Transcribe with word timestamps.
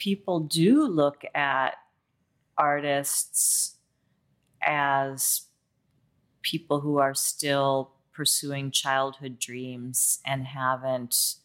people 0.00 0.40
do 0.40 0.86
look 0.88 1.22
at 1.34 1.74
artists 2.58 3.76
as 4.62 5.42
people 6.42 6.80
who 6.80 6.98
are 6.98 7.14
still 7.14 7.92
pursuing 8.12 8.70
childhood 8.70 9.38
dreams 9.38 10.20
and 10.26 10.44
haven't 10.46 11.36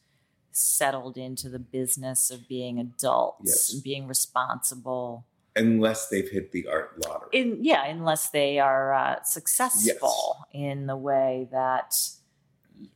settled 0.52 1.18
into 1.18 1.50
the 1.50 1.60
business 1.60 2.32
of 2.32 2.48
being 2.48 2.80
adults 2.80 3.42
Yes. 3.46 3.74
and 3.74 3.84
being 3.84 4.08
responsible 4.08 5.26
Unless 5.58 6.10
they've 6.10 6.28
hit 6.28 6.52
the 6.52 6.68
art 6.68 7.02
lottery. 7.06 7.30
in 7.32 7.64
yeah 7.64 7.86
unless 7.86 8.30
they 8.30 8.60
are 8.60 8.94
uh, 8.94 9.22
successful 9.24 10.38
in 10.54 10.86
the 10.88 10.98
way 10.98 11.48
that 11.52 11.96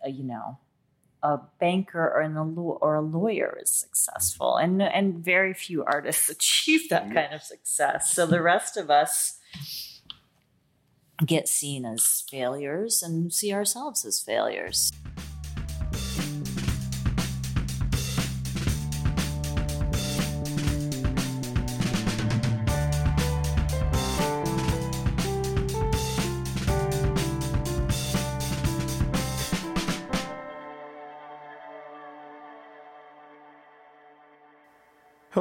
uh, 0.03 0.09
you 0.09 0.23
know 0.23 0.57
a 1.21 1.39
banker 1.59 2.01
or, 2.01 2.21
an, 2.21 2.37
a 2.37 2.43
law- 2.43 2.77
or 2.81 2.95
a 2.95 3.01
lawyer 3.01 3.57
is 3.61 3.69
successful 3.69 4.55
and 4.55 4.81
and 4.81 5.15
very 5.15 5.53
few 5.53 5.83
artists 5.83 6.29
achieve 6.37 6.89
that 6.89 7.13
kind 7.13 7.33
of 7.33 7.43
success. 7.43 8.13
So 8.13 8.25
the 8.25 8.41
rest 8.41 8.77
of 8.77 8.89
us 8.89 9.37
get 11.25 11.49
seen 11.49 11.85
as 11.85 12.23
failures 12.29 13.03
and 13.03 13.33
see 13.33 13.53
ourselves 13.53 14.05
as 14.05 14.21
failures 14.21 14.91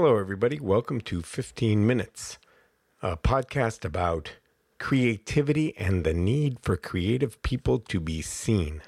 Hello, 0.00 0.16
everybody. 0.16 0.60
Welcome 0.60 1.00
to 1.00 1.22
15 1.22 1.84
Minutes, 1.84 2.38
a 3.02 3.16
podcast 3.16 3.84
about 3.84 4.36
creativity 4.78 5.76
and 5.76 6.04
the 6.04 6.14
need 6.14 6.58
for 6.62 6.76
creative 6.76 7.42
people 7.42 7.80
to 7.80 7.98
be 7.98 8.22
seen. 8.22 8.80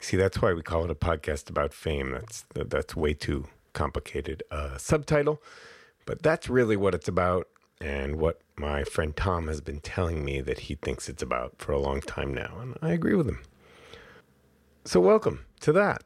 See, 0.00 0.16
that's 0.16 0.40
why 0.40 0.54
we 0.54 0.62
call 0.62 0.86
it 0.86 0.90
a 0.90 0.94
podcast 0.94 1.50
about 1.50 1.74
fame. 1.74 2.12
That's 2.12 2.46
that's 2.54 2.96
way 2.96 3.12
too 3.12 3.46
complicated 3.74 4.42
uh, 4.50 4.78
subtitle, 4.78 5.42
but 6.06 6.22
that's 6.22 6.48
really 6.48 6.78
what 6.78 6.94
it's 6.94 7.06
about, 7.06 7.46
and 7.78 8.16
what 8.16 8.40
my 8.56 8.84
friend 8.84 9.14
Tom 9.14 9.48
has 9.48 9.60
been 9.60 9.80
telling 9.80 10.24
me 10.24 10.40
that 10.40 10.60
he 10.60 10.76
thinks 10.76 11.10
it's 11.10 11.22
about 11.22 11.56
for 11.58 11.72
a 11.72 11.78
long 11.78 12.00
time 12.00 12.32
now, 12.32 12.56
and 12.58 12.78
I 12.80 12.92
agree 12.92 13.14
with 13.14 13.28
him. 13.28 13.40
So, 14.86 14.98
welcome 14.98 15.44
to 15.60 15.72
that. 15.72 16.04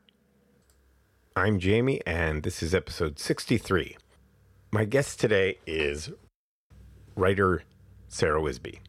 I'm 1.41 1.59
Jamie, 1.59 2.03
and 2.07 2.43
this 2.43 2.63
is 2.63 2.75
episode 2.75 3.19
63. 3.19 3.97
My 4.73 4.85
guest 4.85 5.19
today 5.19 5.57
is 5.67 6.11
writer 7.17 7.63
Sarah 8.09 8.43
Wisby, 8.43 8.81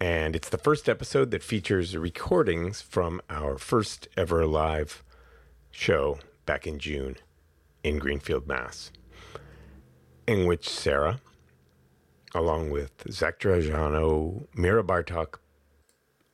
and 0.00 0.34
it's 0.34 0.48
the 0.48 0.56
first 0.56 0.88
episode 0.88 1.30
that 1.32 1.42
features 1.42 1.94
recordings 1.94 2.80
from 2.80 3.20
our 3.28 3.58
first 3.58 4.08
ever 4.16 4.46
live 4.46 5.04
show 5.70 6.18
back 6.46 6.66
in 6.66 6.78
June 6.78 7.16
in 7.84 7.98
Greenfield, 7.98 8.46
Mass, 8.46 8.90
in 10.26 10.46
which 10.46 10.66
Sarah, 10.70 11.20
along 12.34 12.70
with 12.70 13.04
Zach 13.10 13.38
Trajano, 13.38 14.46
Mira 14.54 14.82
Bartok, 14.82 15.40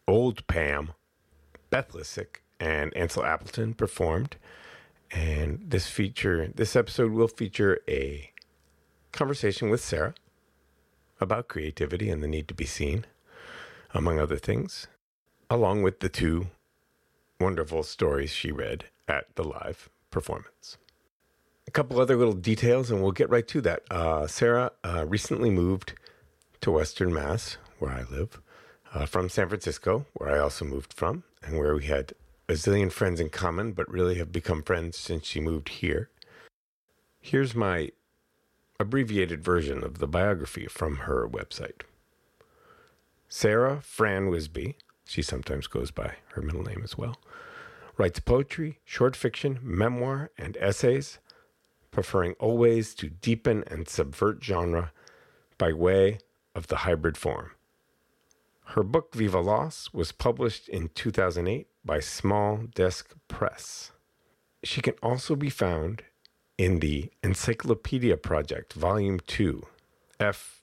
Old 0.06 0.46
Pam, 0.46 0.92
Beth 1.70 1.90
Lisick, 1.94 2.42
and 2.60 2.96
Ansel 2.96 3.24
Appleton 3.24 3.74
performed. 3.74 4.36
And 5.10 5.70
this 5.70 5.86
feature, 5.88 6.50
this 6.54 6.76
episode 6.76 7.12
will 7.12 7.28
feature 7.28 7.80
a 7.88 8.30
conversation 9.12 9.70
with 9.70 9.80
Sarah 9.80 10.14
about 11.20 11.48
creativity 11.48 12.10
and 12.10 12.22
the 12.22 12.28
need 12.28 12.48
to 12.48 12.54
be 12.54 12.66
seen, 12.66 13.06
among 13.94 14.18
other 14.18 14.36
things, 14.36 14.86
along 15.50 15.82
with 15.82 16.00
the 16.00 16.08
two 16.08 16.48
wonderful 17.40 17.82
stories 17.82 18.30
she 18.30 18.52
read 18.52 18.84
at 19.06 19.34
the 19.36 19.44
live 19.44 19.88
performance. 20.10 20.76
A 21.66 21.70
couple 21.70 22.00
other 22.00 22.16
little 22.16 22.34
details, 22.34 22.90
and 22.90 23.02
we'll 23.02 23.12
get 23.12 23.30
right 23.30 23.46
to 23.48 23.60
that. 23.62 23.82
Uh, 23.90 24.26
Sarah 24.26 24.72
uh, 24.84 25.04
recently 25.06 25.50
moved 25.50 25.94
to 26.60 26.70
Western 26.70 27.12
Mass, 27.12 27.56
where 27.78 27.92
I 27.92 28.04
live, 28.10 28.40
uh, 28.94 29.06
from 29.06 29.28
San 29.28 29.48
Francisco, 29.48 30.06
where 30.14 30.30
I 30.30 30.38
also 30.38 30.64
moved 30.64 30.92
from, 30.92 31.24
and 31.42 31.58
where 31.58 31.74
we 31.74 31.84
had 31.84 32.12
a 32.48 32.54
zillion 32.54 32.90
friends 32.90 33.20
in 33.20 33.28
common, 33.28 33.72
but 33.72 33.90
really 33.90 34.16
have 34.16 34.32
become 34.32 34.62
friends 34.62 34.96
since 34.96 35.26
she 35.26 35.40
moved 35.40 35.68
here. 35.68 36.08
Here's 37.20 37.54
my 37.54 37.90
abbreviated 38.80 39.44
version 39.44 39.84
of 39.84 39.98
the 39.98 40.06
biography 40.06 40.66
from 40.66 40.98
her 40.98 41.28
website. 41.28 41.82
Sarah 43.28 43.80
Fran 43.82 44.30
Wisby, 44.30 44.76
she 45.04 45.20
sometimes 45.20 45.66
goes 45.66 45.90
by 45.90 46.14
her 46.32 46.42
middle 46.42 46.62
name 46.62 46.80
as 46.82 46.96
well, 46.96 47.18
writes 47.98 48.20
poetry, 48.20 48.78
short 48.84 49.14
fiction, 49.14 49.58
memoir, 49.62 50.30
and 50.38 50.56
essays, 50.58 51.18
preferring 51.90 52.32
always 52.34 52.94
to 52.94 53.10
deepen 53.10 53.64
and 53.66 53.88
subvert 53.88 54.42
genre 54.42 54.92
by 55.58 55.72
way 55.72 56.18
of 56.54 56.68
the 56.68 56.76
hybrid 56.76 57.18
form. 57.18 57.50
Her 58.72 58.82
book 58.82 59.14
Viva 59.14 59.40
Loss 59.40 59.92
was 59.92 60.12
published 60.12 60.68
in 60.68 60.90
2008 60.94 61.68
by 61.88 62.00
Small 62.00 62.58
Desk 62.74 63.14
Press. 63.28 63.92
She 64.62 64.82
can 64.82 64.92
also 65.02 65.34
be 65.34 65.48
found 65.48 66.02
in 66.58 66.80
the 66.80 67.10
Encyclopedia 67.22 68.18
Project, 68.18 68.74
Volume 68.74 69.20
2, 69.26 69.62
F 70.20 70.60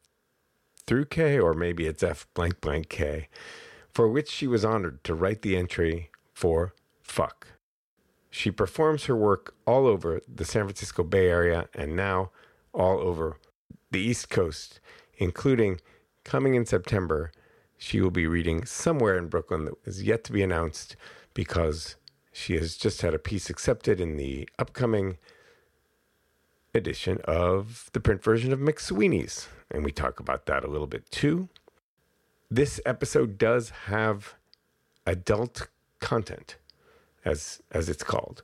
through 0.86 1.06
K, 1.06 1.40
or 1.40 1.56
maybe 1.56 1.88
it's 1.88 2.04
F 2.04 2.28
blank 2.36 2.62
blank 2.62 2.90
K, 2.90 3.28
for 3.92 4.08
which 4.08 4.30
she 4.30 4.46
was 4.46 4.64
honored 4.64 5.04
to 5.04 5.16
write 5.16 5.42
the 5.42 5.58
entry 5.58 6.12
for 6.32 6.76
Fuck. 7.02 7.48
She 8.30 8.52
performs 8.52 9.06
her 9.06 9.16
work 9.16 9.56
all 9.66 9.88
over 9.88 10.22
the 10.28 10.46
San 10.46 10.66
Francisco 10.66 11.04
Bay 11.04 11.28
Area 11.28 11.68
and 11.74 11.96
now 11.96 12.30
all 12.72 13.00
over 13.00 13.40
the 13.90 14.00
East 14.00 14.30
Coast, 14.30 14.80
including 15.18 15.80
coming 16.24 16.54
in 16.54 16.68
September 16.68 17.32
she 17.78 18.02
will 18.02 18.12
be 18.12 18.28
reading 18.28 18.66
somewhere 18.66 19.18
in 19.18 19.28
Brooklyn 19.28 19.66
that 19.66 19.76
is 19.86 20.04
yet 20.04 20.24
to 20.26 20.32
be 20.32 20.44
announced 20.44 20.96
because 21.34 21.96
she 22.32 22.56
has 22.56 22.78
just 22.78 23.02
had 23.02 23.14
a 23.14 23.20
piece 23.20 23.50
accepted 23.50 24.00
in 24.00 24.18
the 24.18 24.48
upcoming 24.60 25.18
edition 26.74 27.20
of 27.26 27.90
the 27.94 28.00
print 28.00 28.24
version 28.24 28.52
of 28.52 28.60
McSweeney's. 28.60 29.48
And 29.72 29.84
we 29.84 29.92
talk 29.92 30.20
about 30.20 30.46
that 30.46 30.64
a 30.64 30.70
little 30.70 30.88
bit 30.88 31.10
too. 31.12 31.50
This 32.52 32.80
episode 32.86 33.38
does 33.38 33.70
have 33.88 34.36
adult 35.06 35.68
content, 36.00 36.58
as 37.24 37.62
as 37.72 37.90
it's 37.90 38.04
called. 38.04 38.44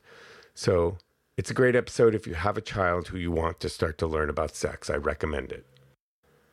So 0.54 0.98
it's 1.38 1.52
a 1.52 1.56
great 1.56 1.76
episode 1.76 2.16
if 2.16 2.28
you 2.28 2.34
have 2.34 2.58
a 2.58 2.62
child 2.62 3.08
who 3.08 3.18
you 3.18 3.32
want 3.32 3.60
to 3.60 3.70
start 3.70 3.98
to 4.00 4.08
learn 4.08 4.30
about 4.30 4.56
sex. 4.56 4.90
I 4.90 4.96
recommend 4.96 5.52
it. 5.52 5.66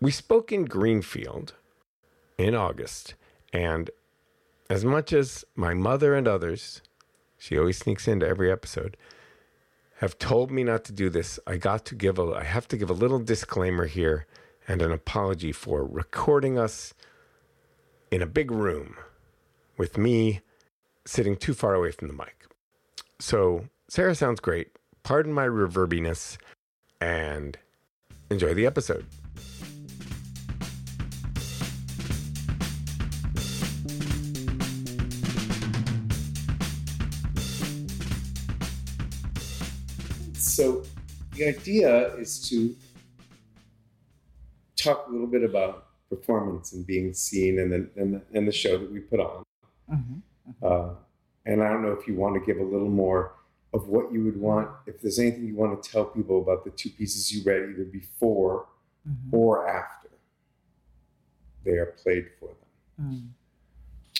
We 0.01 0.11
spoke 0.11 0.53
in 0.53 0.65
Greenfield 0.65 1.55
in 2.39 2.55
August. 2.55 3.15
And 3.53 3.91
as 4.71 4.85
much 4.85 5.13
as 5.13 5.45
my 5.55 5.75
mother 5.75 6.15
and 6.15 6.29
others, 6.29 6.81
she 7.37 7.59
always 7.59 7.79
sneaks 7.79 8.09
into 8.09 8.27
every 8.27 8.51
episode, 8.51 8.97
have 9.97 10.19
told 10.19 10.51
me 10.51 10.63
not 10.63 10.85
to 10.85 10.93
do 10.93 11.11
this, 11.11 11.41
I 11.47 11.57
got 11.57 11.85
to 11.87 11.95
give 11.95 12.19
a 12.19 12.33
I 12.33 12.45
have 12.45 12.69
to 12.69 12.77
give 12.77 12.89
a 12.89 12.95
little 12.95 13.19
disclaimer 13.19 13.87
here 13.87 14.27
and 14.69 14.81
an 14.81 14.93
apology 14.93 15.51
for 15.51 15.85
recording 15.85 16.59
us 16.59 16.95
in 18.11 18.23
a 18.23 18.27
big 18.27 18.51
room 18.51 18.97
with 19.77 19.99
me 19.99 20.41
sitting 21.05 21.37
too 21.37 21.55
far 21.55 21.75
away 21.75 21.91
from 21.91 22.09
the 22.09 22.15
mic. 22.15 22.47
So 23.19 23.69
Sarah 23.89 24.15
sounds 24.15 24.41
great. 24.41 24.77
Pardon 25.03 25.33
my 25.33 25.47
reverbiness 25.47 26.37
and 27.01 27.59
enjoy 28.31 28.55
the 28.55 28.67
episode. 28.67 29.07
So 40.59 40.83
the 41.37 41.45
idea 41.47 42.17
is 42.17 42.49
to 42.49 42.75
talk 44.75 45.07
a 45.07 45.11
little 45.13 45.29
bit 45.29 45.45
about 45.45 45.87
performance 46.11 46.73
and 46.73 46.85
being 46.85 47.15
seen 47.15 47.61
and 47.61 47.71
the, 47.71 47.89
and 47.95 48.15
the, 48.15 48.23
and 48.35 48.49
the 48.49 48.51
show 48.51 48.77
that 48.77 48.91
we 48.91 48.99
put 48.99 49.21
on. 49.21 49.45
Mhm. 49.89 50.23
Uh, 50.61 50.95
and 51.47 51.63
I 51.63 51.69
don't 51.69 51.83
know 51.83 51.93
if 51.93 52.09
you 52.09 52.17
want 52.17 52.35
to 52.35 52.41
give 52.45 52.59
a 52.61 52.65
little 52.65 52.89
more 52.89 53.35
of 53.73 53.87
what 53.87 54.13
you 54.13 54.25
would 54.25 54.37
want, 54.41 54.69
if 54.87 55.01
there's 55.01 55.21
anything 55.21 55.47
you 55.47 55.55
want 55.55 55.81
to 55.81 55.91
tell 55.93 56.05
people 56.07 56.43
about 56.43 56.65
the 56.65 56.71
two 56.73 56.91
pieces 56.91 57.33
you 57.33 57.45
read 57.45 57.63
either 57.71 57.85
before 57.85 58.67
Mhm. 59.09 59.33
or 59.33 59.69
after 59.69 60.09
they 61.63 61.77
are 61.79 61.93
played 62.03 62.27
for 62.41 62.49
them. 62.49 63.01
Mm. 63.01 63.29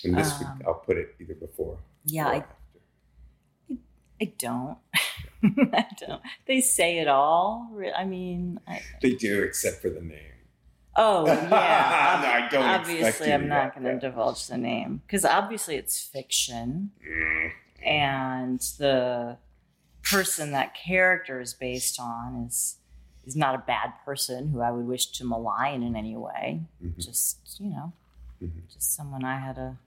And 0.05 0.17
this 0.17 0.31
Um, 0.31 0.39
week 0.57 0.65
I'll 0.67 0.75
put 0.75 0.95
it 0.95 1.15
either 1.19 1.33
before 1.35 1.77
Yeah, 2.05 2.29
or 2.29 2.33
I. 3.69 3.77
I 4.21 4.25
don't. 4.37 4.77
I 5.73 5.85
don't. 5.99 6.21
They 6.47 6.61
say 6.61 6.99
it 6.99 7.07
all. 7.07 7.69
I 7.95 8.05
mean, 8.05 8.59
I, 8.67 8.81
they 9.01 9.13
do, 9.13 9.41
except 9.43 9.81
for 9.81 9.89
the 9.89 10.01
name. 10.01 10.25
Oh 10.95 11.25
yeah. 11.27 11.47
no, 12.23 12.27
I 12.29 12.47
don't. 12.51 12.63
Obviously, 12.63 13.31
I'm 13.31 13.47
not 13.47 13.73
going 13.73 13.85
to 13.85 13.99
divulge 13.99 14.47
the 14.47 14.57
name 14.57 15.01
because 15.05 15.23
obviously 15.23 15.75
it's 15.75 16.01
fiction, 16.01 16.91
Mm. 17.07 17.51
and 17.85 18.59
the 18.79 19.37
person 20.03 20.51
that 20.51 20.73
character 20.75 21.39
is 21.39 21.53
based 21.53 21.99
on 21.99 22.45
is 22.47 22.77
is 23.25 23.35
not 23.35 23.53
a 23.55 23.59
bad 23.59 23.93
person 24.03 24.49
who 24.49 24.61
I 24.61 24.71
would 24.71 24.87
wish 24.87 25.07
to 25.11 25.23
malign 25.25 25.83
in 25.83 25.95
any 25.95 26.17
way. 26.17 26.63
Mhm. 26.83 26.97
Just 26.97 27.59
you 27.59 27.69
know, 27.69 27.93
Mhm. 28.43 28.67
just 28.73 28.93
someone 28.95 29.23
I 29.23 29.39
had 29.39 29.57
a 29.57 29.77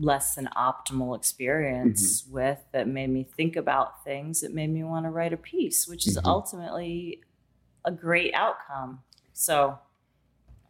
less 0.00 0.34
than 0.34 0.48
optimal 0.56 1.16
experience 1.16 2.22
Mm-hmm. 2.22 2.32
with 2.34 2.58
that 2.72 2.88
made 2.88 3.10
me 3.10 3.24
think 3.24 3.56
about 3.56 4.04
things 4.04 4.40
that 4.40 4.52
made 4.54 4.68
me 4.70 4.84
want 4.84 5.06
to 5.06 5.10
write 5.10 5.32
a 5.32 5.36
piece, 5.36 5.86
which 5.88 6.06
is 6.06 6.16
Mhm. 6.18 6.24
ultimately 6.26 7.22
a 7.84 7.90
great 7.92 8.34
outcome. 8.34 9.02
So 9.32 9.78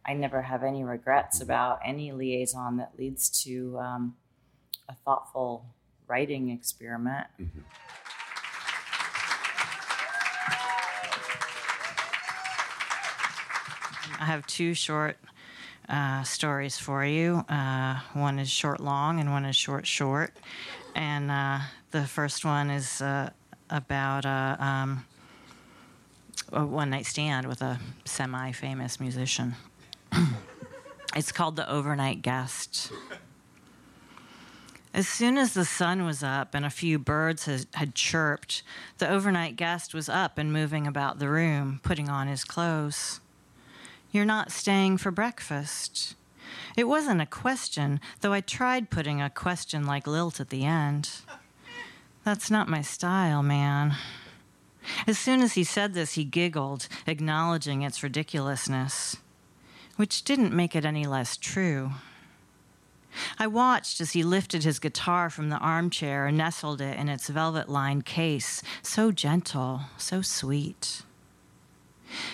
I 0.05 0.13
never 0.13 0.41
have 0.41 0.63
any 0.63 0.83
regrets 0.83 1.41
about 1.41 1.79
any 1.83 2.11
liaison 2.11 2.77
that 2.77 2.97
leads 2.97 3.29
to 3.43 3.77
um, 3.79 4.17
a 4.87 4.93
thoughtful 4.95 5.65
writing 6.07 6.49
experiment. 6.49 7.27
Mhm. 7.39 7.63
I 14.19 14.25
have 14.25 14.45
two 14.47 14.73
short 14.73 15.17
uh, 15.89 16.23
stories 16.23 16.77
for 16.77 17.05
you. 17.05 17.45
Uh, 17.49 17.99
one 18.13 18.39
is 18.39 18.49
short 18.49 18.79
long, 18.79 19.19
and 19.19 19.31
one 19.31 19.45
is 19.45 19.55
short 19.55 19.87
short. 19.87 20.33
And 20.95 21.31
uh, 21.31 21.59
the 21.91 22.05
first 22.05 22.43
one 22.43 22.69
is 22.69 23.01
uh, 23.01 23.29
about 23.69 24.25
a, 24.25 24.57
um, 24.59 25.05
a 26.51 26.65
one 26.65 26.89
night 26.89 27.05
stand 27.05 27.47
with 27.47 27.61
a 27.61 27.79
semi 28.05 28.51
famous 28.51 28.99
musician. 28.99 29.55
it's 31.15 31.31
called 31.31 31.55
The 31.55 31.69
Overnight 31.69 32.21
Guest. 32.21 32.91
As 34.93 35.07
soon 35.07 35.37
as 35.37 35.53
the 35.53 35.65
sun 35.65 36.05
was 36.05 36.23
up 36.23 36.55
and 36.55 36.65
a 36.65 36.71
few 36.71 36.97
birds 36.97 37.45
had, 37.45 37.67
had 37.75 37.93
chirped, 37.93 38.63
the 38.97 39.07
overnight 39.07 39.55
guest 39.55 39.93
was 39.93 40.09
up 40.09 40.39
and 40.39 40.51
moving 40.51 40.87
about 40.87 41.19
the 41.19 41.29
room, 41.29 41.79
putting 41.83 42.09
on 42.09 42.27
his 42.27 42.43
clothes. 42.43 43.19
You're 44.11 44.25
not 44.25 44.51
staying 44.51 44.97
for 44.97 45.11
breakfast. 45.11 46.15
It 46.75 46.87
wasn't 46.87 47.21
a 47.21 47.25
question, 47.25 47.99
though 48.21 48.33
I 48.33 48.41
tried 48.41 48.89
putting 48.89 49.21
a 49.21 49.29
question 49.29 49.85
like 49.85 50.07
lilt 50.07 50.39
at 50.39 50.49
the 50.49 50.63
end. 50.63 51.09
That's 52.23 52.51
not 52.51 52.69
my 52.69 52.81
style, 52.81 53.43
man. 53.43 53.95
As 55.05 55.17
soon 55.17 55.41
as 55.41 55.53
he 55.53 55.63
said 55.63 55.93
this, 55.93 56.13
he 56.13 56.23
giggled, 56.23 56.87
acknowledging 57.05 57.81
its 57.81 58.03
ridiculousness, 58.03 59.17
which 59.95 60.23
didn't 60.23 60.53
make 60.53 60.75
it 60.75 60.85
any 60.85 61.05
less 61.05 61.35
true. 61.35 61.91
I 63.39 63.47
watched 63.47 63.99
as 63.99 64.11
he 64.11 64.23
lifted 64.23 64.63
his 64.63 64.79
guitar 64.79 65.29
from 65.29 65.49
the 65.49 65.57
armchair 65.57 66.27
and 66.27 66.37
nestled 66.37 66.81
it 66.81 66.97
in 66.97 67.09
its 67.09 67.27
velvet 67.27 67.67
lined 67.67 68.05
case, 68.05 68.61
so 68.81 69.11
gentle, 69.11 69.81
so 69.97 70.21
sweet. 70.21 71.01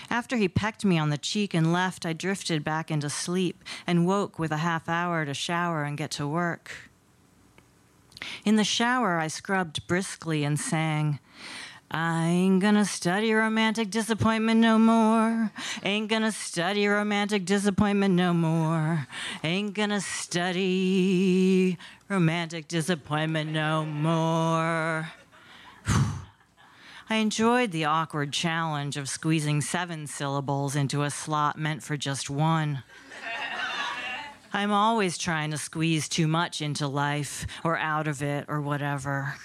After 0.09 0.37
he 0.37 0.47
pecked 0.47 0.85
me 0.85 0.97
on 0.97 1.09
the 1.09 1.17
cheek 1.17 1.53
and 1.53 1.73
left, 1.73 2.05
I 2.05 2.13
drifted 2.13 2.63
back 2.63 2.91
into 2.91 3.09
sleep 3.09 3.63
and 3.85 4.05
woke 4.05 4.39
with 4.39 4.51
a 4.51 4.57
half 4.57 4.87
hour 4.89 5.25
to 5.25 5.33
shower 5.33 5.83
and 5.83 5.97
get 5.97 6.11
to 6.11 6.27
work. 6.27 6.71
In 8.45 8.55
the 8.55 8.63
shower, 8.63 9.19
I 9.19 9.27
scrubbed 9.27 9.85
briskly 9.87 10.43
and 10.43 10.59
sang, 10.59 11.19
I 11.95 12.25
ain't 12.25 12.59
gonna 12.59 12.85
study 12.85 13.31
romantic 13.33 13.91
disappointment 13.91 14.59
no 14.59 14.79
more. 14.79 15.51
Ain't 15.83 16.09
gonna 16.09 16.31
study 16.31 16.87
romantic 16.87 17.45
disappointment 17.45 18.15
no 18.15 18.33
more. 18.33 19.07
Ain't 19.43 19.75
gonna 19.75 20.01
study 20.01 21.77
romantic 22.09 22.67
disappointment 22.67 23.51
no 23.51 23.85
more. 23.85 25.11
I 27.09 27.15
enjoyed 27.15 27.71
the 27.71 27.85
awkward 27.85 28.31
challenge 28.31 28.95
of 28.95 29.09
squeezing 29.09 29.61
seven 29.61 30.07
syllables 30.07 30.75
into 30.75 31.03
a 31.03 31.09
slot 31.09 31.57
meant 31.57 31.83
for 31.83 31.97
just 31.97 32.29
one. 32.29 32.83
I'm 34.53 34.71
always 34.71 35.17
trying 35.17 35.51
to 35.51 35.57
squeeze 35.57 36.07
too 36.07 36.27
much 36.27 36.61
into 36.61 36.88
life 36.88 37.45
or 37.63 37.77
out 37.77 38.07
of 38.07 38.21
it 38.21 38.45
or 38.47 38.61
whatever. 38.61 39.35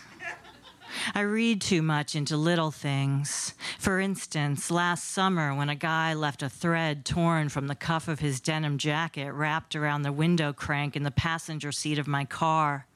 I 1.15 1.21
read 1.21 1.61
too 1.61 1.83
much 1.83 2.15
into 2.15 2.37
little 2.37 2.71
things. 2.71 3.55
For 3.79 4.01
instance, 4.01 4.71
last 4.71 5.11
summer 5.11 5.55
when 5.55 5.69
a 5.69 5.75
guy 5.75 6.15
left 6.15 6.43
a 6.43 6.49
thread 6.49 7.05
torn 7.05 7.49
from 7.49 7.67
the 7.67 7.75
cuff 7.75 8.07
of 8.07 8.21
his 8.21 8.41
denim 8.41 8.79
jacket 8.79 9.33
wrapped 9.33 9.75
around 9.75 10.03
the 10.03 10.13
window 10.13 10.53
crank 10.53 10.95
in 10.95 11.03
the 11.03 11.11
passenger 11.11 11.73
seat 11.73 11.99
of 11.99 12.07
my 12.07 12.25
car, 12.25 12.87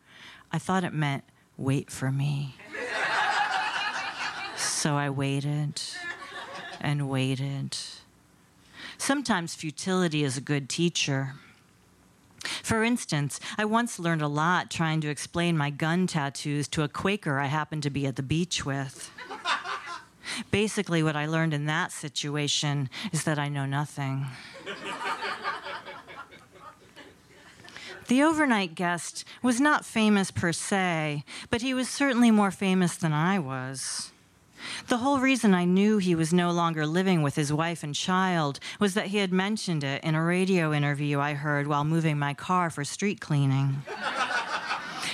I 0.52 0.58
thought 0.58 0.84
it 0.84 0.94
meant 0.94 1.24
wait 1.56 1.90
for 1.90 2.12
me. 2.12 2.56
So 4.82 4.96
I 4.96 5.10
waited 5.10 5.80
and 6.80 7.08
waited. 7.08 7.76
Sometimes 8.98 9.54
futility 9.54 10.24
is 10.24 10.36
a 10.36 10.40
good 10.40 10.68
teacher. 10.68 11.34
For 12.64 12.82
instance, 12.82 13.38
I 13.56 13.64
once 13.64 14.00
learned 14.00 14.22
a 14.22 14.26
lot 14.26 14.72
trying 14.72 15.00
to 15.02 15.08
explain 15.08 15.56
my 15.56 15.70
gun 15.70 16.08
tattoos 16.08 16.66
to 16.66 16.82
a 16.82 16.88
Quaker 16.88 17.38
I 17.38 17.46
happened 17.46 17.84
to 17.84 17.90
be 17.90 18.08
at 18.08 18.16
the 18.16 18.24
beach 18.24 18.66
with. 18.66 19.12
Basically, 20.50 21.00
what 21.00 21.14
I 21.14 21.26
learned 21.26 21.54
in 21.54 21.66
that 21.66 21.92
situation 21.92 22.90
is 23.12 23.22
that 23.22 23.38
I 23.38 23.48
know 23.48 23.66
nothing. 23.66 24.26
The 28.08 28.24
overnight 28.24 28.74
guest 28.74 29.24
was 29.44 29.60
not 29.60 29.84
famous 29.84 30.32
per 30.32 30.52
se, 30.52 31.22
but 31.50 31.62
he 31.62 31.72
was 31.72 31.88
certainly 31.88 32.32
more 32.32 32.50
famous 32.50 32.96
than 32.96 33.12
I 33.12 33.38
was. 33.38 34.11
The 34.88 34.98
whole 34.98 35.18
reason 35.18 35.54
I 35.54 35.64
knew 35.64 35.98
he 35.98 36.14
was 36.14 36.32
no 36.32 36.50
longer 36.50 36.86
living 36.86 37.22
with 37.22 37.36
his 37.36 37.52
wife 37.52 37.82
and 37.82 37.94
child 37.94 38.60
was 38.78 38.94
that 38.94 39.06
he 39.06 39.18
had 39.18 39.32
mentioned 39.32 39.84
it 39.84 40.02
in 40.04 40.14
a 40.14 40.22
radio 40.22 40.72
interview 40.72 41.20
I 41.20 41.34
heard 41.34 41.66
while 41.66 41.84
moving 41.84 42.18
my 42.18 42.34
car 42.34 42.70
for 42.70 42.84
street 42.84 43.20
cleaning. 43.20 43.82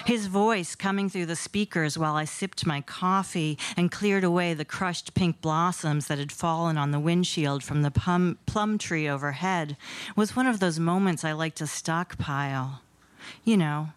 His 0.08 0.26
voice 0.26 0.74
coming 0.74 1.10
through 1.10 1.26
the 1.26 1.36
speakers 1.36 1.98
while 1.98 2.14
I 2.16 2.24
sipped 2.24 2.64
my 2.64 2.80
coffee 2.80 3.58
and 3.76 3.92
cleared 3.92 4.24
away 4.24 4.54
the 4.54 4.64
crushed 4.64 5.12
pink 5.12 5.42
blossoms 5.42 6.06
that 6.06 6.16
had 6.16 6.32
fallen 6.32 6.78
on 6.78 6.92
the 6.92 6.98
windshield 6.98 7.62
from 7.62 7.82
the 7.82 7.90
plum, 7.90 8.38
plum 8.46 8.78
tree 8.78 9.06
overhead 9.06 9.76
was 10.16 10.34
one 10.34 10.46
of 10.46 10.60
those 10.60 10.78
moments 10.78 11.24
I 11.24 11.32
like 11.32 11.54
to 11.56 11.66
stockpile. 11.66 12.80
You 13.44 13.58
know, 13.58 13.88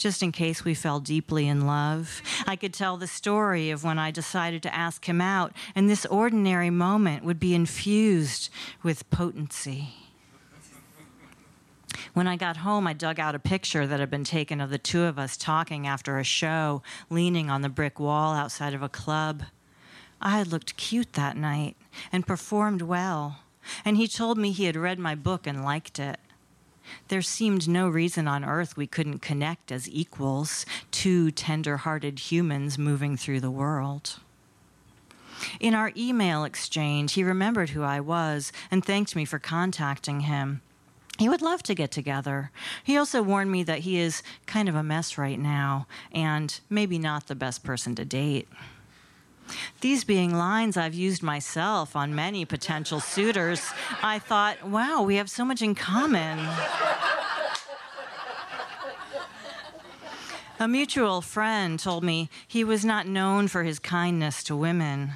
just 0.00 0.22
in 0.22 0.32
case 0.32 0.64
we 0.64 0.74
fell 0.74 0.98
deeply 0.98 1.46
in 1.46 1.66
love. 1.66 2.22
I 2.46 2.56
could 2.56 2.74
tell 2.74 2.96
the 2.96 3.06
story 3.06 3.70
of 3.70 3.84
when 3.84 3.98
I 3.98 4.10
decided 4.10 4.62
to 4.64 4.74
ask 4.74 5.04
him 5.08 5.20
out, 5.20 5.52
and 5.74 5.88
this 5.88 6.06
ordinary 6.06 6.70
moment 6.70 7.22
would 7.22 7.38
be 7.38 7.54
infused 7.54 8.48
with 8.82 9.08
potency. 9.10 9.94
When 12.14 12.26
I 12.26 12.36
got 12.36 12.56
home, 12.56 12.86
I 12.86 12.92
dug 12.92 13.20
out 13.20 13.34
a 13.34 13.38
picture 13.38 13.86
that 13.86 14.00
had 14.00 14.10
been 14.10 14.24
taken 14.24 14.60
of 14.60 14.70
the 14.70 14.78
two 14.78 15.02
of 15.02 15.18
us 15.18 15.36
talking 15.36 15.86
after 15.86 16.18
a 16.18 16.24
show, 16.24 16.82
leaning 17.08 17.50
on 17.50 17.62
the 17.62 17.68
brick 17.68 18.00
wall 18.00 18.32
outside 18.32 18.74
of 18.74 18.82
a 18.82 18.88
club. 18.88 19.44
I 20.20 20.38
had 20.38 20.48
looked 20.48 20.76
cute 20.76 21.12
that 21.12 21.36
night 21.36 21.76
and 22.10 22.26
performed 22.26 22.82
well, 22.82 23.40
and 23.84 23.96
he 23.96 24.08
told 24.08 24.38
me 24.38 24.50
he 24.50 24.64
had 24.64 24.76
read 24.76 24.98
my 24.98 25.14
book 25.14 25.46
and 25.46 25.62
liked 25.62 25.98
it. 25.98 26.18
There 27.08 27.22
seemed 27.22 27.68
no 27.68 27.88
reason 27.88 28.28
on 28.28 28.44
earth 28.44 28.76
we 28.76 28.86
couldn't 28.86 29.20
connect 29.20 29.72
as 29.72 29.88
equals, 29.88 30.66
two 30.90 31.30
tender 31.30 31.78
hearted 31.78 32.18
humans 32.30 32.78
moving 32.78 33.16
through 33.16 33.40
the 33.40 33.50
world. 33.50 34.18
In 35.58 35.74
our 35.74 35.92
email 35.96 36.44
exchange, 36.44 37.14
he 37.14 37.24
remembered 37.24 37.70
who 37.70 37.82
I 37.82 38.00
was 38.00 38.52
and 38.70 38.84
thanked 38.84 39.16
me 39.16 39.24
for 39.24 39.38
contacting 39.38 40.20
him. 40.20 40.60
He 41.18 41.28
would 41.28 41.42
love 41.42 41.62
to 41.64 41.74
get 41.74 41.90
together. 41.90 42.50
He 42.82 42.96
also 42.96 43.22
warned 43.22 43.52
me 43.52 43.62
that 43.64 43.80
he 43.80 43.98
is 43.98 44.22
kind 44.46 44.68
of 44.68 44.74
a 44.74 44.82
mess 44.82 45.18
right 45.18 45.38
now 45.38 45.86
and 46.12 46.58
maybe 46.70 46.98
not 46.98 47.26
the 47.26 47.34
best 47.34 47.62
person 47.62 47.94
to 47.96 48.04
date. 48.04 48.48
These 49.80 50.04
being 50.04 50.34
lines 50.34 50.76
I've 50.76 50.94
used 50.94 51.22
myself 51.22 51.96
on 51.96 52.14
many 52.14 52.44
potential 52.44 53.00
suitors, 53.00 53.70
I 54.02 54.18
thought, 54.18 54.66
wow, 54.66 55.02
we 55.02 55.16
have 55.16 55.30
so 55.30 55.44
much 55.44 55.62
in 55.62 55.74
common. 55.74 56.38
A 60.58 60.68
mutual 60.68 61.22
friend 61.22 61.80
told 61.80 62.04
me 62.04 62.28
he 62.46 62.64
was 62.64 62.84
not 62.84 63.06
known 63.06 63.48
for 63.48 63.62
his 63.62 63.78
kindness 63.78 64.42
to 64.44 64.54
women. 64.54 65.12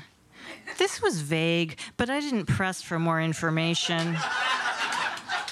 This 0.79 1.03
was 1.03 1.21
vague, 1.21 1.77
but 1.99 2.09
I 2.09 2.21
didn't 2.21 2.47
press 2.47 2.81
for 2.81 2.99
more 2.99 3.21
information. 3.21 4.17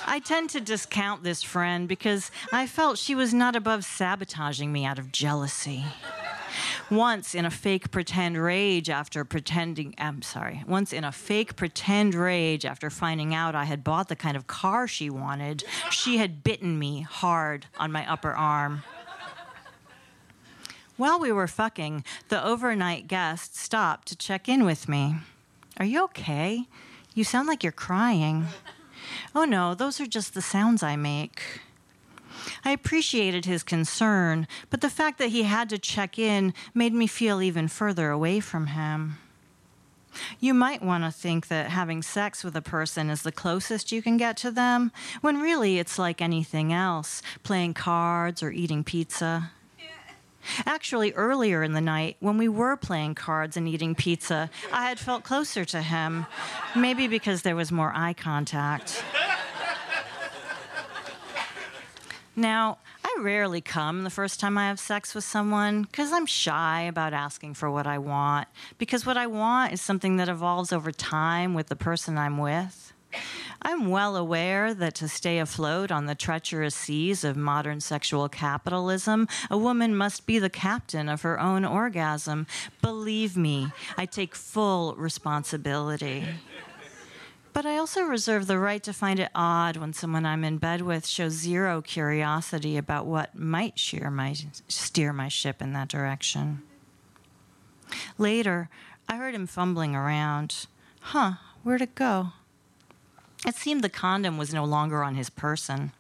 I 0.06 0.20
tend 0.24 0.50
to 0.50 0.60
discount 0.60 1.22
this 1.22 1.42
friend 1.42 1.86
because 1.86 2.30
I 2.52 2.66
felt 2.66 2.98
she 2.98 3.14
was 3.14 3.32
not 3.32 3.54
above 3.54 3.84
sabotaging 3.84 4.72
me 4.72 4.84
out 4.84 4.98
of 4.98 5.12
jealousy. 5.12 5.84
Once 6.90 7.34
in 7.34 7.44
a 7.44 7.50
fake 7.50 7.90
pretend 7.90 8.36
rage 8.36 8.90
after 8.90 9.24
pretending, 9.24 9.94
I'm 9.98 10.22
sorry, 10.22 10.62
once 10.66 10.92
in 10.92 11.04
a 11.04 11.12
fake 11.12 11.56
pretend 11.56 12.14
rage 12.14 12.66
after 12.66 12.90
finding 12.90 13.34
out 13.34 13.54
I 13.54 13.64
had 13.64 13.82
bought 13.82 14.08
the 14.08 14.16
kind 14.16 14.36
of 14.36 14.46
car 14.46 14.86
she 14.86 15.08
wanted, 15.08 15.64
she 15.90 16.18
had 16.18 16.44
bitten 16.44 16.78
me 16.78 17.00
hard 17.00 17.66
on 17.78 17.92
my 17.92 18.10
upper 18.10 18.32
arm. 18.32 18.82
While 20.96 21.18
we 21.18 21.32
were 21.32 21.48
fucking, 21.48 22.04
the 22.28 22.44
overnight 22.44 23.08
guest 23.08 23.56
stopped 23.56 24.08
to 24.08 24.16
check 24.16 24.48
in 24.48 24.64
with 24.64 24.88
me. 24.88 25.16
Are 25.78 25.86
you 25.86 26.04
okay? 26.04 26.66
You 27.14 27.24
sound 27.24 27.48
like 27.48 27.62
you're 27.62 27.72
crying. 27.72 28.46
Oh 29.34 29.44
no, 29.44 29.74
those 29.74 30.00
are 30.00 30.06
just 30.06 30.34
the 30.34 30.42
sounds 30.42 30.82
I 30.82 30.96
make. 30.96 31.60
I 32.64 32.70
appreciated 32.70 33.44
his 33.44 33.62
concern, 33.62 34.46
but 34.70 34.80
the 34.80 34.90
fact 34.90 35.18
that 35.18 35.30
he 35.30 35.44
had 35.44 35.68
to 35.70 35.78
check 35.78 36.18
in 36.18 36.54
made 36.74 36.94
me 36.94 37.06
feel 37.06 37.42
even 37.42 37.68
further 37.68 38.10
away 38.10 38.40
from 38.40 38.68
him. 38.68 39.18
You 40.40 40.52
might 40.52 40.82
want 40.82 41.04
to 41.04 41.10
think 41.10 41.48
that 41.48 41.70
having 41.70 42.02
sex 42.02 42.44
with 42.44 42.54
a 42.54 42.62
person 42.62 43.08
is 43.08 43.22
the 43.22 43.32
closest 43.32 43.92
you 43.92 44.02
can 44.02 44.16
get 44.16 44.36
to 44.38 44.50
them, 44.50 44.92
when 45.20 45.40
really 45.40 45.78
it's 45.78 45.98
like 45.98 46.20
anything 46.20 46.72
else 46.72 47.22
playing 47.42 47.74
cards 47.74 48.42
or 48.42 48.50
eating 48.50 48.84
pizza. 48.84 49.52
Actually, 50.66 51.12
earlier 51.12 51.62
in 51.62 51.72
the 51.72 51.80
night, 51.80 52.16
when 52.18 52.36
we 52.36 52.48
were 52.48 52.76
playing 52.76 53.14
cards 53.14 53.56
and 53.56 53.68
eating 53.68 53.94
pizza, 53.94 54.50
I 54.72 54.88
had 54.88 54.98
felt 54.98 55.22
closer 55.22 55.64
to 55.66 55.80
him, 55.80 56.26
maybe 56.74 57.06
because 57.06 57.42
there 57.42 57.54
was 57.54 57.70
more 57.70 57.92
eye 57.94 58.12
contact. 58.12 59.04
Now, 62.34 62.78
I 63.04 63.14
rarely 63.20 63.60
come 63.60 64.04
the 64.04 64.10
first 64.10 64.40
time 64.40 64.56
I 64.56 64.68
have 64.68 64.80
sex 64.80 65.14
with 65.14 65.24
someone 65.24 65.82
because 65.82 66.12
I'm 66.12 66.24
shy 66.24 66.82
about 66.82 67.12
asking 67.12 67.54
for 67.54 67.70
what 67.70 67.86
I 67.86 67.98
want, 67.98 68.48
because 68.78 69.04
what 69.04 69.18
I 69.18 69.26
want 69.26 69.74
is 69.74 69.82
something 69.82 70.16
that 70.16 70.30
evolves 70.30 70.72
over 70.72 70.92
time 70.92 71.52
with 71.52 71.66
the 71.66 71.76
person 71.76 72.16
I'm 72.16 72.38
with. 72.38 72.94
I'm 73.60 73.90
well 73.90 74.16
aware 74.16 74.72
that 74.72 74.94
to 74.96 75.08
stay 75.08 75.38
afloat 75.38 75.92
on 75.92 76.06
the 76.06 76.14
treacherous 76.14 76.74
seas 76.74 77.22
of 77.22 77.36
modern 77.36 77.80
sexual 77.80 78.28
capitalism, 78.30 79.28
a 79.50 79.58
woman 79.58 79.94
must 79.94 80.26
be 80.26 80.38
the 80.38 80.50
captain 80.50 81.10
of 81.10 81.20
her 81.22 81.38
own 81.38 81.66
orgasm. 81.66 82.46
Believe 82.80 83.36
me, 83.36 83.70
I 83.98 84.06
take 84.06 84.34
full 84.34 84.94
responsibility. 84.96 86.24
But 87.52 87.66
I 87.66 87.76
also 87.76 88.02
reserve 88.02 88.46
the 88.46 88.58
right 88.58 88.82
to 88.82 88.92
find 88.92 89.20
it 89.20 89.30
odd 89.34 89.76
when 89.76 89.92
someone 89.92 90.24
I'm 90.24 90.42
in 90.42 90.56
bed 90.56 90.80
with 90.80 91.06
shows 91.06 91.32
zero 91.32 91.82
curiosity 91.82 92.78
about 92.78 93.04
what 93.04 93.34
might 93.34 93.78
steer 93.78 94.10
my, 94.10 94.34
steer 94.68 95.12
my 95.12 95.28
ship 95.28 95.60
in 95.60 95.74
that 95.74 95.88
direction. 95.88 96.62
Later, 98.16 98.70
I 99.08 99.16
heard 99.16 99.34
him 99.34 99.46
fumbling 99.46 99.94
around. 99.94 100.66
Huh, 101.00 101.32
where'd 101.62 101.82
it 101.82 101.94
go? 101.94 102.28
It 103.46 103.56
seemed 103.56 103.82
the 103.82 103.90
condom 103.90 104.38
was 104.38 104.54
no 104.54 104.64
longer 104.64 105.02
on 105.02 105.16
his 105.16 105.28
person. 105.28 105.92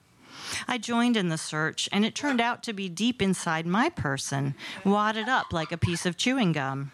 I 0.66 0.78
joined 0.78 1.16
in 1.16 1.28
the 1.28 1.38
search, 1.38 1.88
and 1.92 2.04
it 2.04 2.14
turned 2.14 2.40
out 2.40 2.62
to 2.62 2.72
be 2.72 2.88
deep 2.88 3.20
inside 3.20 3.66
my 3.66 3.88
person, 3.88 4.54
wadded 4.84 5.28
up 5.28 5.52
like 5.52 5.72
a 5.72 5.76
piece 5.76 6.06
of 6.06 6.16
chewing 6.16 6.52
gum. 6.52 6.92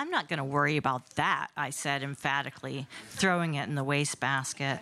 I'm 0.00 0.08
not 0.08 0.30
going 0.30 0.38
to 0.38 0.44
worry 0.44 0.78
about 0.78 1.10
that, 1.16 1.48
I 1.58 1.68
said 1.68 2.02
emphatically, 2.02 2.86
throwing 3.10 3.52
it 3.52 3.68
in 3.68 3.74
the 3.74 3.84
wastebasket, 3.84 4.78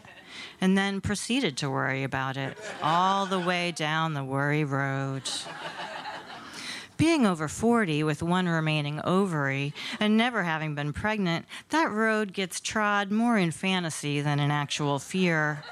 and 0.61 0.79
then 0.79 1.01
proceeded 1.01 1.57
to 1.57 1.69
worry 1.69 2.05
about 2.05 2.37
it 2.37 2.57
all 2.85 3.27
the 3.27 3.41
way 3.41 3.73
down 3.73 4.15
the 4.15 4.23
worry 4.23 4.63
road. 4.63 5.29
Being 6.97 7.27
over 7.27 7.49
40 7.49 8.05
with 8.05 8.23
one 8.23 8.47
remaining 8.47 9.01
ovary 9.03 9.75
and 9.99 10.17
never 10.17 10.45
having 10.45 10.77
been 10.77 10.93
pregnant, 10.93 11.47
that 11.71 11.91
road 11.91 12.33
gets 12.33 12.61
trod 12.61 13.11
more 13.11 13.37
in 13.37 13.51
fantasy 13.51 14.21
than 14.21 14.39
in 14.39 14.53
actual 14.53 15.01
fear. 15.01 15.65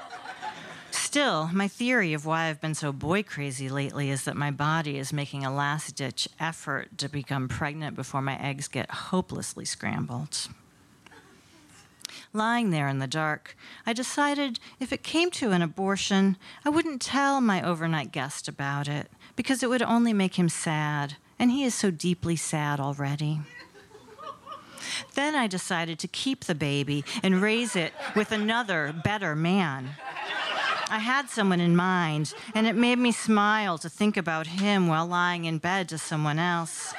Still, 1.17 1.49
my 1.51 1.67
theory 1.67 2.13
of 2.13 2.27
why 2.27 2.45
I've 2.45 2.61
been 2.61 2.75
so 2.75 2.91
boy 2.91 3.23
crazy 3.23 3.69
lately 3.69 4.11
is 4.11 4.25
that 4.25 4.35
my 4.35 4.51
body 4.51 4.99
is 4.99 5.11
making 5.11 5.43
a 5.43 5.51
last 5.51 5.95
ditch 5.95 6.29
effort 6.39 6.95
to 6.99 7.09
become 7.09 7.47
pregnant 7.47 7.95
before 7.95 8.21
my 8.21 8.39
eggs 8.39 8.67
get 8.67 8.91
hopelessly 8.91 9.65
scrambled. 9.65 10.47
Lying 12.33 12.69
there 12.69 12.87
in 12.87 12.99
the 12.99 13.07
dark, 13.07 13.57
I 13.83 13.93
decided 13.93 14.59
if 14.79 14.93
it 14.93 15.01
came 15.01 15.31
to 15.31 15.53
an 15.53 15.63
abortion, 15.63 16.37
I 16.63 16.69
wouldn't 16.69 17.01
tell 17.01 17.41
my 17.41 17.63
overnight 17.63 18.11
guest 18.11 18.47
about 18.47 18.87
it 18.87 19.09
because 19.35 19.63
it 19.63 19.69
would 19.69 19.81
only 19.81 20.13
make 20.13 20.35
him 20.35 20.49
sad, 20.49 21.15
and 21.39 21.49
he 21.49 21.63
is 21.63 21.73
so 21.73 21.89
deeply 21.89 22.35
sad 22.35 22.79
already. 22.79 23.39
Then 25.15 25.33
I 25.33 25.47
decided 25.47 25.97
to 25.97 26.07
keep 26.07 26.45
the 26.45 26.53
baby 26.53 27.03
and 27.23 27.41
raise 27.41 27.75
it 27.75 27.93
with 28.15 28.31
another, 28.31 28.93
better 29.03 29.35
man. 29.35 29.95
I 30.89 30.99
had 30.99 31.29
someone 31.29 31.59
in 31.59 31.75
mind, 31.75 32.33
and 32.55 32.65
it 32.65 32.75
made 32.75 32.97
me 32.97 33.11
smile 33.11 33.77
to 33.79 33.89
think 33.89 34.15
about 34.15 34.47
him 34.47 34.87
while 34.87 35.05
lying 35.05 35.45
in 35.45 35.57
bed 35.57 35.89
to 35.89 35.97
someone 35.97 36.39
else. 36.39 36.93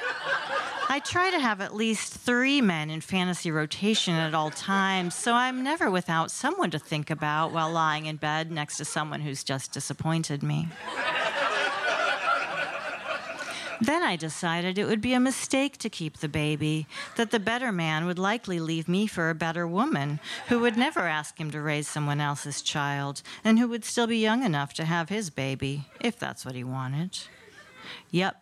I 0.91 0.99
try 0.99 1.31
to 1.31 1.39
have 1.39 1.61
at 1.61 1.75
least 1.75 2.13
three 2.13 2.61
men 2.61 2.89
in 2.89 3.01
fantasy 3.01 3.51
rotation 3.51 4.15
at 4.15 4.33
all 4.33 4.51
times, 4.51 5.15
so 5.15 5.33
I'm 5.33 5.63
never 5.63 5.89
without 5.89 6.31
someone 6.31 6.71
to 6.71 6.79
think 6.79 7.09
about 7.09 7.51
while 7.51 7.71
lying 7.71 8.05
in 8.05 8.17
bed 8.17 8.51
next 8.51 8.77
to 8.77 8.85
someone 8.85 9.21
who's 9.21 9.43
just 9.43 9.71
disappointed 9.71 10.43
me. 10.43 10.67
Then 13.81 14.03
I 14.03 14.17
decided 14.17 14.77
it 14.77 14.85
would 14.85 15.01
be 15.01 15.13
a 15.13 15.19
mistake 15.19 15.77
to 15.77 15.89
keep 15.89 16.17
the 16.17 16.27
baby, 16.27 16.85
that 17.15 17.31
the 17.31 17.39
better 17.39 17.71
man 17.71 18.05
would 18.05 18.19
likely 18.19 18.59
leave 18.59 18.89
me 18.89 19.07
for 19.07 19.29
a 19.29 19.35
better 19.35 19.65
woman, 19.65 20.19
who 20.49 20.59
would 20.59 20.75
never 20.75 21.07
ask 21.07 21.39
him 21.39 21.49
to 21.51 21.61
raise 21.61 21.87
someone 21.87 22.19
else's 22.19 22.61
child, 22.61 23.21
and 23.43 23.57
who 23.57 23.69
would 23.69 23.85
still 23.85 24.07
be 24.07 24.17
young 24.17 24.43
enough 24.43 24.73
to 24.73 24.85
have 24.85 25.07
his 25.07 25.29
baby, 25.29 25.85
if 26.01 26.19
that's 26.19 26.45
what 26.45 26.55
he 26.55 26.63
wanted. 26.63 27.17
Yep, 28.11 28.41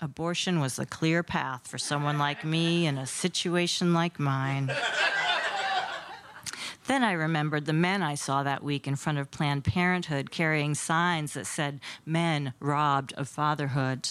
abortion 0.00 0.58
was 0.58 0.76
the 0.76 0.86
clear 0.86 1.22
path 1.22 1.68
for 1.68 1.78
someone 1.78 2.18
like 2.18 2.44
me 2.44 2.86
in 2.86 2.98
a 2.98 3.06
situation 3.06 3.94
like 3.94 4.18
mine. 4.18 4.72
Then 6.88 7.04
I 7.04 7.12
remembered 7.12 7.66
the 7.66 7.72
men 7.72 8.02
I 8.02 8.16
saw 8.16 8.42
that 8.42 8.64
week 8.64 8.88
in 8.88 8.96
front 8.96 9.18
of 9.18 9.30
Planned 9.30 9.62
Parenthood 9.62 10.32
carrying 10.32 10.74
signs 10.74 11.34
that 11.34 11.46
said, 11.46 11.80
Men 12.04 12.54
robbed 12.58 13.12
of 13.12 13.28
fatherhood. 13.28 14.08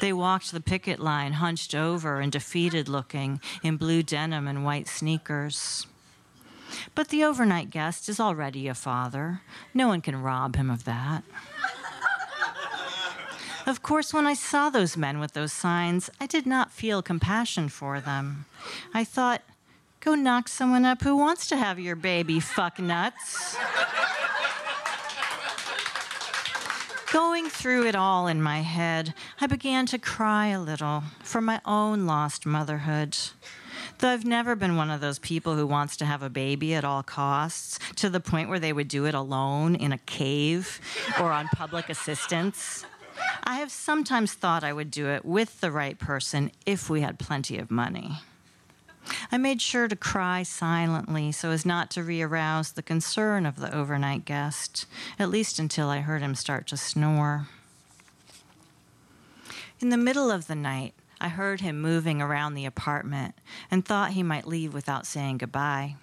They 0.00 0.12
walked 0.12 0.52
the 0.52 0.60
picket 0.60 1.00
line, 1.00 1.34
hunched 1.34 1.74
over 1.74 2.20
and 2.20 2.30
defeated 2.30 2.88
looking, 2.88 3.40
in 3.62 3.76
blue 3.76 4.02
denim 4.02 4.46
and 4.46 4.64
white 4.64 4.88
sneakers. 4.88 5.86
But 6.94 7.08
the 7.08 7.24
overnight 7.24 7.70
guest 7.70 8.08
is 8.08 8.20
already 8.20 8.68
a 8.68 8.74
father. 8.74 9.42
No 9.72 9.88
one 9.88 10.00
can 10.00 10.22
rob 10.22 10.56
him 10.56 10.70
of 10.70 10.84
that. 10.84 11.22
Of 13.66 13.82
course, 13.82 14.12
when 14.12 14.26
I 14.26 14.34
saw 14.34 14.68
those 14.68 14.96
men 14.96 15.20
with 15.20 15.32
those 15.32 15.52
signs, 15.52 16.10
I 16.20 16.26
did 16.26 16.44
not 16.46 16.70
feel 16.70 17.00
compassion 17.00 17.70
for 17.70 17.98
them. 17.98 18.44
I 18.92 19.04
thought, 19.04 19.40
go 20.00 20.14
knock 20.14 20.48
someone 20.48 20.84
up 20.84 21.00
who 21.00 21.16
wants 21.16 21.46
to 21.48 21.56
have 21.56 21.80
your 21.80 21.96
baby, 21.96 22.40
fuck 22.40 22.78
nuts. 22.78 23.56
Going 27.14 27.48
through 27.48 27.86
it 27.86 27.94
all 27.94 28.26
in 28.26 28.42
my 28.42 28.62
head, 28.62 29.14
I 29.40 29.46
began 29.46 29.86
to 29.86 30.00
cry 30.00 30.48
a 30.48 30.60
little 30.60 31.04
for 31.22 31.40
my 31.40 31.60
own 31.64 32.06
lost 32.06 32.44
motherhood. 32.44 33.16
Though 33.98 34.08
I've 34.08 34.24
never 34.24 34.56
been 34.56 34.74
one 34.74 34.90
of 34.90 35.00
those 35.00 35.20
people 35.20 35.54
who 35.54 35.64
wants 35.64 35.96
to 35.98 36.06
have 36.06 36.24
a 36.24 36.28
baby 36.28 36.74
at 36.74 36.84
all 36.84 37.04
costs, 37.04 37.78
to 37.98 38.10
the 38.10 38.18
point 38.18 38.48
where 38.48 38.58
they 38.58 38.72
would 38.72 38.88
do 38.88 39.06
it 39.06 39.14
alone 39.14 39.76
in 39.76 39.92
a 39.92 39.98
cave 39.98 40.80
or 41.20 41.30
on 41.30 41.46
public 41.54 41.88
assistance. 41.88 42.84
I 43.44 43.58
have 43.60 43.70
sometimes 43.70 44.32
thought 44.32 44.64
I 44.64 44.72
would 44.72 44.90
do 44.90 45.06
it 45.06 45.24
with 45.24 45.60
the 45.60 45.70
right 45.70 45.96
person 45.96 46.50
if 46.66 46.90
we 46.90 47.02
had 47.02 47.20
plenty 47.20 47.58
of 47.58 47.70
money. 47.70 48.18
I 49.30 49.38
made 49.38 49.60
sure 49.60 49.88
to 49.88 49.96
cry 49.96 50.42
silently 50.42 51.32
so 51.32 51.50
as 51.50 51.66
not 51.66 51.90
to 51.92 52.02
re 52.02 52.22
arouse 52.22 52.72
the 52.72 52.82
concern 52.82 53.46
of 53.46 53.56
the 53.56 53.74
overnight 53.74 54.24
guest, 54.24 54.86
at 55.18 55.30
least 55.30 55.58
until 55.58 55.88
I 55.88 56.00
heard 56.00 56.22
him 56.22 56.34
start 56.34 56.66
to 56.68 56.76
snore. 56.76 57.48
In 59.80 59.90
the 59.90 59.96
middle 59.96 60.30
of 60.30 60.46
the 60.46 60.54
night, 60.54 60.94
I 61.20 61.28
heard 61.28 61.60
him 61.60 61.80
moving 61.80 62.22
around 62.22 62.54
the 62.54 62.66
apartment 62.66 63.34
and 63.70 63.84
thought 63.84 64.12
he 64.12 64.22
might 64.22 64.46
leave 64.46 64.72
without 64.72 65.06
saying 65.06 65.38
goodbye. 65.38 65.96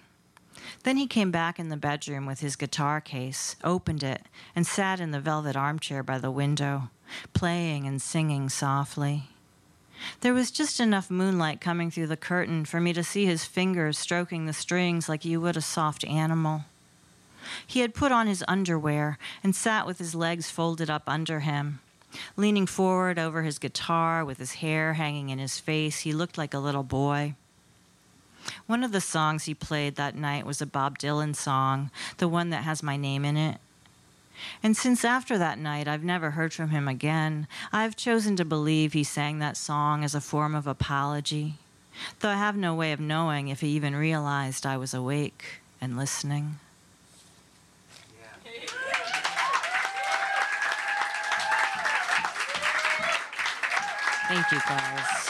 Then 0.84 0.96
he 0.96 1.06
came 1.06 1.30
back 1.30 1.58
in 1.58 1.68
the 1.68 1.76
bedroom 1.76 2.26
with 2.26 2.40
his 2.40 2.56
guitar 2.56 3.00
case, 3.00 3.56
opened 3.64 4.02
it, 4.02 4.22
and 4.54 4.66
sat 4.66 5.00
in 5.00 5.10
the 5.10 5.20
velvet 5.20 5.56
armchair 5.56 6.02
by 6.02 6.18
the 6.18 6.30
window, 6.30 6.90
playing 7.34 7.86
and 7.86 8.00
singing 8.00 8.48
softly. 8.48 9.31
There 10.20 10.34
was 10.34 10.50
just 10.50 10.80
enough 10.80 11.10
moonlight 11.10 11.60
coming 11.60 11.90
through 11.90 12.06
the 12.08 12.16
curtain 12.16 12.64
for 12.64 12.80
me 12.80 12.92
to 12.92 13.04
see 13.04 13.26
his 13.26 13.44
fingers 13.44 13.98
stroking 13.98 14.46
the 14.46 14.52
strings 14.52 15.08
like 15.08 15.24
you 15.24 15.40
would 15.40 15.56
a 15.56 15.60
soft 15.60 16.04
animal. 16.04 16.64
He 17.66 17.80
had 17.80 17.94
put 17.94 18.12
on 18.12 18.26
his 18.26 18.44
underwear 18.46 19.18
and 19.42 19.54
sat 19.54 19.86
with 19.86 19.98
his 19.98 20.14
legs 20.14 20.50
folded 20.50 20.88
up 20.88 21.04
under 21.06 21.40
him. 21.40 21.80
Leaning 22.36 22.66
forward 22.66 23.18
over 23.18 23.42
his 23.42 23.58
guitar 23.58 24.24
with 24.24 24.38
his 24.38 24.54
hair 24.54 24.94
hanging 24.94 25.30
in 25.30 25.38
his 25.38 25.58
face, 25.58 26.00
he 26.00 26.12
looked 26.12 26.38
like 26.38 26.54
a 26.54 26.58
little 26.58 26.82
boy. 26.82 27.34
One 28.66 28.84
of 28.84 28.92
the 28.92 29.00
songs 29.00 29.44
he 29.44 29.54
played 29.54 29.96
that 29.96 30.16
night 30.16 30.44
was 30.44 30.60
a 30.60 30.66
Bob 30.66 30.98
Dylan 30.98 31.34
song, 31.34 31.90
the 32.18 32.28
one 32.28 32.50
that 32.50 32.64
has 32.64 32.82
my 32.82 32.96
name 32.96 33.24
in 33.24 33.36
it. 33.36 33.58
And 34.62 34.76
since 34.76 35.04
after 35.04 35.38
that 35.38 35.58
night 35.58 35.88
I've 35.88 36.04
never 36.04 36.30
heard 36.30 36.52
from 36.52 36.70
him 36.70 36.88
again, 36.88 37.46
I've 37.72 37.96
chosen 37.96 38.36
to 38.36 38.44
believe 38.44 38.92
he 38.92 39.04
sang 39.04 39.38
that 39.38 39.56
song 39.56 40.04
as 40.04 40.14
a 40.14 40.20
form 40.20 40.54
of 40.54 40.66
apology, 40.66 41.54
though 42.20 42.30
I 42.30 42.36
have 42.36 42.56
no 42.56 42.74
way 42.74 42.92
of 42.92 43.00
knowing 43.00 43.48
if 43.48 43.60
he 43.60 43.68
even 43.68 43.94
realized 43.94 44.66
I 44.66 44.76
was 44.76 44.94
awake 44.94 45.60
and 45.80 45.96
listening. 45.96 46.58
Thank 54.28 54.50
you, 54.50 54.60
guys. 54.66 55.28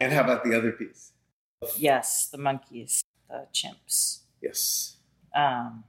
And 0.00 0.12
how 0.12 0.20
about 0.20 0.44
the 0.44 0.56
other 0.56 0.72
piece? 0.72 1.12
yes, 1.76 2.28
the 2.28 2.38
monkeys, 2.38 3.04
the 3.28 3.46
chimps. 3.52 4.20
Yes. 4.40 4.96
Um, 5.34 5.84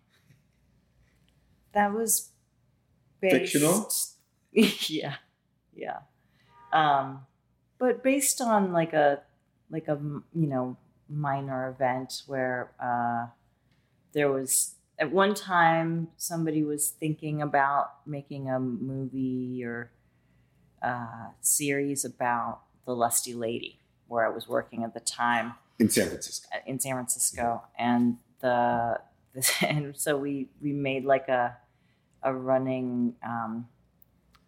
that 1.73 1.93
was 1.93 2.29
based, 3.19 3.35
Fictional? 3.35 3.91
yeah, 4.51 5.15
yeah. 5.75 5.99
Um, 6.71 7.25
but 7.77 8.03
based 8.03 8.41
on 8.41 8.71
like 8.71 8.93
a 8.93 9.21
like 9.69 9.87
a 9.87 9.99
you 10.33 10.47
know 10.47 10.77
minor 11.09 11.69
event 11.69 12.23
where 12.27 12.71
uh, 12.81 13.27
there 14.13 14.31
was 14.31 14.75
at 14.99 15.11
one 15.11 15.33
time 15.33 16.07
somebody 16.17 16.63
was 16.63 16.89
thinking 16.89 17.41
about 17.41 18.05
making 18.05 18.49
a 18.49 18.59
movie 18.59 19.63
or 19.63 19.91
uh, 20.81 21.27
series 21.41 22.05
about 22.05 22.61
the 22.85 22.95
lusty 22.95 23.33
lady 23.33 23.79
where 24.07 24.25
I 24.25 24.29
was 24.29 24.47
working 24.47 24.83
at 24.83 24.93
the 24.93 24.99
time 24.99 25.53
In 25.79 25.89
San 25.89 26.07
Francisco. 26.07 26.47
in 26.65 26.79
San 26.79 26.93
Francisco, 26.93 27.63
and 27.77 28.17
the, 28.41 28.99
the 29.33 29.51
and 29.67 29.97
so 29.97 30.17
we 30.17 30.49
we 30.61 30.71
made 30.73 31.05
like 31.05 31.27
a 31.27 31.57
a 32.23 32.33
running 32.33 33.15
um, 33.23 33.67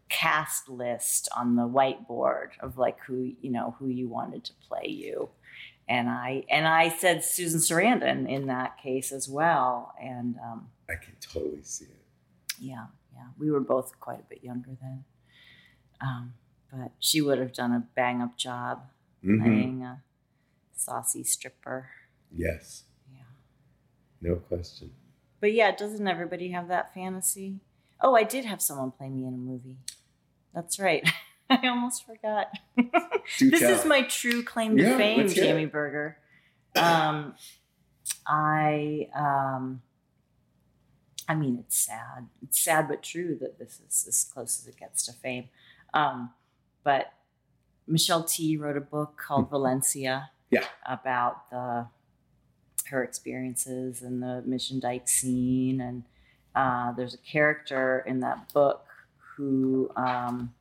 cast 0.10 0.70
list 0.70 1.28
on 1.36 1.56
the 1.56 1.64
whiteboard 1.68 2.50
of 2.60 2.78
like 2.78 3.00
who 3.06 3.34
you 3.42 3.52
know 3.52 3.76
who 3.80 3.88
you 3.88 4.08
wanted 4.08 4.44
to 4.46 4.54
play 4.68 4.88
you, 4.88 5.30
and 5.88 6.10
I 6.10 6.44
and 6.50 6.68
I 6.68 6.90
said 6.90 7.24
Susan 7.24 7.60
Sarandon 7.60 8.30
in 8.30 8.48
that 8.48 8.78
case 8.82 9.12
as 9.12 9.28
well, 9.28 9.94
and 10.02 10.36
um, 10.44 10.68
I 10.90 10.96
can 10.96 11.16
totally 11.20 11.64
see 11.64 11.86
it. 11.86 12.06
yeah, 12.60 12.86
yeah, 13.14 13.28
we 13.38 13.52
were 13.52 13.60
both 13.60 14.00
quite 14.00 14.20
a 14.20 14.24
bit 14.30 14.44
younger 14.44 14.72
then, 14.82 15.04
um, 16.02 16.34
but 16.72 16.92
she 17.00 17.22
would 17.22 17.40
have 17.40 17.54
done 17.54 17.72
a 17.72 17.84
bang 17.96 18.22
up 18.22 18.38
job 18.38 18.84
Mhm. 19.24 19.42
playing 19.44 19.82
a 19.84 20.04
saucy 20.76 21.24
stripper. 21.24 21.90
Yes. 22.32 22.84
Yeah. 23.12 23.24
No 24.22 24.36
question. 24.36 24.92
But 25.46 25.54
yeah, 25.54 25.76
doesn't 25.76 26.08
everybody 26.08 26.50
have 26.54 26.70
that 26.70 26.92
fantasy? 26.96 27.60
Oh, 28.02 28.16
I 28.16 28.24
did 28.24 28.46
have 28.46 28.64
someone 28.64 28.90
play 28.90 29.10
me 29.10 29.28
in 29.28 29.34
a 29.36 29.38
movie. 29.38 29.78
That's 30.56 30.80
right. 30.80 31.08
I 31.52 31.68
almost 31.68 32.04
forgot. 32.04 32.48
This 33.40 33.60
tell. 33.60 33.72
is 33.72 33.86
my 33.86 34.02
true 34.02 34.42
claim 34.42 34.76
to 34.76 34.82
Yeah, 34.82 34.98
fame, 34.98 35.20
let's 35.20 35.34
hear 35.34 35.44
it. 35.44 35.48
Jamie 35.50 35.66
Berger. 35.68 36.18
Um, 36.76 37.36
I, 38.26 39.08
um, 39.16 39.84
I 41.30 41.36
mean, 41.36 41.60
it's 41.60 41.78
sad. 41.78 42.28
It's 42.42 42.60
sad 42.60 42.88
but 42.88 43.04
true 43.04 43.38
that 43.40 43.60
this 43.60 43.80
is 43.88 44.08
as 44.08 44.24
close 44.24 44.60
as 44.60 44.68
it 44.68 44.80
gets 44.80 45.06
to 45.06 45.14
fame. 45.14 45.50
Um, 45.94 46.32
but 46.84 47.14
Michelle 47.88 48.24
Tea 48.24 48.58
wrote 48.58 48.78
a 48.78 48.82
book 48.82 49.16
called 49.24 49.52
Valencia. 49.52 50.32
Yeah. 50.50 50.66
About 50.88 51.52
the 51.52 51.86
her 52.90 53.04
experiences 53.04 54.02
in 54.02 54.20
the 54.20 54.44
Mission 54.46 54.80
Dyke 54.80 55.08
scene, 55.08 55.82
and 55.82 56.04
uh, 56.56 56.94
there's 56.94 57.14
a 57.14 57.18
character 57.20 58.04
in 58.06 58.20
that 58.22 58.54
book 58.54 58.86
who 59.36 59.90
um, 59.96 60.54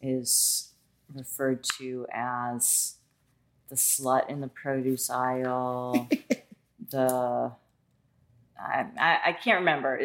is 0.00 0.72
referred 1.14 1.64
to 1.78 2.06
as 2.12 2.96
the 3.68 3.76
slut 3.76 4.28
in 4.28 4.40
the 4.40 4.48
produce 4.48 5.10
aisle. 5.10 6.08
the 6.90 7.52
I, 8.60 8.86
I, 8.98 9.18
I 9.26 9.32
can't 9.32 9.60
remember. 9.60 10.00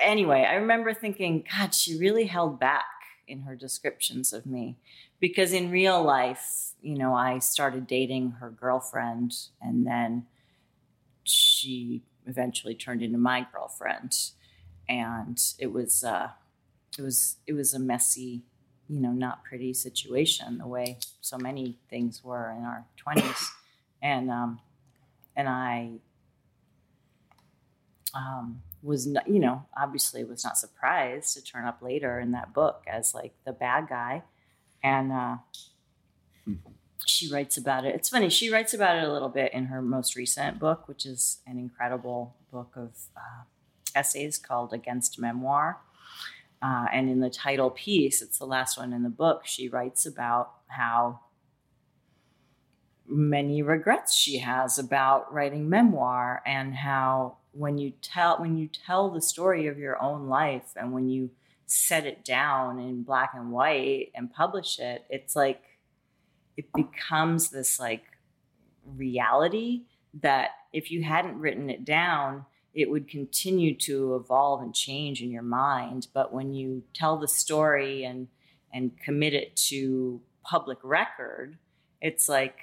Anyway, 0.00 0.46
I 0.48 0.54
remember 0.54 0.94
thinking, 0.94 1.44
God, 1.56 1.74
she 1.74 1.98
really 1.98 2.24
held 2.24 2.58
back 2.58 2.86
in 3.26 3.42
her 3.42 3.54
descriptions 3.54 4.32
of 4.32 4.46
me 4.46 4.76
because 5.20 5.52
in 5.52 5.70
real 5.70 6.02
life, 6.02 6.72
you 6.80 6.96
know, 6.96 7.14
I 7.14 7.38
started 7.38 7.86
dating 7.86 8.32
her 8.40 8.50
girlfriend 8.50 9.34
and 9.60 9.86
then 9.86 10.26
she 11.58 12.02
eventually 12.26 12.74
turned 12.74 13.02
into 13.02 13.18
my 13.18 13.46
girlfriend. 13.52 14.14
And 14.88 15.38
it 15.58 15.72
was 15.72 16.04
uh 16.04 16.30
it 16.98 17.02
was 17.02 17.36
it 17.46 17.52
was 17.52 17.74
a 17.74 17.78
messy 17.78 18.42
you 18.88 19.00
know 19.00 19.12
not 19.12 19.44
pretty 19.44 19.74
situation 19.74 20.58
the 20.58 20.66
way 20.66 20.98
so 21.20 21.36
many 21.36 21.76
things 21.90 22.24
were 22.24 22.50
in 22.56 22.64
our 22.64 22.86
20s 23.06 23.48
and 24.02 24.30
um 24.30 24.58
and 25.36 25.46
i 25.46 25.90
um 28.14 28.62
was 28.82 29.06
not, 29.06 29.28
you 29.28 29.38
know 29.38 29.64
obviously 29.76 30.24
was 30.24 30.44
not 30.44 30.56
surprised 30.56 31.34
to 31.34 31.42
turn 31.42 31.66
up 31.66 31.82
later 31.82 32.18
in 32.18 32.32
that 32.32 32.54
book 32.54 32.82
as 32.86 33.14
like 33.14 33.34
the 33.44 33.52
bad 33.52 33.88
guy. 33.88 34.22
And 34.82 35.12
uh 35.12 35.36
she 37.06 37.30
writes 37.32 37.56
about 37.56 37.84
it. 37.84 37.94
It's 37.94 38.08
funny 38.08 38.28
she 38.28 38.50
writes 38.50 38.74
about 38.74 38.96
it 38.96 39.04
a 39.04 39.12
little 39.12 39.28
bit 39.28 39.52
in 39.52 39.66
her 39.66 39.80
most 39.80 40.16
recent 40.16 40.58
book 40.58 40.88
which 40.88 41.06
is 41.06 41.38
an 41.46 41.58
incredible 41.58 42.36
book 42.50 42.72
of 42.76 42.90
uh, 43.16 43.44
essays 43.94 44.38
called 44.38 44.72
against 44.72 45.18
memoir. 45.18 45.78
Uh, 46.60 46.86
and 46.92 47.08
in 47.08 47.20
the 47.20 47.30
title 47.30 47.70
piece, 47.70 48.20
it's 48.20 48.38
the 48.38 48.46
last 48.46 48.76
one 48.76 48.92
in 48.92 49.04
the 49.04 49.08
book, 49.08 49.46
she 49.46 49.68
writes 49.68 50.04
about 50.04 50.54
how 50.66 51.20
many 53.06 53.62
regrets 53.62 54.14
she 54.14 54.38
has 54.38 54.78
about 54.78 55.32
writing 55.32 55.68
memoir 55.68 56.42
and 56.44 56.74
how 56.74 57.36
when 57.52 57.78
you 57.78 57.90
tell 58.02 58.38
when 58.38 58.58
you 58.58 58.68
tell 58.68 59.08
the 59.08 59.20
story 59.20 59.66
of 59.66 59.78
your 59.78 60.00
own 60.02 60.28
life 60.28 60.74
and 60.76 60.92
when 60.92 61.08
you 61.08 61.30
set 61.66 62.06
it 62.06 62.24
down 62.24 62.78
in 62.78 63.02
black 63.02 63.32
and 63.34 63.50
white 63.50 64.10
and 64.14 64.32
publish 64.32 64.78
it, 64.78 65.04
it's 65.08 65.34
like 65.34 65.62
it 66.58 66.66
becomes 66.74 67.50
this 67.50 67.78
like 67.78 68.02
reality 68.84 69.84
that 70.14 70.50
if 70.72 70.90
you 70.90 71.02
hadn't 71.04 71.38
written 71.38 71.70
it 71.70 71.84
down, 71.84 72.44
it 72.74 72.90
would 72.90 73.08
continue 73.08 73.74
to 73.76 74.16
evolve 74.16 74.60
and 74.60 74.74
change 74.74 75.22
in 75.22 75.30
your 75.30 75.42
mind. 75.42 76.08
But 76.12 76.32
when 76.32 76.52
you 76.54 76.82
tell 76.94 77.16
the 77.16 77.28
story 77.28 78.04
and 78.04 78.28
and 78.74 78.98
commit 79.00 79.32
it 79.34 79.56
to 79.56 80.20
public 80.42 80.78
record, 80.82 81.58
it's 82.02 82.28
like 82.28 82.58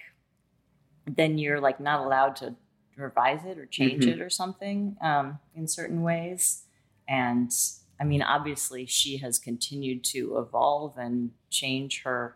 then 1.08 1.38
you're 1.38 1.62
like 1.62 1.80
not 1.80 2.06
allowed 2.06 2.36
to 2.36 2.56
revise 2.98 3.46
it 3.46 3.58
or 3.58 3.66
change 3.66 4.06
Mhm. 4.06 4.14
it 4.14 4.22
or 4.22 4.30
something 4.30 4.98
um, 5.02 5.40
in 5.56 5.68
certain 5.68 6.02
ways. 6.02 6.66
And 7.08 7.52
I 8.00 8.04
mean, 8.04 8.22
obviously, 8.22 8.86
she 8.86 9.18
has 9.18 9.40
continued 9.40 10.04
to 10.06 10.38
evolve 10.38 10.98
and 10.98 11.32
change 11.50 12.04
her, 12.04 12.36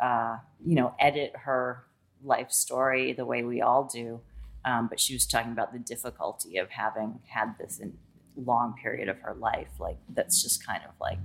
uh, 0.00 0.38
you 0.64 0.74
know, 0.74 0.94
edit 0.98 1.32
her 1.44 1.84
life 2.22 2.50
story 2.50 3.12
the 3.12 3.24
way 3.24 3.42
we 3.42 3.60
all 3.60 3.84
do. 3.84 4.20
Um, 4.64 4.88
but 4.88 4.98
she 4.98 5.12
was 5.12 5.26
talking 5.26 5.52
about 5.52 5.72
the 5.72 5.78
difficulty 5.78 6.56
of 6.56 6.70
having 6.70 7.20
had 7.28 7.54
this 7.58 7.78
in 7.78 7.98
long 8.36 8.74
period 8.80 9.08
of 9.08 9.18
her 9.20 9.34
life, 9.34 9.68
like 9.78 9.98
that's 10.08 10.42
just 10.42 10.64
kind 10.66 10.82
of 10.86 10.94
like 11.00 11.18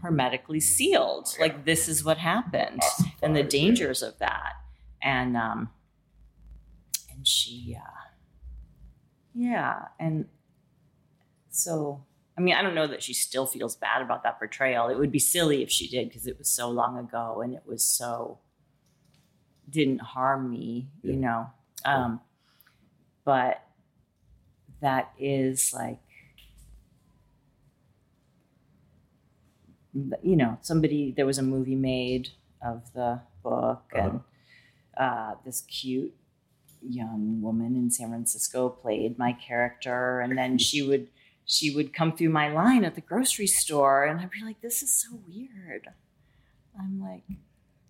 hermetically 0.00 0.60
sealed. 0.60 1.34
Like 1.40 1.64
this 1.64 1.88
is 1.88 2.04
what 2.04 2.18
happened, 2.18 2.82
and 3.22 3.36
the 3.36 3.40
Ossified, 3.40 3.52
yeah. 3.54 3.60
dangers 3.60 4.02
of 4.02 4.18
that. 4.18 4.52
And 5.02 5.36
um, 5.36 5.70
and 7.10 7.26
she, 7.26 7.76
uh, 7.78 8.08
yeah, 9.34 9.88
and 9.98 10.26
so 11.50 12.04
I 12.36 12.40
mean, 12.40 12.54
I 12.54 12.62
don't 12.62 12.74
know 12.74 12.86
that 12.86 13.02
she 13.02 13.12
still 13.12 13.46
feels 13.46 13.76
bad 13.76 14.00
about 14.00 14.22
that 14.22 14.38
portrayal. 14.38 14.88
It 14.88 14.98
would 14.98 15.12
be 15.12 15.18
silly 15.18 15.62
if 15.62 15.70
she 15.70 15.86
did 15.88 16.08
because 16.08 16.26
it 16.26 16.38
was 16.38 16.48
so 16.48 16.70
long 16.70 16.98
ago 16.98 17.42
and 17.42 17.54
it 17.54 17.62
was 17.66 17.84
so 17.84 18.38
didn't 19.68 20.00
harm 20.00 20.50
me, 20.50 20.88
you 21.02 21.16
know. 21.16 21.50
Um, 21.84 22.20
but 23.24 23.62
that 24.80 25.12
is 25.18 25.72
like, 25.74 25.98
you 30.22 30.36
know, 30.36 30.58
somebody. 30.62 31.12
There 31.14 31.26
was 31.26 31.38
a 31.38 31.42
movie 31.42 31.76
made 31.76 32.30
of 32.64 32.92
the 32.94 33.20
book, 33.42 33.84
and 33.94 34.20
uh, 34.96 35.34
this 35.44 35.60
cute 35.62 36.14
young 36.80 37.42
woman 37.42 37.76
in 37.76 37.90
San 37.90 38.08
Francisco 38.08 38.68
played 38.68 39.18
my 39.18 39.32
character, 39.32 40.20
and 40.20 40.36
then 40.36 40.58
she 40.58 40.82
would 40.82 41.08
she 41.44 41.74
would 41.74 41.92
come 41.92 42.16
through 42.16 42.30
my 42.30 42.52
line 42.52 42.84
at 42.84 42.94
the 42.94 43.00
grocery 43.00 43.46
store, 43.46 44.04
and 44.04 44.20
I'd 44.20 44.30
be 44.30 44.42
like, 44.44 44.60
"This 44.60 44.82
is 44.82 44.92
so 44.92 45.08
weird." 45.28 45.88
I'm 46.78 47.00
like, 47.00 47.24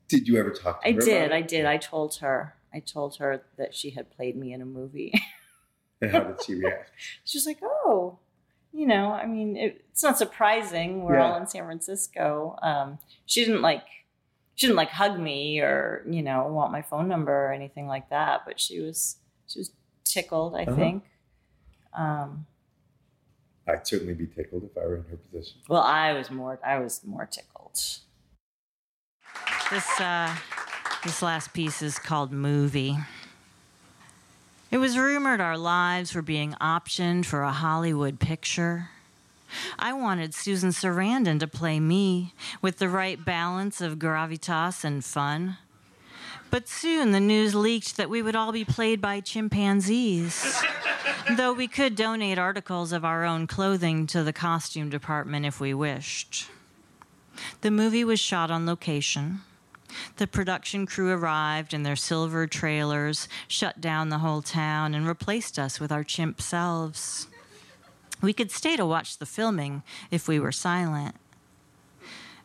Did 0.09 0.27
you 0.27 0.39
ever 0.39 0.51
talk 0.51 0.83
to 0.83 0.89
I 0.89 0.93
her? 0.93 1.01
I 1.01 1.05
did, 1.05 1.33
I 1.33 1.41
did. 1.43 1.65
I 1.67 1.77
told 1.77 2.17
her, 2.17 2.57
I 2.75 2.81
told 2.81 3.17
her 3.19 3.45
that 3.59 3.75
she 3.75 3.91
had 3.91 4.11
played 4.11 4.37
me 4.37 4.53
in 4.53 4.61
a 4.63 4.67
movie. 4.67 5.13
And 6.01 6.11
how 6.11 6.25
did 6.25 6.43
she 6.43 6.55
react? 6.57 6.91
She's 7.25 7.47
like, 7.47 7.61
"Oh, 7.63 8.19
you 8.73 8.87
know, 8.87 9.13
I 9.13 9.25
mean, 9.27 9.57
it, 9.57 9.85
it's 9.91 10.03
not 10.03 10.19
surprising. 10.19 11.05
We're 11.05 11.15
Yeah. 11.15 11.31
all 11.31 11.37
in 11.37 11.47
San 11.47 11.65
Francisco." 11.65 12.57
Um, 12.61 12.99
she 13.25 13.45
didn't 13.45 13.63
like, 13.63 13.85
she 14.57 14.67
didn't 14.67 14.79
like 14.79 14.89
hug 14.91 15.21
me 15.21 15.61
or 15.61 16.05
you 16.11 16.21
know 16.23 16.49
want 16.49 16.73
my 16.73 16.83
phone 16.83 17.07
number 17.07 17.33
or 17.47 17.53
anything 17.53 17.87
like 17.87 18.11
that. 18.11 18.41
But 18.45 18.59
she 18.59 18.81
was, 18.81 19.19
she 19.47 19.61
was 19.61 19.71
tickled. 20.05 20.57
I 20.57 20.65
Uh-huh. 20.65 20.75
think. 20.75 21.05
Um, 21.97 22.47
I'd 23.67 23.87
certainly 23.87 24.15
be 24.15 24.27
tickled 24.27 24.65
if 24.65 24.77
I 24.77 24.87
were 24.87 24.97
in 24.97 25.05
her 25.05 25.17
position. 25.17 25.61
well, 25.69 25.83
I 25.83 26.13
was 26.13 26.31
more, 26.31 26.59
I 26.65 26.79
was 26.79 27.01
more 27.05 27.27
tickled. 27.27 27.79
This 29.71 30.01
uh, 30.01 30.35
this 31.05 31.23
last 31.23 31.53
piece 31.53 31.81
is 31.83 31.99
called 31.99 32.33
"Movie." 32.33 32.97
It 34.71 34.79
was 34.79 34.97
rumored 34.97 35.41
our 35.41 35.59
lives 35.59 36.15
were 36.15 36.23
being 36.23 36.55
optioned 36.55 37.27
for 37.27 37.43
a 37.43 37.53
Hollywood 37.53 38.19
picture. 38.19 38.89
I 39.79 39.93
wanted 39.93 40.35
Susan 40.35 40.71
Sarandon 40.71 41.39
to 41.41 41.47
play 41.47 41.79
me 41.79 42.33
with 42.63 42.79
the 42.79 42.89
right 42.89 43.23
balance 43.23 43.83
of 43.83 43.99
gravitas 43.99 44.83
and 44.83 45.05
fun. 45.05 45.59
But 46.53 46.69
soon 46.69 47.13
the 47.13 47.19
news 47.19 47.55
leaked 47.55 47.97
that 47.97 48.11
we 48.11 48.21
would 48.21 48.37
all 48.37 48.53
be 48.53 48.63
played 48.63 49.01
by 49.01 49.21
chimpanzees. 49.21 50.63
Though 51.39 51.55
we 51.55 51.67
could 51.67 51.97
donate 51.97 52.37
articles 52.37 52.93
of 52.93 53.07
our 53.07 53.25
own 53.25 53.47
clothing 53.47 54.07
to 54.09 54.23
the 54.23 54.35
costume 54.35 54.91
department 54.91 55.47
if 55.47 55.61
we 55.61 55.73
wished. 55.73 56.51
The 57.63 57.71
movie 57.71 58.05
was 58.05 58.21
shot 58.21 58.51
on 58.51 58.67
location. 58.67 59.41
The 60.19 60.27
production 60.27 60.85
crew 60.85 61.11
arrived 61.11 61.73
in 61.73 61.85
their 61.85 61.97
silver 61.97 62.47
trailers, 62.47 63.29
shut 63.49 63.81
down 63.81 64.11
the 64.11 64.19
whole 64.19 64.43
town, 64.43 64.95
and 64.95 65.09
replaced 65.09 65.59
us 65.59 65.81
with 65.81 65.91
our 65.91 66.05
chimp 66.05 66.43
selves. 66.43 67.29
We 68.21 68.35
could 68.35 68.51
stay 68.51 68.77
to 68.77 68.85
watch 68.85 69.17
the 69.17 69.25
filming 69.25 69.83
if 70.11 70.29
we 70.29 70.39
were 70.39 70.53
silent. 70.53 71.17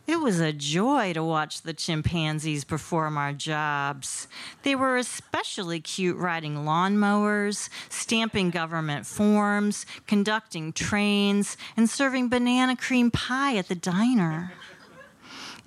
It 0.08 0.20
was 0.22 0.40
a 0.40 0.54
joy 0.54 1.12
to 1.12 1.22
watch 1.22 1.60
the 1.60 1.74
chimpanzees 1.74 2.64
perform 2.64 3.18
our 3.18 3.34
jobs. 3.34 4.26
They 4.62 4.74
were 4.74 4.96
especially 4.96 5.80
cute 5.80 6.16
riding 6.16 6.64
lawnmowers, 6.64 7.68
stamping 7.90 8.48
government 8.48 9.04
forms, 9.04 9.84
conducting 10.06 10.72
trains, 10.72 11.58
and 11.76 11.90
serving 11.90 12.30
banana 12.30 12.74
cream 12.74 13.10
pie 13.10 13.58
at 13.58 13.68
the 13.68 13.74
diner. 13.74 14.54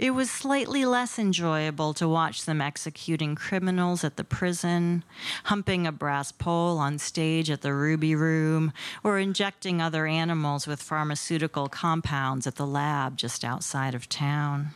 It 0.02 0.16
was 0.16 0.32
slightly 0.32 0.84
less 0.84 1.20
enjoyable 1.20 1.94
to 1.94 2.08
watch 2.08 2.46
them 2.46 2.60
executing 2.60 3.36
criminals 3.36 4.04
at 4.04 4.18
the 4.18 4.24
prison, 4.24 5.04
humping 5.44 5.86
a 5.86 5.92
brass 5.92 6.32
pole 6.32 6.80
on 6.80 6.98
stage 6.98 7.52
at 7.52 7.62
the 7.62 7.76
Ruby 7.76 8.16
Room, 8.16 8.74
or 9.04 9.20
injecting 9.20 9.80
other 9.80 10.08
animals 10.08 10.66
with 10.66 10.82
pharmaceutical 10.82 11.70
compounds 11.70 12.48
at 12.48 12.56
the 12.56 12.66
lab 12.66 13.16
just 13.16 13.46
outside 13.46 13.94
of 13.94 14.10
town. 14.10 14.70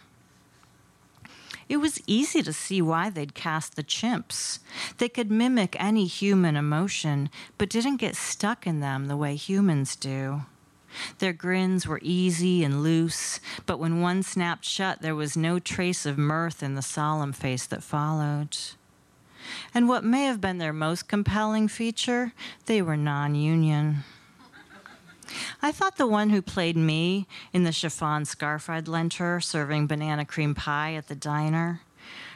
It 1.68 1.78
was 1.78 2.04
easy 2.06 2.44
to 2.44 2.54
see 2.54 2.80
why 2.80 3.10
they'd 3.10 3.34
cast 3.34 3.76
the 3.76 3.84
chimps. 3.84 4.60
They 5.00 5.10
could 5.10 5.32
mimic 5.32 5.76
any 5.80 6.06
human 6.06 6.56
emotion, 6.56 7.32
but 7.58 7.70
didn't 7.72 7.98
get 7.98 8.16
stuck 8.16 8.68
in 8.68 8.80
them 8.80 9.08
the 9.08 9.18
way 9.18 9.36
humans 9.36 9.96
do. 9.96 10.42
Their 11.20 11.34
grins 11.34 11.88
were 11.88 12.00
easy 12.02 12.64
and 12.64 12.84
loose, 12.84 13.40
but 13.66 13.80
when 13.80 14.02
one 14.02 14.24
snapped 14.24 14.66
shut, 14.66 15.02
there 15.02 15.16
was 15.16 15.38
no 15.38 15.60
trace 15.60 16.06
of 16.06 16.18
mirth 16.18 16.62
in 16.62 16.76
the 16.76 16.82
solemn 16.82 17.34
face 17.34 17.66
that 17.66 17.84
followed. 17.84 18.58
And 19.74 19.88
what 19.88 20.04
may 20.04 20.26
have 20.26 20.42
been 20.42 20.58
their 20.58 20.74
most 20.74 21.08
compelling 21.08 21.68
feature, 21.68 22.34
they 22.66 22.82
were 22.82 22.98
non 22.98 23.36
union. 23.36 24.04
I 25.62 25.72
thought 25.72 25.98
the 25.98 26.08
one 26.08 26.30
who 26.30 26.42
played 26.42 26.78
me 26.78 27.28
in 27.52 27.64
the 27.64 27.72
chiffon 27.72 28.26
scarf 28.26 28.70
I'd 28.70 28.88
lent 28.88 29.16
her, 29.16 29.42
serving 29.42 29.88
banana 29.88 30.26
cream 30.26 30.54
pie 30.54 30.94
at 30.94 31.08
the 31.08 31.16
diner, 31.16 31.82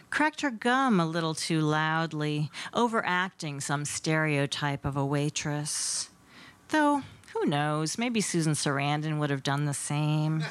cracked 0.09 0.41
her 0.41 0.49
gum 0.49 0.99
a 0.99 1.05
little 1.05 1.35
too 1.35 1.61
loudly, 1.61 2.49
overacting 2.73 3.61
some 3.61 3.85
stereotype 3.85 4.85
of 4.85 4.97
a 4.97 5.05
waitress. 5.05 6.09
Though, 6.69 7.03
who 7.39 7.49
knows, 7.49 7.97
maybe 7.97 8.21
Susan 8.21 8.53
Sarandon 8.53 9.17
would 9.19 9.29
have 9.29 9.43
done 9.43 9.65
the 9.65 9.73
same. 9.73 10.43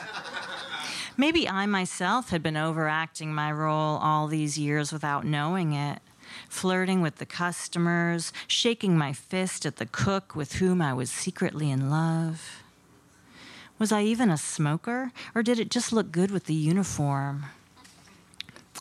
Maybe 1.16 1.48
I 1.48 1.66
myself 1.66 2.30
had 2.30 2.42
been 2.42 2.56
overacting 2.56 3.34
my 3.34 3.50
role 3.50 3.98
all 3.98 4.28
these 4.28 4.56
years 4.56 4.92
without 4.92 5.26
knowing 5.26 5.72
it, 5.72 6.00
flirting 6.48 7.00
with 7.02 7.16
the 7.16 7.26
customers, 7.26 8.32
shaking 8.46 8.96
my 8.96 9.12
fist 9.12 9.66
at 9.66 9.76
the 9.76 9.86
cook 9.86 10.34
with 10.36 10.54
whom 10.54 10.80
I 10.80 10.94
was 10.94 11.10
secretly 11.10 11.70
in 11.70 11.90
love. 11.90 12.62
Was 13.78 13.92
I 13.92 14.02
even 14.02 14.30
a 14.30 14.38
smoker, 14.38 15.12
or 15.34 15.42
did 15.42 15.58
it 15.58 15.70
just 15.70 15.92
look 15.92 16.12
good 16.12 16.30
with 16.30 16.44
the 16.44 16.54
uniform? 16.54 17.46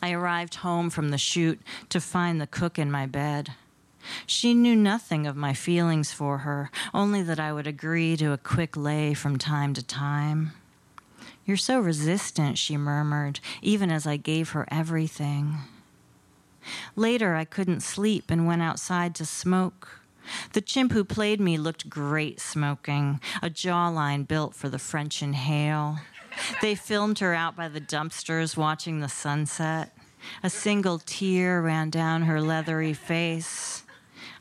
I 0.00 0.12
arrived 0.12 0.56
home 0.56 0.90
from 0.90 1.10
the 1.10 1.18
shoot 1.18 1.60
to 1.88 2.00
find 2.00 2.40
the 2.40 2.46
cook 2.46 2.78
in 2.78 2.90
my 2.90 3.06
bed. 3.06 3.52
She 4.26 4.54
knew 4.54 4.76
nothing 4.76 5.26
of 5.26 5.36
my 5.36 5.54
feelings 5.54 6.12
for 6.12 6.38
her, 6.38 6.70
only 6.92 7.22
that 7.22 7.40
I 7.40 7.52
would 7.52 7.66
agree 7.66 8.16
to 8.16 8.32
a 8.32 8.38
quick 8.38 8.76
lay 8.76 9.14
from 9.14 9.38
time 9.38 9.74
to 9.74 9.82
time. 9.82 10.52
You're 11.44 11.56
so 11.56 11.80
resistant, 11.80 12.58
she 12.58 12.76
murmured, 12.76 13.40
even 13.62 13.90
as 13.90 14.06
I 14.06 14.16
gave 14.16 14.50
her 14.50 14.68
everything. 14.70 15.56
Later, 16.94 17.34
I 17.34 17.44
couldn't 17.44 17.80
sleep 17.80 18.30
and 18.30 18.46
went 18.46 18.62
outside 18.62 19.14
to 19.16 19.24
smoke. 19.24 20.02
The 20.52 20.60
chimp 20.60 20.92
who 20.92 21.04
played 21.04 21.40
me 21.40 21.56
looked 21.56 21.88
great 21.88 22.38
smoking, 22.38 23.20
a 23.42 23.48
jawline 23.48 24.28
built 24.28 24.54
for 24.54 24.68
the 24.68 24.78
French 24.78 25.22
inhale. 25.22 25.98
They 26.60 26.74
filmed 26.74 27.18
her 27.20 27.34
out 27.34 27.56
by 27.56 27.68
the 27.68 27.80
dumpsters 27.80 28.56
watching 28.56 29.00
the 29.00 29.08
sunset. 29.08 29.96
A 30.42 30.50
single 30.50 30.98
tear 30.98 31.62
ran 31.62 31.90
down 31.90 32.22
her 32.22 32.40
leathery 32.40 32.92
face. 32.92 33.84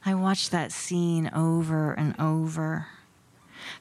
I 0.08 0.14
watched 0.14 0.52
that 0.52 0.72
scene 0.72 1.30
over 1.36 1.92
and 1.92 2.16
over. 2.18 2.88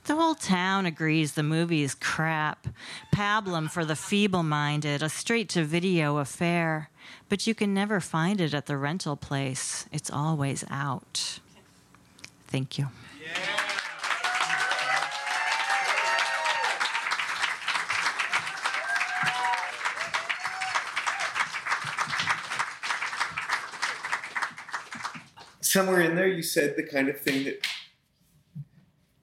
The 0.06 0.16
whole 0.16 0.34
town 0.34 0.84
agrees 0.84 1.34
the 1.34 1.44
movie 1.44 1.84
is 1.84 1.94
crap. 1.94 2.66
Pablum 3.14 3.70
for 3.70 3.84
the 3.84 3.94
feeble 3.94 4.42
minded, 4.42 5.04
a 5.04 5.08
straight 5.08 5.48
to 5.50 5.62
video 5.62 6.16
affair. 6.16 6.90
But 7.28 7.46
you 7.46 7.54
can 7.54 7.72
never 7.72 8.00
find 8.00 8.40
it 8.40 8.54
at 8.54 8.66
the 8.66 8.76
rental 8.76 9.14
place, 9.14 9.86
it's 9.92 10.10
always 10.10 10.64
out. 10.68 11.38
Thank 12.48 12.76
you. 12.76 12.88
Somewhere 25.66 26.00
in 26.00 26.14
there, 26.14 26.28
you 26.28 26.42
said 26.44 26.76
the 26.76 26.84
kind 26.84 27.08
of 27.08 27.20
thing 27.20 27.42
that 27.44 27.58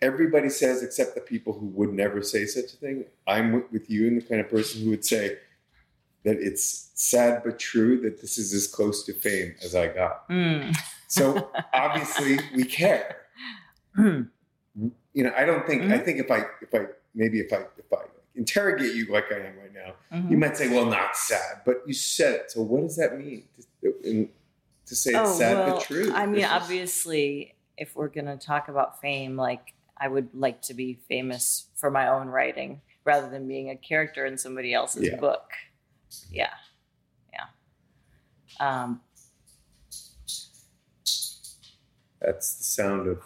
everybody 0.01 0.49
says, 0.49 0.83
except 0.83 1.15
the 1.15 1.21
people 1.21 1.53
who 1.53 1.67
would 1.67 1.93
never 1.93 2.21
say 2.21 2.45
such 2.45 2.73
a 2.73 2.75
thing. 2.75 3.05
I'm 3.25 3.65
with- 3.71 3.89
you 3.89 4.07
and 4.07 4.21
the 4.21 4.25
kind 4.25 4.41
of 4.41 4.49
person 4.49 4.81
who 4.83 4.89
would 4.89 5.05
say 5.05 5.37
that 6.23 6.35
it's 6.41 6.91
sad 6.95 7.43
but 7.45 7.59
true 7.59 8.01
that 8.01 8.19
this 8.19 8.37
is 8.37 8.53
as 8.53 8.67
close 8.67 9.05
to 9.05 9.13
fame 9.13 9.55
as 9.63 9.73
I 9.73 9.87
got. 9.87 10.27
Mm. 10.29 10.75
So 11.07 11.49
obviously, 11.73 12.37
we 12.53 12.65
care. 12.65 13.21
Mm. 13.97 14.27
You 15.13 15.23
know, 15.23 15.33
I 15.37 15.45
don't 15.45 15.65
think. 15.65 15.83
I 15.83 15.97
Mhm. 15.99 16.05
think 16.05 16.19
if 16.19 16.29
I, 16.29 16.39
if 16.61 16.73
I, 16.73 16.87
maybe 17.15 17.39
if 17.39 17.53
I, 17.53 17.59
if 17.77 17.93
I 17.93 18.03
interrogate 18.35 18.95
you 18.95 19.05
like 19.13 19.31
I 19.31 19.35
am 19.37 19.57
right 19.59 19.73
now, 19.73 19.93
Mhm. 20.11 20.31
you 20.31 20.37
might 20.37 20.57
say, 20.57 20.67
"Well, 20.69 20.87
not 20.87 21.15
sad," 21.15 21.61
but 21.65 21.83
you 21.87 21.93
said 21.93 22.33
it. 22.33 22.51
So 22.51 22.63
what 22.63 22.81
does 22.81 22.97
that 22.97 23.17
mean? 23.17 23.43
In- 24.03 24.29
to 24.93 24.97
say 24.99 25.11
it's 25.11 25.19
Oh, 25.19 25.33
sad 25.37 25.57
well, 25.57 25.75
but 25.77 25.85
true. 25.85 26.11
I 26.13 26.25
mean, 26.27 26.45
obviously, 26.45 27.55
if 27.77 27.95
we're 27.95 28.07
going 28.09 28.25
to 28.27 28.37
talk 28.37 28.67
about 28.69 29.01
fame, 29.01 29.35
like 29.35 29.73
I 29.97 30.07
would 30.07 30.29
like 30.33 30.61
to 30.63 30.73
be 30.73 30.99
famous 31.09 31.67
for 31.75 31.89
my 31.89 32.07
own 32.09 32.27
writing 32.27 32.81
rather 33.03 33.29
than 33.29 33.47
being 33.47 33.69
a 33.71 33.75
character 33.75 34.25
in 34.25 34.37
somebody 34.37 34.73
else's 34.73 35.07
Yeah. 35.07 35.19
book. 35.19 35.49
Yeah. 36.29 36.51
Yeah. 37.33 37.45
Um, 38.59 39.01
That's 42.21 42.55
the 42.55 42.63
sound 42.63 43.07
of 43.07 43.19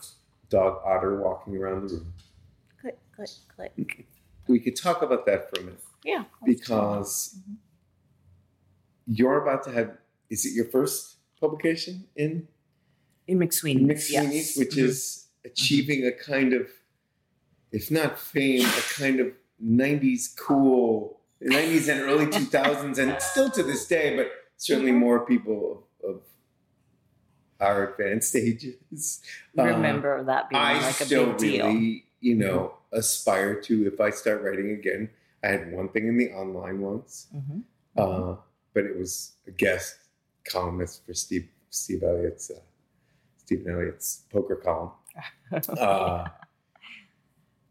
dog 0.49 0.81
Otter 0.83 1.21
walking 1.21 1.55
around 1.55 1.87
the 1.89 1.95
room. 1.97 2.13
click, 2.81 2.97
click, 3.15 3.29
click. 3.55 4.07
We 4.47 4.59
could 4.59 4.75
talk 4.75 5.01
about 5.03 5.25
that 5.27 5.49
for 5.49 5.59
a 5.61 5.63
minute 5.65 5.83
Yeah. 6.03 6.23
because 6.43 7.35
Mhm. 7.47 7.57
you're 9.05 9.43
about 9.43 9.63
to 9.65 9.71
have. 9.71 9.97
Is 10.31 10.45
it 10.45 10.53
your 10.53 10.65
first 10.65 11.16
publication 11.39 12.07
in 12.15 12.47
In 13.27 13.39
McSweeney's. 13.39 14.09
McSweeney's, 14.09 14.55
yes. 14.55 14.57
which 14.57 14.75
Mhm. 14.75 14.83
is 14.89 15.27
achieving 15.43 16.05
a 16.05 16.11
kind 16.11 16.53
of 16.53 16.69
if 17.71 17.91
not 17.91 18.17
fame, 18.17 18.65
a 18.65 18.81
kind 18.97 19.19
of 19.19 19.33
'90s 19.61 20.33
cool, 20.37 21.19
'90s 21.41 21.89
and 21.89 21.99
early 22.01 22.25
2000s, 22.39 22.97
and 22.97 23.21
still 23.21 23.49
to 23.51 23.61
this 23.63 23.85
day, 23.87 24.15
but 24.15 24.31
certainly 24.55 24.91
Mm-hmm. 24.91 24.99
more 24.99 25.25
people 25.25 25.87
of, 26.03 26.21
our 27.59 27.89
advanced 27.91 28.35
ages 28.35 29.21
uh, 29.57 29.63
Remember 29.63 30.23
that 30.23 30.49
being 30.49 30.61
I 30.61 30.73
like 30.79 31.01
a 31.01 31.05
still 31.05 31.27
big 31.31 31.37
deal. 31.37 31.65
really, 31.67 32.05
you 32.21 32.35
know, 32.35 32.77
aspire 32.93 33.59
to 33.61 33.85
if 33.87 33.99
I 33.99 34.09
start 34.11 34.41
writing 34.43 34.71
again. 34.71 35.09
I 35.43 35.47
had 35.49 35.71
one 35.71 35.89
thing 35.89 36.07
in 36.07 36.17
the 36.17 36.31
online 36.31 36.81
once, 36.81 37.27
Mhm. 37.35 37.63
uh, 37.97 38.37
but 38.73 38.85
it 38.85 38.95
was 38.97 39.33
a 39.47 39.51
guest 39.51 39.95
columnist 40.51 41.05
for 41.05 41.13
Steve 41.13 41.47
Steve 41.69 42.03
Elliott's 42.03 42.49
uh, 42.51 42.59
Stephen 43.37 43.71
Elliott's 43.71 44.23
poker 44.31 44.55
column 44.55 44.91
uh, 45.79 46.25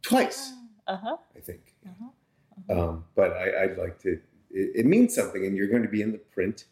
twice, 0.03 0.53
uh-huh. 0.87 1.17
I 1.37 1.41
think. 1.41 1.75
Uh-huh. 1.87 2.81
Um, 2.81 3.05
but 3.15 3.33
I, 3.33 3.65
I'd 3.65 3.79
like 3.79 3.99
to. 4.01 4.19
It, 4.51 4.71
it 4.81 4.87
means 4.87 5.15
something, 5.15 5.45
and 5.45 5.57
you're 5.57 5.69
going 5.69 5.83
to 5.83 5.89
be 5.89 6.03
in 6.03 6.13
the 6.13 6.19
print. 6.19 6.65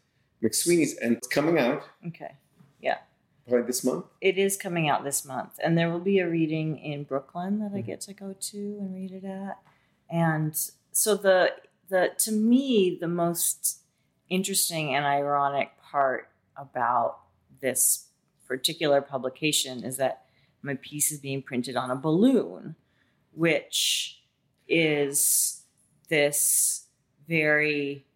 McSweeney's, 0.43 0.97
and 0.99 1.17
it's 1.17 1.29
coming 1.29 1.59
out 1.59 1.83
Okay. 2.07 2.33
Yeah. 2.81 2.99
Probably 3.49 3.67
this 3.67 3.83
month. 3.85 4.07
It 4.21 4.37
is 4.37 4.57
coming 4.57 4.89
out 4.89 5.05
this 5.05 5.25
month, 5.25 5.53
and 5.63 5.77
there 5.77 5.91
will 5.91 6.01
be 6.01 6.19
a 6.19 6.29
reading 6.29 6.79
in 6.79 7.05
Brooklyn 7.05 7.61
that 7.61 7.73
I 7.75 7.81
Mhm. 7.83 7.87
get 7.87 8.01
to 8.03 8.15
go 8.15 8.35
to 8.39 8.59
and 8.81 8.95
read 8.95 9.13
it 9.13 9.25
at. 9.25 9.59
And 10.11 10.55
so 10.93 11.15
the 11.17 11.53
the 11.89 12.13
to 12.19 12.33
me 12.33 12.97
the 12.99 13.09
most 13.09 13.81
interesting 14.29 14.95
and 14.95 15.05
ironic 15.05 15.71
part 15.83 16.29
about 16.57 17.19
this 17.61 18.07
particular 18.47 19.01
publication 19.01 19.85
is 19.85 19.97
that 19.97 20.25
my 20.63 20.75
piece 20.75 21.13
is 21.13 21.19
being 21.19 21.43
printed 21.43 21.77
on 21.77 21.91
a 21.91 21.97
balloon, 21.97 22.75
which 23.33 24.21
is 24.69 25.63
this 26.09 26.87
very 27.29 28.07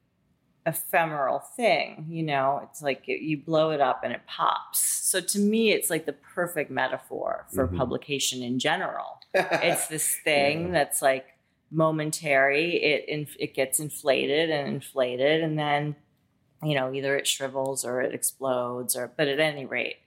ephemeral 0.67 1.39
thing 1.39 2.05
you 2.11 2.23
know 2.23 2.61
it's 2.69 2.83
like 2.83 3.09
it, 3.09 3.23
you 3.23 3.39
blow 3.39 3.71
it 3.71 3.81
up 3.81 4.03
and 4.05 4.13
it 4.13 4.21
pops 4.27 4.79
so 4.81 5.19
to 5.19 5.39
me 5.39 5.73
it's 5.73 5.89
like 5.89 6.05
the 6.05 6.13
perfect 6.13 6.71
metaphor 6.71 7.47
for 7.55 7.67
Mhm. 7.67 7.77
publication 7.79 8.43
in 8.43 8.59
general 8.59 9.19
it's 9.35 9.87
this 9.89 10.17
thing 10.25 10.67
Yeah. 10.67 10.73
that's 10.73 11.01
like 11.01 11.27
momentary 11.71 12.77
it 12.77 13.29
it 13.39 13.55
gets 13.55 13.79
inflated 13.79 14.49
and 14.51 14.69
inflated 14.69 15.43
and 15.43 15.59
then 15.59 15.95
you 16.63 16.75
know 16.75 16.93
either 16.93 17.17
it 17.17 17.27
shrivels 17.27 17.85
or 17.85 18.01
it 18.01 18.15
explodes 18.15 18.97
or 18.97 19.13
but 19.17 19.29
at 19.29 19.39
any 19.39 19.67
rate 19.67 19.99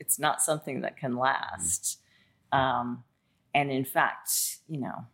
it's 0.00 0.18
not 0.18 0.40
something 0.40 0.80
that 0.80 0.96
can 0.96 1.16
last 1.16 2.00
um, 2.52 3.04
and 3.54 3.70
in 3.70 3.84
fact 3.84 4.58
you 4.68 4.80
know 4.80 5.04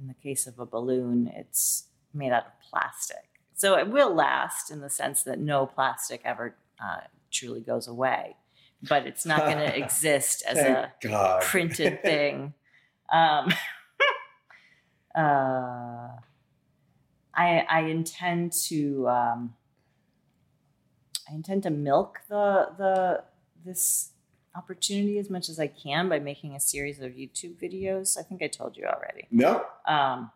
in 0.00 0.08
the 0.08 0.14
case 0.14 0.46
of 0.46 0.58
a 0.58 0.64
balloon 0.64 1.30
it's 1.34 1.84
made 2.14 2.32
out 2.32 2.46
of 2.46 2.52
plastic 2.70 3.28
so 3.54 3.76
it 3.76 3.88
will 3.88 4.14
last 4.14 4.70
in 4.70 4.80
the 4.80 4.90
sense 4.90 5.22
that 5.22 5.38
no 5.38 5.66
plastic 5.66 6.22
ever 6.24 6.56
uh, 6.82 7.00
truly 7.30 7.60
goes 7.60 7.86
away 7.86 8.36
but 8.88 9.06
it's 9.06 9.26
not 9.26 9.40
going 9.40 9.58
to 9.68 9.76
exist 9.76 10.42
as 10.46 10.58
a 10.58 10.92
God. 11.02 11.42
printed 11.42 12.02
thing. 12.02 12.54
Um, 13.12 13.52
uh, 15.14 16.08
I 17.34 17.66
I 17.68 17.80
intend 17.88 18.52
to 18.68 19.08
um, 19.08 19.54
I 21.30 21.34
intend 21.34 21.62
to 21.64 21.70
milk 21.70 22.20
the 22.28 22.70
the 22.76 23.22
this 23.64 24.10
opportunity 24.54 25.18
as 25.18 25.30
much 25.30 25.48
as 25.48 25.60
I 25.60 25.68
can 25.68 26.08
by 26.08 26.18
making 26.18 26.56
a 26.56 26.60
series 26.60 26.98
of 27.00 27.12
YouTube 27.12 27.56
videos. 27.62 28.18
I 28.18 28.22
think 28.22 28.42
I 28.42 28.48
told 28.48 28.76
you 28.76 28.84
already. 28.84 29.28
No, 29.30 29.64
Um, 29.86 30.32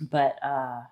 but 0.00 0.42
uh, 0.42 0.82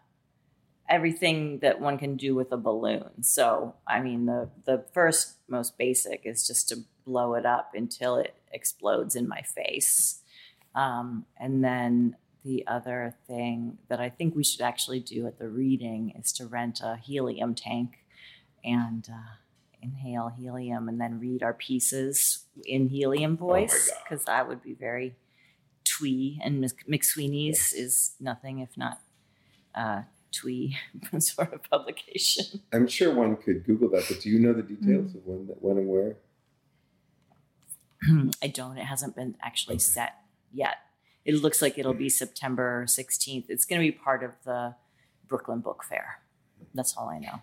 everything 0.88 1.58
that 1.60 1.80
one 1.80 1.98
can 1.98 2.16
do 2.16 2.34
with 2.34 2.52
a 2.52 2.56
balloon. 2.56 3.22
So, 3.22 3.74
I 3.86 4.00
mean, 4.00 4.26
the 4.26 4.50
the 4.64 4.84
first 4.92 5.38
most 5.48 5.76
basic 5.78 6.22
is 6.24 6.46
just 6.46 6.68
to 6.68 6.78
blow 7.04 7.34
it 7.34 7.46
up 7.46 7.72
until 7.74 8.16
it 8.16 8.34
explodes 8.52 9.16
in 9.16 9.26
my 9.26 9.42
face, 9.42 10.20
um, 10.74 11.26
and 11.38 11.64
then 11.64 12.16
the 12.44 12.66
other 12.66 13.14
thing 13.26 13.78
that 13.88 14.00
I 14.00 14.08
think 14.08 14.34
we 14.34 14.44
should 14.44 14.60
actually 14.62 15.00
do 15.00 15.26
at 15.26 15.38
the 15.38 15.48
reading 15.48 16.12
is 16.18 16.32
to 16.34 16.46
rent 16.46 16.80
a 16.82 16.96
helium 16.96 17.54
tank 17.54 18.04
and. 18.64 19.08
Uh, 19.10 19.34
inhale 19.82 20.28
helium 20.28 20.90
and 20.90 21.00
then 21.00 21.18
read 21.18 21.42
our 21.42 21.54
pieces 21.54 22.44
in 22.66 22.86
helium 22.90 23.34
voice 23.34 23.88
God. 23.88 23.96
because 24.04 24.24
that 24.26 24.46
would 24.46 24.62
be 24.62 24.74
very 24.74 25.16
twee 25.84 26.38
and 26.44 26.60
Mc- 26.60 26.86
McSweeney's 26.86 27.72
is 27.72 28.12
nothing 28.20 28.58
if 28.58 28.76
not 28.76 29.00
uh, 29.74 30.02
twee 30.32 30.76
sort 31.18 31.54
of 31.54 31.62
publication. 31.70 32.60
I'm 32.74 32.86
sure 32.88 33.14
one 33.14 33.36
could 33.36 33.64
Google 33.64 33.88
that, 33.92 34.04
but 34.06 34.20
do 34.20 34.28
you 34.28 34.38
know 34.38 34.52
the 34.52 34.60
details 34.60 35.14
of 35.14 35.24
when, 35.24 35.46
when 35.60 35.78
and 35.78 35.88
where? 35.88 36.16
I 38.42 38.48
don't. 38.48 38.76
It 38.76 38.84
hasn't 38.84 39.16
been 39.16 39.34
actually 39.42 39.76
Okay. 39.76 39.82
set 39.82 40.14
yet. 40.52 40.76
It 41.24 41.34
looks 41.42 41.60
like 41.60 41.78
it'll 41.78 41.94
be 41.94 42.08
September 42.08 42.84
16th. 42.86 43.44
It's 43.48 43.64
going 43.64 43.80
to 43.80 43.86
be 43.86 43.92
part 43.92 44.22
of 44.22 44.32
the 44.44 44.74
Brooklyn 45.28 45.60
Book 45.60 45.84
Fair. 45.84 46.20
That's 46.74 46.96
all 46.96 47.08
I 47.08 47.18
know. 47.18 47.40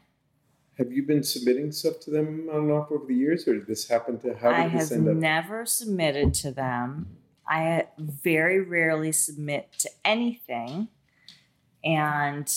Have 0.78 0.92
you 0.92 1.04
been 1.04 1.24
submitting 1.24 1.72
stuff 1.72 2.00
to 2.02 2.12
them 2.12 2.50
on 2.52 2.58
and 2.64 2.72
off 2.72 2.92
over 2.92 3.06
the 3.06 3.16
years, 3.16 3.48
or 3.48 3.54
did 3.56 3.66
this 3.68 3.88
happen 3.88 4.20
to? 4.20 4.36
How 4.36 4.50
did 4.50 4.60
I 4.60 4.68
this 4.70 4.90
have 4.90 5.00
end 5.00 5.10
up? 5.10 5.16
never 5.16 5.66
submitted 5.66 6.34
to 6.36 6.52
them. 6.52 7.18
I 7.48 7.88
very 7.98 8.60
rarely 8.62 9.12
submit 9.12 9.72
to 9.80 9.90
anything. 10.06 10.90
And 11.84 12.48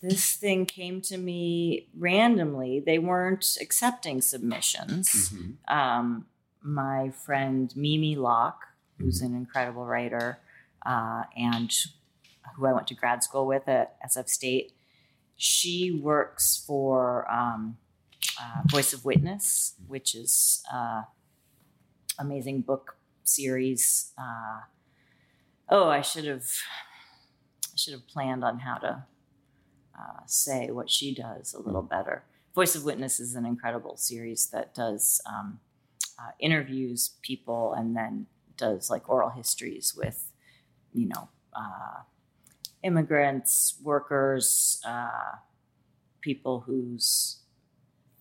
this 0.00 0.34
thing 0.34 0.64
came 0.66 1.00
to 1.02 1.18
me 1.18 1.88
randomly. 1.96 2.80
They 2.80 2.98
weren't 2.98 3.58
accepting 3.60 4.20
submissions. 4.20 5.30
Mhm. 5.30 5.56
um, 5.68 6.26
my 6.62 7.10
friend 7.10 7.72
Mimi 7.76 8.14
Lok, 8.16 8.60
who's 8.98 9.20
an 9.20 9.34
incredible 9.34 9.84
writer 9.84 10.38
uh, 10.84 11.24
and 11.36 11.72
who 12.56 12.66
I 12.66 12.72
went 12.72 12.86
to 12.88 12.94
grad 12.94 13.22
school 13.22 13.46
with 13.46 13.68
at 13.68 13.96
SF 14.02 14.28
State, 14.28 14.72
she 15.36 15.90
works 15.90 16.62
for 16.66 17.30
um, 17.30 17.76
uh, 18.40 18.62
Voice 18.70 18.92
of 18.92 19.04
Witness, 19.04 19.74
which 19.86 20.14
is 20.14 20.62
uh, 20.72 21.02
amazing 22.18 22.60
book 22.62 22.96
series. 23.24 24.12
Uh, 24.18 24.60
oh, 25.68 25.88
I 25.88 26.00
should 26.00 26.24
have 26.24 26.46
I 27.64 27.76
should 27.76 27.94
have 27.94 28.06
planned 28.06 28.44
on 28.44 28.60
how 28.60 28.76
to 28.76 29.04
uh, 29.98 30.20
say 30.26 30.70
what 30.70 30.90
she 30.90 31.14
does 31.14 31.54
a 31.54 31.60
little 31.60 31.82
better. 31.82 32.24
Voice 32.54 32.74
of 32.74 32.84
Witness 32.84 33.18
is 33.18 33.34
an 33.34 33.46
incredible 33.46 33.96
series 33.96 34.48
that 34.48 34.74
does 34.74 35.20
um, 35.26 35.60
uh, 36.18 36.32
interviews 36.38 37.12
people 37.22 37.72
and 37.72 37.96
then 37.96 38.26
does 38.56 38.90
like 38.90 39.08
oral 39.08 39.30
histories 39.30 39.94
with, 39.96 40.31
you 40.94 41.06
know, 41.08 41.28
uh, 41.54 42.02
immigrants, 42.82 43.74
workers, 43.82 44.80
uh, 44.86 45.36
people 46.20 46.60
whose 46.60 47.38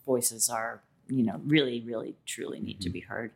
voices 0.06 0.50
are, 0.50 0.82
you 1.08 1.24
know, 1.24 1.40
really, 1.46 1.82
really, 1.82 2.16
truly 2.26 2.60
need 2.60 2.82
to 2.82 2.90
Mhm. 2.90 2.94
be 2.94 3.00
heard. 3.02 3.32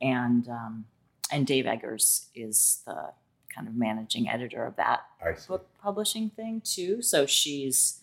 And 0.00 0.48
um, 0.48 0.86
and 1.32 1.46
Dave 1.46 1.66
Eggers 1.66 2.26
is 2.34 2.82
the 2.86 3.12
kind 3.54 3.68
of 3.68 3.74
managing 3.74 4.28
editor 4.28 4.64
of 4.64 4.76
that 4.76 5.06
book 5.46 5.68
publishing 5.78 6.30
thing 6.30 6.60
too. 6.62 7.02
So 7.02 7.26
she's 7.26 8.00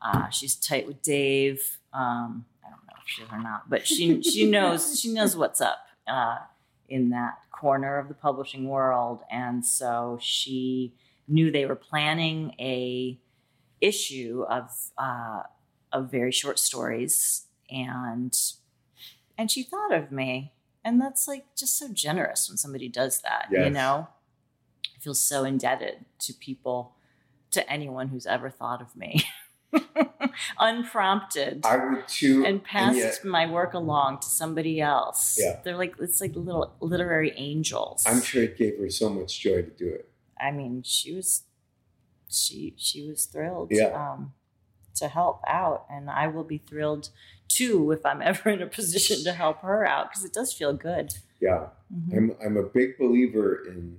uh, 0.00 0.28
she's 0.28 0.54
tight 0.54 0.86
with 0.86 1.02
Dave. 1.02 1.78
Um, 1.92 2.46
I 2.64 2.70
don't 2.70 2.84
know 2.86 2.94
if 3.02 3.06
she's 3.08 3.26
or 3.32 3.38
not, 3.40 3.68
but 3.68 3.86
she 3.86 4.22
she 4.22 4.48
knows 4.50 4.98
she 5.00 5.12
knows 5.12 5.36
what's 5.36 5.60
up 5.60 5.78
uh, 6.06 6.38
in 6.88 7.10
that 7.10 7.38
corner 7.50 7.98
of 7.98 8.08
the 8.08 8.14
publishing 8.14 8.68
world, 8.68 9.20
and 9.30 9.64
so 9.64 10.18
she 10.20 10.94
knew 11.26 11.50
they 11.50 11.66
were 11.66 11.76
planning 11.76 12.54
a 12.58 13.18
issue 13.80 14.44
of 14.48 14.70
uh, 14.98 15.42
of 15.92 16.10
very 16.10 16.32
short 16.32 16.58
stories, 16.58 17.46
and 17.70 18.36
and 19.38 19.50
she 19.50 19.62
thought 19.62 19.92
of 19.92 20.12
me, 20.12 20.52
and 20.84 21.00
that's 21.00 21.26
like 21.28 21.46
just 21.56 21.78
so 21.78 21.88
generous 21.88 22.48
when 22.48 22.56
somebody 22.56 22.88
does 22.88 23.20
that, 23.22 23.48
you 23.64 23.70
know. 23.70 24.08
I 24.96 25.00
feel 25.00 25.14
so 25.14 25.44
indebted 25.44 26.04
to 26.20 26.32
people, 26.32 26.94
to 27.50 27.68
anyone 27.70 28.08
who's 28.08 28.26
ever 28.26 28.48
thought 28.50 28.80
of 28.80 28.96
me, 28.96 29.22
unprompted, 30.58 31.64
I 31.64 31.76
would 31.76 32.08
too. 32.08 32.44
and 32.46 32.62
passed 32.62 32.96
yet- 32.98 33.24
my 33.24 33.50
work 33.50 33.74
along 33.74 34.20
to 34.20 34.26
somebody 34.28 34.80
else. 34.80 35.38
Yeah. 35.40 35.60
They're 35.64 35.76
like 35.76 35.94
it's 36.00 36.20
like 36.20 36.34
little 36.34 36.74
literary 36.80 37.32
angels. 37.36 38.04
I'm 38.06 38.22
sure 38.22 38.42
it 38.44 38.56
gave 38.58 38.78
her 38.78 38.90
so 38.90 39.08
much 39.10 39.38
joy 39.40 39.62
to 39.62 39.70
do 39.70 39.88
it. 39.88 40.08
I 40.40 40.50
mean, 40.50 40.82
she 40.84 41.14
was 41.14 41.42
she 42.28 42.74
she 42.76 43.08
was 43.08 43.24
thrilled 43.26 43.68
Yeah. 43.70 43.86
um, 44.12 44.32
to 44.96 45.08
help 45.08 45.40
out, 45.46 45.86
and 45.90 46.10
I 46.10 46.26
will 46.28 46.44
be 46.44 46.58
thrilled 46.58 47.10
too 47.48 47.90
if 47.92 48.04
I'm 48.04 48.22
ever 48.30 48.50
in 48.50 48.62
a 48.62 48.66
position 48.66 49.22
to 49.24 49.32
help 49.32 49.60
her 49.60 49.86
out 49.86 50.10
because 50.10 50.24
it 50.24 50.32
does 50.32 50.52
feel 50.52 50.72
good. 50.72 51.14
Yeah, 51.40 51.68
Mhm. 51.94 52.16
I'm 52.16 52.36
I'm 52.44 52.56
a 52.56 52.62
big 52.62 52.98
believer 52.98 53.64
in 53.68 53.98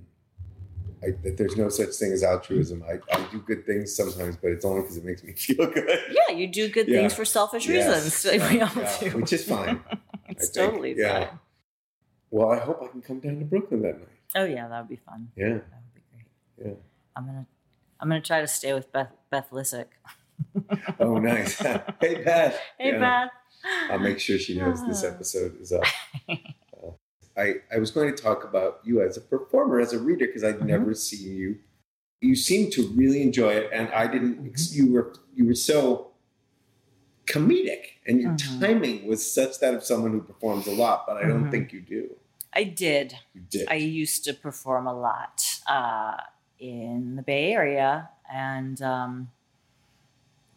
I, 1.06 1.10
that 1.22 1.36
there's 1.36 1.56
no 1.56 1.68
such 1.68 1.90
thing 1.94 2.12
as 2.12 2.22
altruism. 2.22 2.82
I, 2.88 2.98
I 3.14 3.26
do 3.30 3.38
good 3.40 3.64
things 3.66 3.94
sometimes, 3.94 4.36
but 4.36 4.50
it's 4.50 4.64
only 4.64 4.82
because 4.82 4.96
it 4.96 5.04
makes 5.04 5.22
me 5.22 5.32
feel 5.44 5.66
good. 5.70 5.88
Yeah, 6.10 6.34
you 6.34 6.46
do 6.48 6.68
good 6.68 6.88
Yeah. 6.88 6.98
things 6.98 7.14
for 7.14 7.24
selfish 7.24 7.66
Yes. 7.68 8.20
reasons. 8.22 8.50
We 8.52 8.60
all 8.60 8.70
Yeah, 8.76 8.98
do. 9.00 9.10
which 9.18 9.32
is 9.32 9.44
fine. 9.44 9.80
it's 10.28 10.50
totally 10.50 10.94
Yeah. 10.98 11.30
Well, 12.30 12.50
I 12.50 12.58
hope 12.58 12.80
I 12.82 12.88
can 12.88 13.02
come 13.02 13.20
down 13.20 13.38
to 13.38 13.44
Brooklyn 13.44 13.82
that 13.82 13.98
night. 13.98 14.08
Oh 14.34 14.44
yeah, 14.44 14.68
that 14.68 14.80
would 14.80 14.88
be 14.88 14.96
fun. 14.96 15.28
Yeah, 15.36 15.48
That 15.48 15.54
would 15.54 15.94
be 15.94 16.00
great. 16.12 16.66
yeah. 16.66 16.74
I'm 17.14 17.24
gonna 17.26 17.46
I'm 18.00 18.08
gonna 18.08 18.20
try 18.20 18.40
to 18.40 18.46
stay 18.48 18.74
with 18.74 18.90
Beth 18.92 19.12
Beth 19.30 19.48
Lisick. 19.50 19.86
Oh, 21.00 21.18
nice. 21.18 21.56
hey, 21.58 22.22
Beth. 22.22 22.58
Hey 22.78 22.92
Yeah. 22.92 22.98
Beth. 22.98 23.30
I'll 23.90 23.98
make 23.98 24.18
sure 24.20 24.38
she 24.38 24.58
knows 24.58 24.86
this 24.86 25.02
episode 25.04 25.60
is 25.60 25.72
up. 25.72 25.84
I, 27.36 27.56
I 27.74 27.78
was 27.78 27.90
going 27.90 28.14
to 28.14 28.22
talk 28.22 28.44
about 28.44 28.80
you 28.84 29.02
as 29.02 29.16
a 29.16 29.20
performer, 29.20 29.78
as 29.80 29.92
a 29.92 29.98
reader, 29.98 30.26
because 30.26 30.42
I'd 30.44 30.56
Mhm. 30.60 30.66
never 30.66 30.94
seen 30.94 31.36
you. 31.36 31.58
You 32.20 32.34
seemed 32.34 32.72
to 32.72 32.88
really 32.88 33.22
enjoy 33.22 33.52
it, 33.54 33.70
and 33.72 33.88
I 33.90 34.06
didn't. 34.06 34.46
ex- 34.46 34.74
You 34.74 34.92
were 34.92 35.12
you 35.34 35.44
were 35.46 35.54
so 35.54 36.12
comedic, 37.26 37.98
and 38.06 38.20
your 38.20 38.32
Mhm. 38.32 38.60
timing 38.60 39.06
was 39.06 39.20
such 39.30 39.58
that 39.60 39.74
of 39.74 39.84
someone 39.84 40.12
who 40.12 40.20
performs 40.22 40.66
a 40.66 40.72
lot. 40.72 41.06
But 41.06 41.18
I 41.18 41.26
don't 41.26 41.44
Mhm. 41.46 41.50
think 41.50 41.72
you 41.72 41.80
do. 41.80 42.16
I 42.52 42.64
did. 42.64 43.18
You 43.34 43.42
did. 43.42 43.68
I 43.68 43.74
used 43.74 44.24
to 44.24 44.32
perform 44.32 44.86
a 44.86 44.94
lot 44.98 45.42
uh, 45.68 46.16
in 46.58 47.16
the 47.16 47.22
Bay 47.22 47.52
Area, 47.52 48.08
and 48.32 48.80
um, 48.80 49.30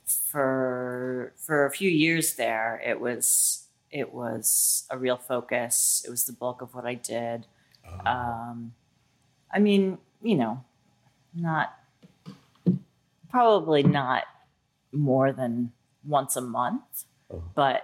for 0.05 1.33
for 1.37 1.65
a 1.65 1.71
few 1.71 1.89
years 1.89 2.35
there, 2.35 2.81
it 2.85 2.99
was 3.01 3.65
it 3.91 4.13
was 4.13 4.85
a 4.89 4.97
real 4.97 5.17
focus. 5.17 6.03
It 6.05 6.09
was 6.09 6.25
the 6.25 6.33
bulk 6.33 6.61
of 6.61 6.73
what 6.73 6.85
I 6.85 6.93
did. 6.95 7.47
Oh. 7.87 8.09
Um, 8.09 8.73
I 9.51 9.59
mean, 9.59 9.97
you 10.21 10.35
know, 10.35 10.63
not 11.33 11.73
probably 13.29 13.83
not 13.83 14.23
more 14.91 15.31
than 15.31 15.71
once 16.03 16.35
a 16.35 16.41
month, 16.41 17.05
Oh. 17.31 17.43
but 17.53 17.83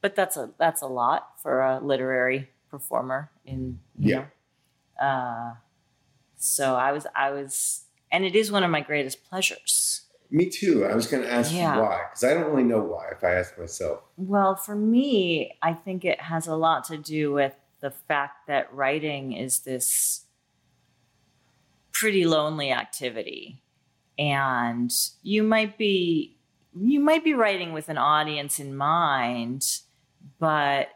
but 0.00 0.16
that's 0.16 0.36
a 0.36 0.50
that's 0.58 0.80
a 0.82 0.86
lot 0.86 1.40
for 1.40 1.60
a 1.60 1.78
literary 1.80 2.48
performer 2.70 3.30
in 3.44 3.80
you 3.98 4.10
Yeah. 4.10 4.26
know. 5.00 5.06
Uh, 5.06 5.54
so 6.36 6.74
I 6.76 6.92
was 6.92 7.06
I 7.14 7.30
was, 7.30 7.84
and 8.10 8.24
it 8.24 8.34
is 8.34 8.50
one 8.50 8.64
of 8.64 8.70
my 8.70 8.80
greatest 8.80 9.24
pleasures. 9.24 10.02
Me 10.34 10.48
too. 10.48 10.86
I 10.86 10.94
was 10.94 11.06
going 11.06 11.22
to 11.22 11.30
ask 11.30 11.52
Yeah. 11.52 11.76
you 11.76 11.82
why, 11.82 12.04
because 12.08 12.24
I 12.24 12.32
don't 12.32 12.50
really 12.50 12.64
know 12.64 12.80
why. 12.80 13.08
If 13.12 13.22
I 13.22 13.34
ask 13.34 13.58
myself, 13.58 14.00
Well, 14.16 14.56
for 14.56 14.74
me, 14.74 15.58
I 15.60 15.74
think 15.74 16.06
it 16.06 16.22
has 16.22 16.46
a 16.46 16.56
lot 16.56 16.84
to 16.84 16.96
do 16.96 17.32
with 17.32 17.54
the 17.80 17.90
fact 17.90 18.46
that 18.46 18.72
writing 18.72 19.32
is 19.32 19.60
this 19.60 20.24
pretty 21.92 22.24
lonely 22.24 22.72
activity. 22.72 23.62
And 24.18 24.90
you 25.22 25.42
might 25.42 25.76
be 25.76 26.38
you 26.74 27.00
might 27.00 27.22
be 27.22 27.34
writing 27.34 27.74
with 27.74 27.90
an 27.90 27.98
audience 27.98 28.58
in 28.58 28.74
mind, 28.74 29.80
but 30.38 30.88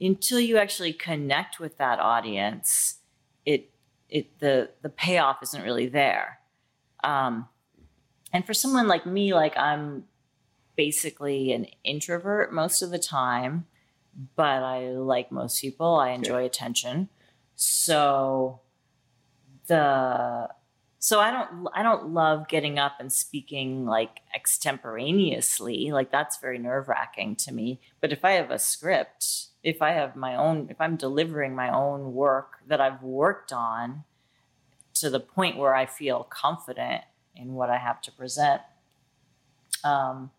until 0.00 0.40
you 0.40 0.56
actually 0.56 0.94
connect 0.94 1.60
with 1.60 1.76
that 1.76 1.98
audience, 2.00 3.00
it 3.44 3.70
it 4.08 4.38
the 4.38 4.70
the 4.80 4.88
payoff 4.88 5.42
isn't 5.42 5.62
really 5.62 5.88
there. 5.88 6.38
Um, 7.04 7.48
and 8.32 8.46
for 8.46 8.54
someone 8.54 8.88
like 8.88 9.06
me, 9.06 9.34
like 9.34 9.56
I'm 9.56 10.04
basically 10.76 11.52
an 11.52 11.66
introvert 11.84 12.52
most 12.52 12.82
of 12.82 12.90
the 12.90 12.98
time, 12.98 13.66
but 14.36 14.62
I 14.62 14.90
like 14.90 15.32
most 15.32 15.60
people. 15.60 15.96
I 15.96 16.10
enjoy 16.10 16.44
attention. 16.44 17.08
So 17.56 18.60
the 19.66 20.48
so 21.00 21.20
I 21.20 21.30
don't 21.30 21.68
I 21.74 21.82
don't 21.82 22.10
love 22.10 22.48
getting 22.48 22.78
up 22.78 22.94
and 23.00 23.12
speaking 23.12 23.86
like 23.86 24.20
extemporaneously. 24.34 25.90
Like 25.92 26.10
that's 26.10 26.38
very 26.38 26.58
nerve-wracking 26.58 27.36
to 27.36 27.52
me. 27.52 27.80
But 28.00 28.12
if 28.12 28.24
I 28.24 28.32
have 28.32 28.50
a 28.50 28.58
script, 28.58 29.48
if 29.62 29.80
I 29.80 29.92
have 29.92 30.16
my 30.16 30.36
own 30.36 30.68
if 30.70 30.80
I'm 30.80 30.96
delivering 30.96 31.54
my 31.54 31.72
own 31.72 32.12
work 32.12 32.58
that 32.66 32.80
I've 32.80 33.02
worked 33.02 33.52
on 33.52 34.04
to 34.94 35.08
the 35.08 35.20
point 35.20 35.56
where 35.56 35.74
I 35.74 35.86
feel 35.86 36.24
confident 36.24 37.04
in 37.38 37.54
what 37.54 37.70
I 37.70 37.78
have 37.78 38.00
to 38.02 38.12
present, 38.12 38.60
um, 39.84 40.30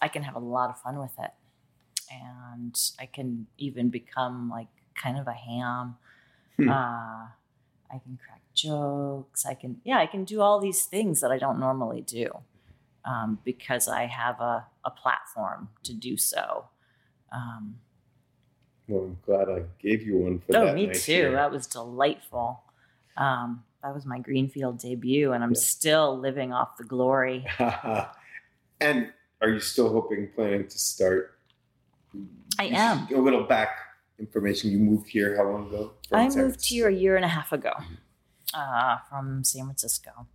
I 0.00 0.08
can 0.08 0.22
have 0.22 0.34
a 0.34 0.40
lot 0.40 0.70
of 0.70 0.80
fun 0.80 0.98
with 0.98 1.18
it. 1.18 1.30
And 2.10 2.78
I 3.00 3.06
can 3.06 3.46
even 3.56 3.88
become 3.88 4.50
like 4.50 4.68
kind 4.94 5.18
of 5.18 5.26
a 5.26 5.32
ham. 5.32 5.96
Hmm. 6.58 6.68
Uh, 6.68 7.26
I 7.90 7.98
can 8.02 8.18
crack 8.24 8.42
jokes. 8.54 9.46
I 9.46 9.54
can, 9.54 9.80
yeah, 9.84 9.98
I 9.98 10.06
can 10.06 10.24
do 10.24 10.40
all 10.40 10.60
these 10.60 10.84
things 10.84 11.20
that 11.20 11.30
I 11.30 11.38
don't 11.38 11.58
normally 11.58 12.02
do 12.02 12.30
um, 13.04 13.38
because 13.44 13.88
I 13.88 14.06
have 14.06 14.40
a, 14.40 14.66
a 14.84 14.90
platform 14.90 15.70
to 15.84 15.94
do 15.94 16.16
so. 16.16 16.66
Um, 17.32 17.76
well, 18.88 19.04
I'm 19.04 19.18
glad 19.24 19.48
I 19.48 19.62
gave 19.80 20.02
you 20.02 20.18
one 20.18 20.38
for 20.40 20.56
oh, 20.56 20.66
that. 20.66 20.74
me 20.74 20.86
night 20.86 20.96
too. 20.96 21.12
here. 21.12 21.32
That 21.32 21.50
was 21.50 21.66
delightful. 21.66 22.62
Um, 23.16 23.64
that 23.82 23.94
was 23.94 24.06
my 24.06 24.18
Greenfield 24.18 24.78
debut, 24.78 25.32
and 25.32 25.42
I'm 25.42 25.52
Yeah. 25.52 25.60
still 25.60 26.18
living 26.18 26.52
off 26.52 26.76
the 26.76 26.84
glory. 26.84 27.44
and 28.80 29.12
are 29.40 29.48
you 29.48 29.60
still 29.60 29.90
hoping, 29.92 30.28
planning 30.34 30.68
to 30.68 30.78
start? 30.78 31.38
I 32.58 32.66
am. 32.66 33.08
A 33.14 33.18
little 33.18 33.44
back 33.44 33.70
information. 34.18 34.70
You 34.70 34.78
moved 34.78 35.08
here 35.08 35.36
how 35.36 35.44
long 35.44 35.66
ago? 35.68 35.92
I 36.12 36.28
San 36.28 36.42
moved 36.44 36.64
here 36.64 36.88
a 36.88 36.94
year 36.94 37.16
and 37.16 37.24
a 37.24 37.28
half 37.28 37.52
ago 37.52 37.72
Mm-hmm. 37.76 37.94
uh, 38.54 38.98
from 39.08 39.42
San 39.44 39.64
Francisco. 39.64 40.26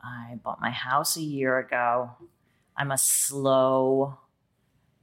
I 0.00 0.38
bought 0.42 0.60
my 0.60 0.70
house 0.70 1.16
a 1.16 1.22
year 1.22 1.58
ago. 1.58 2.10
I'm 2.76 2.90
a 2.90 2.98
slow 2.98 4.18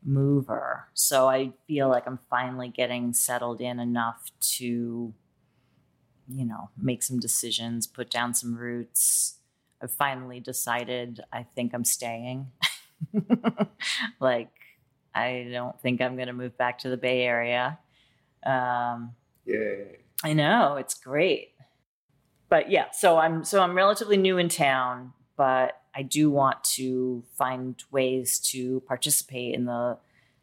mover, 0.03 0.88
so 0.93 1.27
I 1.27 1.51
feel 1.67 1.88
like 1.89 2.08
I'm 2.08 2.19
finally 2.29 2.69
getting 2.69 3.13
settled 3.13 3.62
in 3.62 3.79
enough 3.79 4.32
to, 4.58 5.13
you 6.30 6.46
know, 6.46 6.70
make 6.78 7.04
some 7.04 7.20
decisions, 7.20 7.88
put 7.88 8.10
down 8.10 8.34
some 8.34 8.56
roots. 8.56 9.36
I've 9.82 9.92
finally 9.92 10.39
decided 10.39 11.22
I 11.34 11.44
think 11.44 11.74
I'm 11.74 11.86
staying. 11.86 12.52
like, 14.20 14.52
I 15.15 15.50
don't 15.52 15.80
think 15.82 16.02
I'm 16.02 16.15
going 16.15 16.28
to 16.28 16.34
move 16.34 16.58
back 16.58 16.80
to 16.80 16.89
the 16.89 16.98
Bay 16.98 17.24
Area. 17.24 17.80
Um, 18.46 19.15
Yay. 19.46 20.00
I 20.24 20.34
know 20.34 20.76
it's 20.76 20.94
great, 20.94 21.54
but 22.50 22.70
yeah. 22.70 22.92
So 22.92 23.18
I'm 23.18 23.44
so 23.44 23.62
I'm 23.62 23.76
relatively 23.76 24.18
new 24.18 24.38
in 24.38 24.50
town, 24.50 25.13
but 25.38 25.82
I 25.96 26.04
do 26.04 26.30
want 26.30 26.63
to 26.76 27.24
find 27.38 27.82
ways 27.89 28.38
to 28.52 28.82
participate 28.82 29.56
in 29.56 29.65
the 29.65 29.98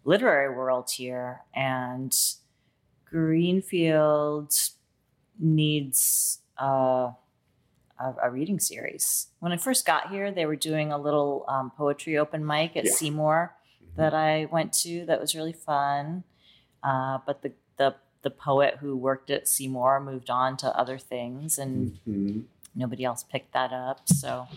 literary 0.05 0.55
world 0.55 0.91
here, 0.91 1.43
and 1.55 2.15
Greenfield 3.05 4.55
needs 5.39 6.41
uh, 6.61 7.13
a, 7.99 8.15
a 8.23 8.31
reading 8.31 8.59
series. 8.61 9.29
When 9.41 9.53
I 9.53 9.57
first 9.57 9.87
got 9.87 10.11
here, 10.11 10.31
they 10.31 10.47
were 10.47 10.57
doing 10.57 10.93
a 10.93 10.99
little 10.99 11.45
um, 11.49 11.71
poetry 11.77 12.19
open 12.19 12.45
mic 12.47 12.77
at 12.77 12.85
Yeah. 12.85 12.93
Seymour 12.93 13.55
that 13.97 14.13
I 14.15 14.47
went 14.47 14.73
to. 14.85 15.07
That 15.07 15.21
was 15.21 15.35
really 15.35 15.53
fun. 15.53 16.25
Uh, 16.83 17.19
but 17.27 17.43
the, 17.43 17.53
the 17.79 17.95
the 18.23 18.31
poet 18.31 18.79
who 18.81 18.97
worked 18.97 19.31
at 19.31 19.47
Seymour 19.49 20.01
moved 20.01 20.31
on 20.31 20.57
to 20.59 20.67
other 20.79 20.99
things, 20.99 21.59
and 21.59 21.99
Mhm. 22.07 22.45
nobody 22.75 23.05
else 23.05 23.23
picked 23.23 23.53
that 23.53 23.73
up. 23.73 24.09
So, 24.09 24.49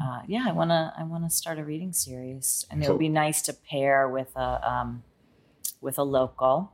uh, 0.00 0.22
yeah, 0.26 0.44
I 0.46 0.52
wanna 0.52 0.92
I 0.98 1.04
wanna 1.04 1.30
start 1.30 1.58
a 1.58 1.64
reading 1.64 1.92
series, 1.92 2.66
and 2.70 2.82
it 2.82 2.88
would 2.88 2.98
be 2.98 3.08
nice 3.08 3.42
to 3.42 3.52
pair 3.52 4.08
with 4.08 4.34
a 4.36 4.68
um, 4.70 5.02
with 5.80 5.98
a 5.98 6.02
local. 6.02 6.72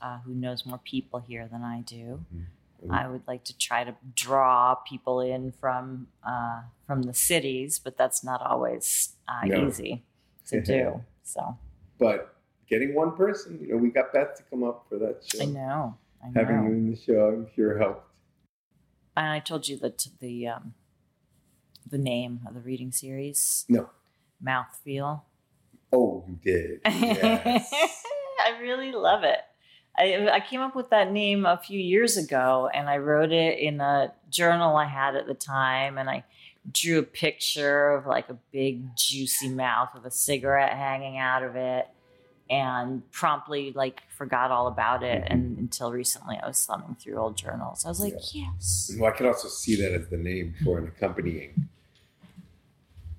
Uh, 0.00 0.18
who 0.20 0.34
knows 0.34 0.64
more 0.66 0.78
people 0.78 1.20
here 1.20 1.46
than 1.48 1.62
I 1.62 1.80
do. 1.80 2.24
Mhm. 2.34 2.46
I 2.90 3.06
would 3.06 3.22
like 3.28 3.44
to 3.44 3.56
try 3.56 3.84
to 3.84 3.94
draw 4.14 4.74
people 4.74 5.20
in 5.20 5.52
from 5.52 6.08
uh, 6.26 6.62
from 6.86 7.02
the 7.02 7.14
cities, 7.14 7.78
but 7.78 7.96
that's 7.96 8.24
not 8.24 8.42
always 8.42 9.14
uh, 9.28 9.46
No. 9.46 9.68
easy 9.68 10.04
to 10.48 10.60
do. 10.74 11.04
So 11.22 11.56
But 11.98 12.34
getting 12.66 12.94
one 12.94 13.16
person, 13.16 13.60
you 13.60 13.68
know, 13.68 13.76
we 13.76 13.90
got 13.90 14.12
Beth 14.12 14.34
to 14.38 14.42
come 14.50 14.64
up 14.64 14.86
for 14.88 14.98
that 14.98 15.22
show. 15.24 15.42
I 15.42 15.46
know, 15.46 15.96
I 16.24 16.30
know. 16.30 16.40
Having 16.44 16.64
you 16.66 16.72
in 16.72 16.90
the 16.90 16.96
show, 16.96 17.28
I'm 17.28 17.46
sure 17.54 17.78
helped. 17.78 18.08
And 19.16 19.26
I 19.28 19.38
told 19.40 19.68
you 19.68 19.76
that 19.78 20.06
the 20.20 20.48
um, 20.48 20.74
the 21.88 21.98
name 21.98 22.40
of 22.48 22.54
the 22.54 22.60
reading 22.60 22.90
series, 22.90 23.64
No. 23.68 23.90
Mouthfeel. 24.44 25.22
Oh, 25.92 26.24
you 26.26 26.34
did. 26.42 26.80
Yes. 26.86 27.70
I 28.44 28.58
really 28.60 28.90
love 28.90 29.22
it. 29.22 29.38
I, 29.98 30.28
I 30.30 30.40
came 30.40 30.60
up 30.60 30.74
with 30.74 30.90
that 30.90 31.12
name 31.12 31.44
a 31.46 31.56
few 31.58 31.78
years 31.78 32.16
ago 32.16 32.68
and 32.72 32.88
I 32.88 32.98
wrote 32.98 33.30
it 33.32 33.58
in 33.58 33.80
a 33.80 34.12
journal 34.30 34.76
I 34.76 34.86
had 34.86 35.16
at 35.16 35.26
the 35.26 35.34
time. 35.34 35.98
And 35.98 36.08
I 36.08 36.24
drew 36.70 36.98
a 37.00 37.02
picture 37.02 37.90
of 37.90 38.06
like 38.06 38.28
a 38.28 38.36
big, 38.52 38.96
juicy 38.96 39.48
mouth 39.48 39.90
with 39.94 40.04
a 40.06 40.10
cigarette 40.10 40.72
hanging 40.72 41.18
out 41.18 41.42
of 41.42 41.56
it. 41.56 41.88
and 42.50 43.10
promptly 43.12 43.72
like 43.74 44.02
forgot 44.10 44.50
all 44.50 44.66
about 44.66 45.02
it. 45.02 45.24
And 45.26 45.56
until 45.58 45.90
recently, 45.92 46.36
I 46.42 46.46
was 46.46 46.62
thumbing 46.64 46.96
through 47.00 47.16
old 47.16 47.36
journals. 47.36 47.84
I 47.86 47.88
was 47.88 48.00
like, 48.00 48.14
yes. 48.34 48.94
Well, 48.98 49.10
I 49.12 49.16
could 49.16 49.26
also 49.26 49.48
see 49.48 49.76
that 49.80 49.92
as 49.94 50.08
the 50.08 50.18
name 50.18 50.54
for 50.62 50.78
an 50.78 50.86
accompanying 50.86 51.68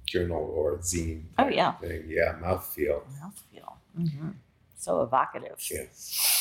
journal 0.06 0.44
or 0.56 0.78
zine. 0.78 1.24
Oh, 1.40 1.48
yeah. 1.48 1.72
thing. 1.74 2.04
yeah, 2.08 2.36
mouthfeel. 2.42 3.02
Mouthfeel. 3.22 3.74
hmm 3.96 4.30
So 4.78 5.02
evocative. 5.02 5.58
Yes. 5.72 6.33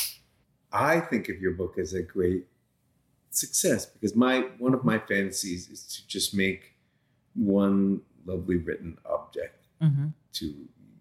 I 0.72 1.00
think 1.00 1.28
of 1.28 1.40
your 1.40 1.52
book 1.52 1.78
as 1.78 1.92
a 1.94 2.02
great 2.02 2.46
success 3.30 3.86
because 3.86 4.14
my 4.14 4.40
one 4.58 4.74
of 4.74 4.84
my 4.84 4.98
fantasies 4.98 5.68
is 5.70 5.84
to 5.86 6.06
just 6.06 6.34
make 6.34 6.74
one 7.34 8.00
lovely 8.26 8.56
written 8.56 8.98
object 9.06 9.66
hmm 9.80 10.08
to 10.34 10.54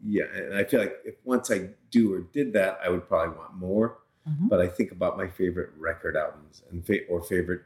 yeah 0.06 0.24
and 0.34 0.56
i 0.56 0.64
feel 0.64 0.80
like 0.80 0.96
if 1.06 1.16
once 1.24 1.52
i 1.52 1.70
do 1.92 2.14
or 2.14 2.22
did 2.34 2.54
that 2.54 2.80
i 2.84 2.90
would 2.90 3.08
probably 3.08 3.36
want 3.38 3.54
more 3.56 3.98
Mhm. 4.28 4.50
but 4.50 4.60
i 4.62 4.68
think 4.68 4.92
about 4.92 5.18
my 5.18 5.28
favorite 5.28 5.70
record 5.78 6.16
albums 6.16 6.64
and 6.72 6.86
fa- 6.86 7.06
or 7.10 7.22
favorite 7.22 7.62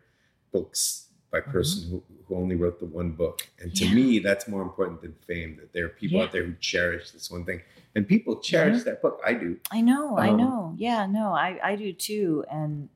books 0.51 1.04
by 1.35 1.41
person 1.41 1.89
who, 1.89 1.97
who 2.25 2.35
only 2.43 2.55
wrote 2.55 2.79
the 2.79 2.85
one 3.01 3.11
book 3.11 3.37
and 3.59 3.75
to 3.75 3.85
Yeah. 3.85 3.95
me 3.95 4.19
that's 4.19 4.47
more 4.47 4.61
important 4.69 5.01
than 5.01 5.13
fame 5.27 5.51
that 5.59 5.73
there 5.73 5.85
are 5.87 5.89
people 6.01 6.17
Yeah. 6.19 6.23
out 6.25 6.31
there 6.31 6.45
who 6.45 6.53
cherish 6.71 7.11
this 7.11 7.29
one 7.29 7.43
thing 7.49 7.61
and 7.93 8.07
people 8.07 8.33
cherish 8.51 8.83
that 8.83 9.01
book 9.01 9.19
i 9.25 9.33
do 9.33 9.49
I 9.71 9.81
know, 9.81 10.05
I 10.17 10.29
Um, 10.29 10.37
know. 10.37 10.59
Yeah, 10.77 11.01
no, 11.19 11.25
I, 11.33 11.49
I 11.71 11.75
do 11.75 11.91
too. 12.09 12.45
And 12.49 12.89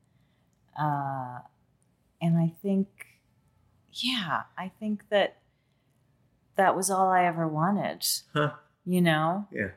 uh 0.86 1.40
and 2.22 2.38
I 2.38 2.50
think 2.64 2.88
yeah, 3.92 4.44
I 4.58 4.68
think 4.80 4.98
that 5.10 5.30
that 6.56 6.76
was 6.76 6.90
all 6.90 7.10
I 7.10 7.24
ever 7.26 7.46
wanted. 7.48 8.06
Huh. 8.34 8.52
You 8.86 9.02
know? 9.02 9.48
yeah 9.52 9.72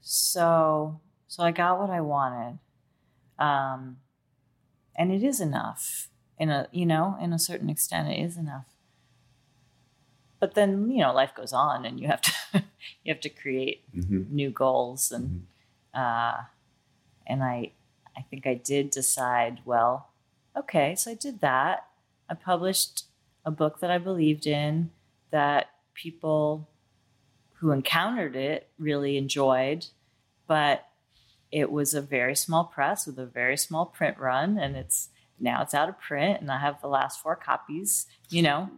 So 0.00 1.00
so 1.32 1.42
I 1.44 1.50
got 1.52 1.78
what 1.80 1.90
I 1.90 2.00
wanted. 2.00 2.58
Um 3.38 3.98
and 4.96 5.12
it 5.12 5.22
is 5.22 5.40
enough 5.40 6.07
in 6.38 6.50
a 6.50 6.68
you 6.72 6.86
know, 6.86 7.16
in 7.20 7.32
a 7.32 7.38
certain 7.38 7.68
extent 7.70 8.08
it 8.08 8.20
is 8.20 8.36
enough. 8.36 8.66
But 10.40 10.54
then, 10.54 10.90
you 10.90 10.98
know, 10.98 11.12
life 11.12 11.34
goes 11.34 11.52
on 11.52 11.84
and 11.84 11.98
you 11.98 12.06
have 12.06 12.20
to 12.22 12.32
you 13.04 13.12
have 13.12 13.20
to 13.20 13.28
create 13.28 13.84
hmm 13.92 14.22
new 14.30 14.50
goals 14.50 15.10
and 15.10 15.46
uh, 15.94 16.36
and 17.26 17.42
I 17.42 17.72
I 18.16 18.22
think 18.22 18.46
I 18.46 18.54
did 18.54 18.90
decide 18.90 19.60
well 19.64 20.10
okay 20.56 20.94
so 20.94 21.10
I 21.10 21.14
did 21.14 21.40
that. 21.40 21.86
I 22.30 22.34
published 22.34 23.04
a 23.44 23.50
book 23.50 23.80
that 23.80 23.90
I 23.90 23.98
believed 23.98 24.46
in 24.46 24.90
that 25.30 25.70
people 25.94 26.68
who 27.54 27.70
encountered 27.72 28.36
it 28.36 28.68
really 28.78 29.16
enjoyed 29.16 29.86
but 30.46 30.86
it 31.50 31.70
was 31.70 31.94
a 31.94 32.00
very 32.02 32.36
small 32.36 32.64
press 32.64 33.06
with 33.06 33.18
a 33.18 33.26
very 33.26 33.56
small 33.56 33.86
print 33.86 34.18
run 34.18 34.58
and 34.58 34.76
it's 34.76 35.08
now 35.40 35.62
it's 35.62 35.74
out 35.74 35.88
of 35.88 35.98
print 36.00 36.40
and 36.40 36.50
I 36.50 36.58
have 36.58 36.80
the 36.80 36.88
last 36.88 37.22
four 37.22 37.36
copies 37.36 38.06
you 38.28 38.42
know 38.42 38.70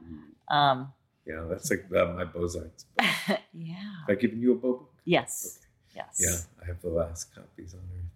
um, 0.48 0.92
yeah 1.26 1.44
that's 1.48 1.70
like 1.70 1.86
uh, 1.96 2.12
my 2.12 2.24
Bozart's 2.24 2.84
book. 2.96 3.06
yeah 3.52 3.74
have 4.06 4.11
i 4.11 4.14
given 4.14 4.40
you 4.40 4.52
a 4.52 4.54
Bo 4.54 4.72
book 4.72 4.94
yes 5.04 5.58
yes 5.94 6.18
yeah 6.18 6.62
i 6.62 6.66
have 6.66 6.80
the 6.82 6.90
last 6.90 7.34
copies 7.34 7.74
on 7.74 7.80
earth 7.80 8.11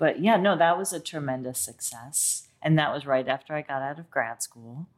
but 0.00 0.18
yeah, 0.18 0.38
no, 0.38 0.56
that 0.56 0.78
was 0.78 0.94
a 0.94 0.98
tremendous 0.98 1.60
success. 1.60 2.48
And 2.62 2.78
that 2.78 2.92
was 2.92 3.04
right 3.04 3.28
after 3.28 3.54
I 3.54 3.60
got 3.60 3.82
out 3.82 3.98
of 3.98 4.10
grad 4.10 4.42
school. 4.42 4.88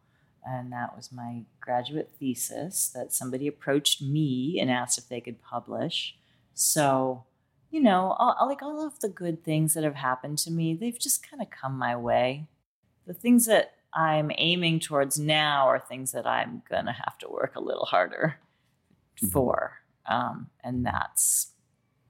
And 0.44 0.72
that 0.72 0.94
was 0.96 1.10
my 1.10 1.42
graduate 1.60 2.12
thesis 2.20 2.88
that 2.94 3.12
somebody 3.12 3.48
approached 3.48 4.00
me 4.00 4.58
and 4.60 4.70
asked 4.70 4.98
if 4.98 5.08
they 5.08 5.20
could 5.20 5.42
publish. 5.42 6.14
So, 6.54 7.24
you 7.70 7.80
know, 7.80 8.14
all, 8.16 8.46
like 8.46 8.62
all 8.62 8.86
of 8.86 9.00
the 9.00 9.08
good 9.08 9.44
things 9.44 9.74
that 9.74 9.82
have 9.82 9.96
happened 9.96 10.38
to 10.38 10.52
me, 10.52 10.72
they've 10.72 10.98
just 10.98 11.28
kind 11.28 11.42
of 11.42 11.50
come 11.50 11.76
my 11.76 11.96
way. 11.96 12.46
The 13.06 13.14
things 13.14 13.46
that 13.46 13.74
I'm 13.94 14.30
aiming 14.38 14.80
towards 14.80 15.18
now 15.18 15.66
are 15.68 15.78
things 15.78 16.12
that 16.12 16.26
I'm 16.26 16.62
going 16.68 16.86
to 16.86 16.92
have 16.92 17.18
to 17.18 17.28
work 17.28 17.56
a 17.56 17.60
little 17.60 17.84
harder 17.84 18.36
Mhm. 19.22 19.30
for. 19.32 19.78
Um, 20.06 20.50
and 20.64 20.84
that's 20.84 21.52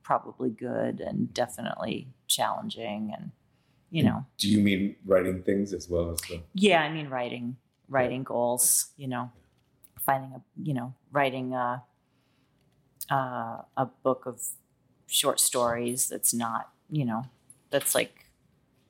probably 0.03 0.51
good 0.51 1.01
and 1.01 1.33
definitely 1.33 2.09
challenging 2.27 3.13
and 3.17 3.31
you 3.91 4.03
know 4.03 4.27
do 4.39 4.49
you 4.49 4.61
mean 4.61 4.97
writing 5.05 5.43
things 5.43 5.73
as 5.73 5.89
well 5.89 6.11
as 6.11 6.21
the 6.23 6.43
yeah 6.55 6.83
i 6.83 6.91
mean 6.91 7.09
writing 7.09 7.57
writing 7.89 8.23
goals 8.25 8.91
you 8.97 9.07
know 9.07 9.31
finding 10.01 10.33
a 10.33 10.43
you 10.61 10.75
know 10.75 10.93
writing 11.13 11.53
a 11.55 11.83
uh, 13.11 13.63
a 13.77 13.87
book 14.03 14.27
of 14.27 14.41
short 15.07 15.39
stories 15.39 16.09
that's 16.09 16.33
not 16.33 16.71
you 16.91 17.05
know 17.05 17.25
that's 17.71 17.95
like 17.95 18.22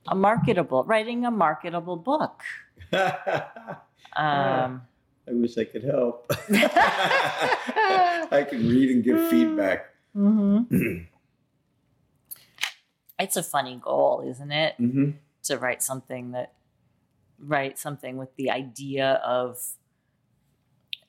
a 0.08 0.14
marketable 0.14 0.84
writing 0.84 1.24
a 1.24 1.30
marketable 1.30 1.96
book 1.96 2.42
um 4.16 4.82
I 5.28 5.30
wish 5.34 5.56
I 5.56 5.62
could 5.64 5.84
help. 5.84 6.26
I 6.50 8.44
can 8.50 8.68
read 8.68 8.90
and 8.90 9.04
give 9.04 9.20
feedback. 9.28 9.86
mhm. 10.16 11.06
it's 13.18 13.36
a 13.36 13.42
funny 13.42 13.78
goal 13.80 14.24
isn't 14.28 14.50
it 14.52 14.74
hmm 14.76 15.10
to 15.44 15.58
write 15.58 15.82
something 15.82 16.30
that 16.32 16.52
write 17.38 17.78
something 17.78 18.16
with 18.16 18.34
the 18.36 18.48
idea 18.50 19.14
of 19.24 19.58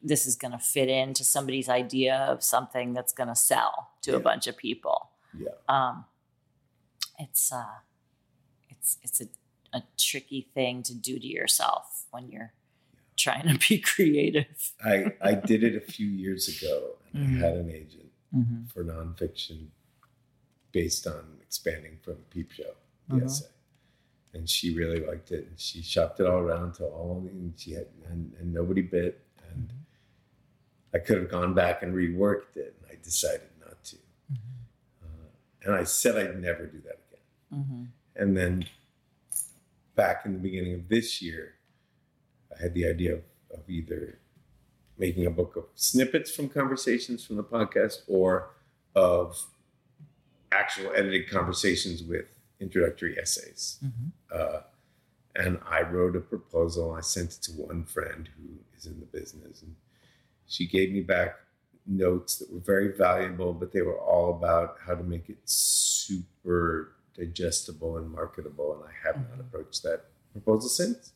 this 0.01 0.25
is 0.25 0.35
going 0.35 0.51
to 0.51 0.57
fit 0.57 0.89
into 0.89 1.23
somebody's 1.23 1.69
idea 1.69 2.15
of 2.15 2.43
something 2.43 2.93
that's 2.93 3.13
going 3.13 3.29
to 3.29 3.35
sell 3.35 3.89
to 4.01 4.15
a 4.15 4.19
bunch 4.19 4.47
of 4.47 4.57
people 4.57 5.09
Yeah. 5.37 5.49
um 5.69 6.05
it's 7.19 7.51
uh 7.51 7.65
it's 8.83 8.97
it's 9.01 9.21
a, 9.21 9.27
a 9.77 9.83
tricky 9.97 10.49
thing 10.53 10.83
to 10.83 10.93
do 10.93 11.17
to 11.17 11.25
yourself 11.25 12.05
when 12.11 12.27
you're 12.29 12.51
trying 13.15 13.47
to 13.47 13.57
be 13.67 13.79
creative 13.93 14.73
I, 14.83 15.13
I 15.21 15.33
did 15.33 15.63
it 15.63 15.75
a 15.75 15.79
few 15.79 16.07
years 16.07 16.47
ago 16.47 16.91
and 17.13 17.37
Mhm. 17.37 17.43
I 17.43 17.47
had 17.47 17.57
an 17.57 17.69
agent 17.71 18.11
mm-hmm. 18.35 18.65
for 18.65 18.83
nonfiction 18.83 19.67
based 20.71 21.05
on 21.07 21.37
expanding 21.41 21.99
from 22.01 22.15
Peep 22.31 22.51
Show, 22.51 22.73
the 23.07 23.15
Mhm. 23.17 23.25
essay. 23.25 23.45
And 24.33 24.49
she 24.49 24.73
really 24.75 24.99
liked 25.05 25.31
it. 25.31 25.45
And 25.47 25.59
she 25.59 25.83
shopped 25.83 26.19
it 26.19 26.25
all 26.25 26.39
around 26.39 26.73
to 26.75 26.85
all, 26.85 27.19
and 27.31 27.53
she 27.55 27.73
had, 27.73 27.85
and, 28.09 28.33
and 28.39 28.51
nobody 28.51 28.81
bit. 28.81 29.23
And 29.51 29.71
I 30.91 30.97
could 30.97 31.17
have 31.19 31.29
gone 31.29 31.53
back 31.53 31.83
and 31.83 31.93
reworked 31.93 32.57
it, 32.57 32.75
and 32.81 32.89
I 32.91 32.95
decided 33.03 33.51
not 33.59 33.83
to. 33.83 33.97
Uh, 35.03 35.27
and 35.65 35.75
I 35.75 35.83
said 35.83 36.17
I'd 36.17 36.41
never 36.41 36.65
do 36.65 36.81
that 36.81 36.99
again. 37.07 37.91
And 38.15 38.37
then 38.37 38.65
back 39.95 40.25
in 40.25 40.33
the 40.33 40.39
beginning 40.39 40.73
of 40.75 40.89
this 40.89 41.21
year, 41.21 41.55
I 42.53 42.61
had 42.61 42.73
the 42.73 42.87
idea 42.87 43.13
of, 43.13 43.23
of 43.51 43.69
either 43.69 44.19
making 44.97 45.25
a 45.25 45.31
book 45.31 45.55
of 45.55 45.65
snippets 45.75 46.31
from 46.31 46.49
conversations 46.49 47.25
from 47.25 47.37
the 47.37 47.43
podcast 47.43 48.01
or 48.07 48.51
of 48.95 49.41
actual 50.51 50.91
edited 50.95 51.29
conversations 51.29 52.03
with 52.03 52.25
introductory 52.59 53.17
essays. 53.19 53.79
Mm-hmm. 53.83 54.07
Uh, 54.31 54.59
and 55.35 55.59
I 55.67 55.81
wrote 55.81 56.15
a 56.15 56.19
proposal. 56.19 56.93
I 56.93 57.01
sent 57.01 57.33
it 57.33 57.41
to 57.43 57.51
one 57.53 57.85
friend 57.85 58.29
who 58.37 58.59
is 58.77 58.85
in 58.85 58.99
the 58.99 59.05
business, 59.05 59.63
and 59.63 59.75
she 60.47 60.67
gave 60.67 60.91
me 60.91 61.01
back 61.01 61.35
notes 61.87 62.37
that 62.37 62.53
were 62.53 62.59
very 62.59 62.95
valuable, 62.95 63.53
but 63.53 63.71
they 63.71 63.81
were 63.81 63.97
all 63.97 64.35
about 64.35 64.77
how 64.85 64.93
to 64.95 65.03
make 65.03 65.29
it 65.29 65.39
super 65.43 66.93
digestible 67.15 67.97
and 67.97 68.11
marketable. 68.11 68.75
And 68.75 68.83
I 68.89 69.07
have 69.07 69.17
not 69.17 69.37
Mhm. 69.37 69.41
approached 69.41 69.83
that 69.83 70.05
proposal 70.31 70.69
since. 70.69 71.13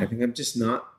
I 0.00 0.06
think 0.06 0.22
I'm 0.22 0.34
just 0.34 0.56
not 0.56 0.92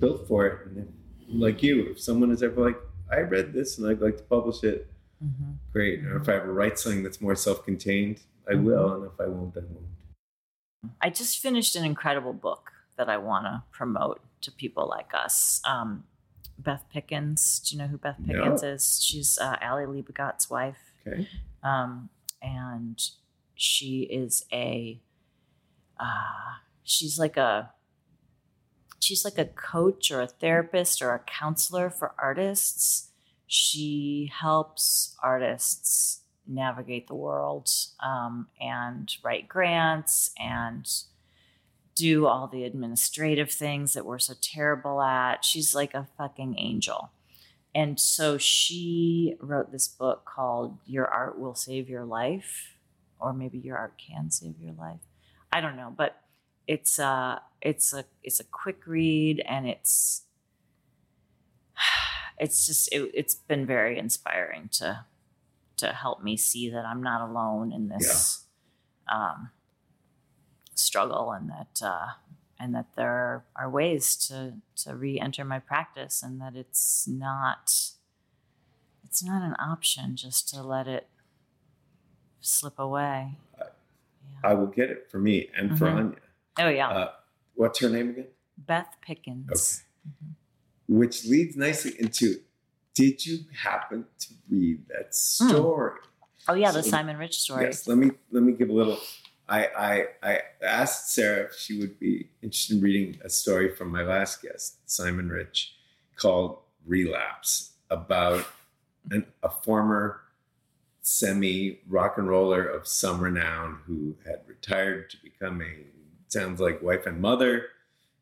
built 0.00 0.26
for 0.26 0.46
it. 0.46 0.66
And 0.66 0.78
if, 0.78 0.88
like 1.28 1.62
you, 1.62 1.90
if 1.90 2.00
someone 2.00 2.30
is 2.30 2.42
ever 2.42 2.60
like, 2.60 2.78
I 3.10 3.20
read 3.20 3.52
this 3.52 3.78
and 3.78 3.86
I'd 3.86 4.00
like 4.00 4.16
to 4.16 4.22
publish 4.24 4.64
it, 4.64 4.90
mm-hmm. 5.24 5.52
great. 5.72 6.04
Or 6.04 6.16
if 6.16 6.28
I 6.28 6.34
ever 6.34 6.52
write 6.52 6.78
something 6.78 7.02
that's 7.02 7.20
more 7.20 7.36
self-contained, 7.36 8.20
I 8.50 8.56
will. 8.56 8.94
And 8.94 9.04
if 9.06 9.20
I 9.20 9.26
won't, 9.26 9.56
I 9.56 9.60
won't. 9.60 10.92
I 11.00 11.10
just 11.10 11.38
finished 11.38 11.76
an 11.76 11.84
incredible 11.84 12.32
book 12.32 12.72
that 12.96 13.08
I 13.08 13.16
want 13.16 13.46
to 13.46 13.62
promote 13.70 14.20
to 14.42 14.50
people 14.52 14.86
like 14.88 15.12
us. 15.14 15.62
Um, 15.64 16.04
Beth 16.58 16.84
Pickens. 16.92 17.58
Do 17.60 17.74
you 17.74 17.82
know 17.82 17.88
who 17.88 17.98
Beth 17.98 18.18
No. 18.18 18.34
Pickens 18.34 18.62
is? 18.62 19.02
She's 19.02 19.38
uh, 19.38 19.56
Ali 19.62 19.86
Liebegott's 19.86 20.50
wife. 20.50 20.92
Okay. 21.06 21.28
Um, 21.62 22.10
and 22.44 23.00
she 23.54 24.02
is 24.02 24.44
a, 24.52 25.00
uh, 25.98 26.58
she's 26.82 27.18
like 27.18 27.36
a, 27.36 27.70
she's 29.00 29.24
like 29.24 29.38
a 29.38 29.44
coach 29.44 30.10
or 30.10 30.20
a 30.20 30.26
therapist 30.26 31.00
or 31.00 31.12
a 31.14 31.20
counselor 31.20 31.90
for 31.90 32.12
artists. 32.18 33.08
She 33.46 34.30
helps 34.40 35.16
artists 35.22 36.20
navigate 36.46 37.06
the 37.06 37.14
world 37.14 37.70
um, 38.00 38.48
and 38.60 39.10
write 39.22 39.48
grants 39.48 40.30
and 40.38 40.86
do 41.94 42.26
all 42.26 42.48
the 42.48 42.64
administrative 42.64 43.50
things 43.50 43.92
that 43.92 44.04
we're 44.04 44.18
so 44.18 44.34
terrible 44.40 45.00
at. 45.00 45.44
She's 45.44 45.74
like 45.74 45.94
a 45.94 46.08
fucking 46.18 46.56
angel. 46.58 47.10
And 47.74 47.98
so 47.98 48.38
she 48.38 49.36
wrote 49.40 49.72
this 49.72 49.88
book 49.88 50.24
called 50.24 50.78
Your 50.86 51.06
Art 51.06 51.38
Will 51.38 51.54
Save 51.54 51.88
Your 51.88 52.04
Life, 52.04 52.76
or 53.18 53.32
maybe 53.32 53.58
Your 53.58 53.76
Art 53.76 53.94
Can 53.98 54.30
Save 54.30 54.60
Your 54.60 54.74
Life. 54.74 55.00
I 55.52 55.60
don't 55.60 55.76
know, 55.76 55.92
but 55.96 56.20
it's 56.66 56.98
a 56.98 57.42
it's 57.60 57.92
a 57.92 58.04
it's 58.22 58.40
a 58.40 58.44
quick 58.44 58.86
read 58.86 59.42
and 59.46 59.66
it's 59.66 60.22
it's 62.38 62.66
just 62.66 62.92
it, 62.92 63.10
it's 63.12 63.34
been 63.34 63.66
very 63.66 63.98
inspiring 63.98 64.68
to 64.72 65.04
to 65.76 65.92
help 65.92 66.22
me 66.22 66.36
see 66.36 66.70
that 66.70 66.84
I'm 66.84 67.02
not 67.02 67.28
alone 67.28 67.72
in 67.72 67.88
this 67.88 68.44
um, 69.12 69.50
struggle 70.74 71.32
and 71.32 71.50
that 71.50 71.84
uh, 71.84 72.06
and 72.58 72.74
that 72.74 72.86
there 72.96 73.44
are 73.56 73.68
ways 73.70 74.16
to 74.28 74.54
to 74.76 74.94
re-enter 74.94 75.44
my 75.44 75.58
practice 75.58 76.22
and 76.22 76.40
that 76.40 76.54
it's 76.54 77.06
not 77.08 77.72
it's 79.04 79.22
not 79.22 79.42
an 79.42 79.54
option 79.58 80.16
just 80.16 80.48
to 80.50 80.62
let 80.62 80.86
it 80.86 81.08
slip 82.40 82.78
away. 82.78 83.36
I 84.42 84.54
will 84.54 84.66
get 84.66 84.90
it 84.90 85.10
for 85.10 85.18
me 85.18 85.50
and 85.56 85.78
for 85.78 85.86
Mhm. 85.86 85.96
Anya. 85.98 86.18
Oh 86.58 86.68
yeah, 86.68 86.88
Uh, 86.88 87.12
what's 87.54 87.78
her 87.80 87.88
name 87.88 88.10
again? 88.10 88.28
Beth 88.58 88.96
Pickens. 89.00 89.82
Okay. 90.06 90.32
Which 90.86 91.24
leads 91.24 91.56
nicely 91.56 91.98
into 91.98 92.42
did 92.94 93.24
you 93.26 93.38
happen 93.52 94.06
to 94.20 94.34
read 94.48 94.86
that 94.88 95.14
story? 95.14 95.98
Oh 96.46 96.54
yeah, 96.54 96.70
the 96.72 96.82
Simon 96.82 97.16
Rich 97.16 97.40
story. 97.40 97.64
Yes, 97.64 97.88
let 97.88 97.96
me 97.98 98.10
let 98.30 98.42
me 98.42 98.52
give 98.52 98.68
a 98.68 98.72
little. 98.72 98.98
I, 99.48 99.66
I 99.66 100.06
I 100.22 100.40
asked 100.62 101.12
Sarah 101.14 101.44
if 101.44 101.54
she 101.54 101.78
would 101.78 101.98
be 101.98 102.28
interested 102.42 102.76
in 102.76 102.82
reading 102.82 103.20
a 103.24 103.28
story 103.28 103.74
from 103.74 103.90
my 103.90 104.02
last 104.02 104.42
guest, 104.42 104.78
Simon 104.90 105.28
Rich, 105.28 105.74
called 106.16 106.58
"Relapse," 106.86 107.72
about 107.90 108.46
an, 109.10 109.26
a 109.42 109.50
former 109.50 110.20
semi 111.02 111.80
rock 111.88 112.16
and 112.16 112.28
roller 112.28 112.64
of 112.64 112.88
some 112.88 113.20
renown 113.20 113.80
who 113.86 114.16
had 114.24 114.40
retired 114.46 115.10
to 115.10 115.18
become 115.22 115.60
a 115.60 115.84
sounds 116.28 116.60
like 116.60 116.82
wife 116.82 117.06
and 117.06 117.20
mother, 117.20 117.66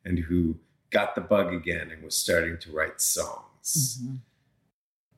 and 0.04 0.18
who 0.18 0.56
got 0.90 1.14
the 1.14 1.20
bug 1.20 1.52
again 1.54 1.90
and 1.90 2.02
was 2.02 2.14
starting 2.14 2.58
to 2.58 2.72
write 2.72 3.00
songs. 3.00 4.00
Mhm. 4.02 4.18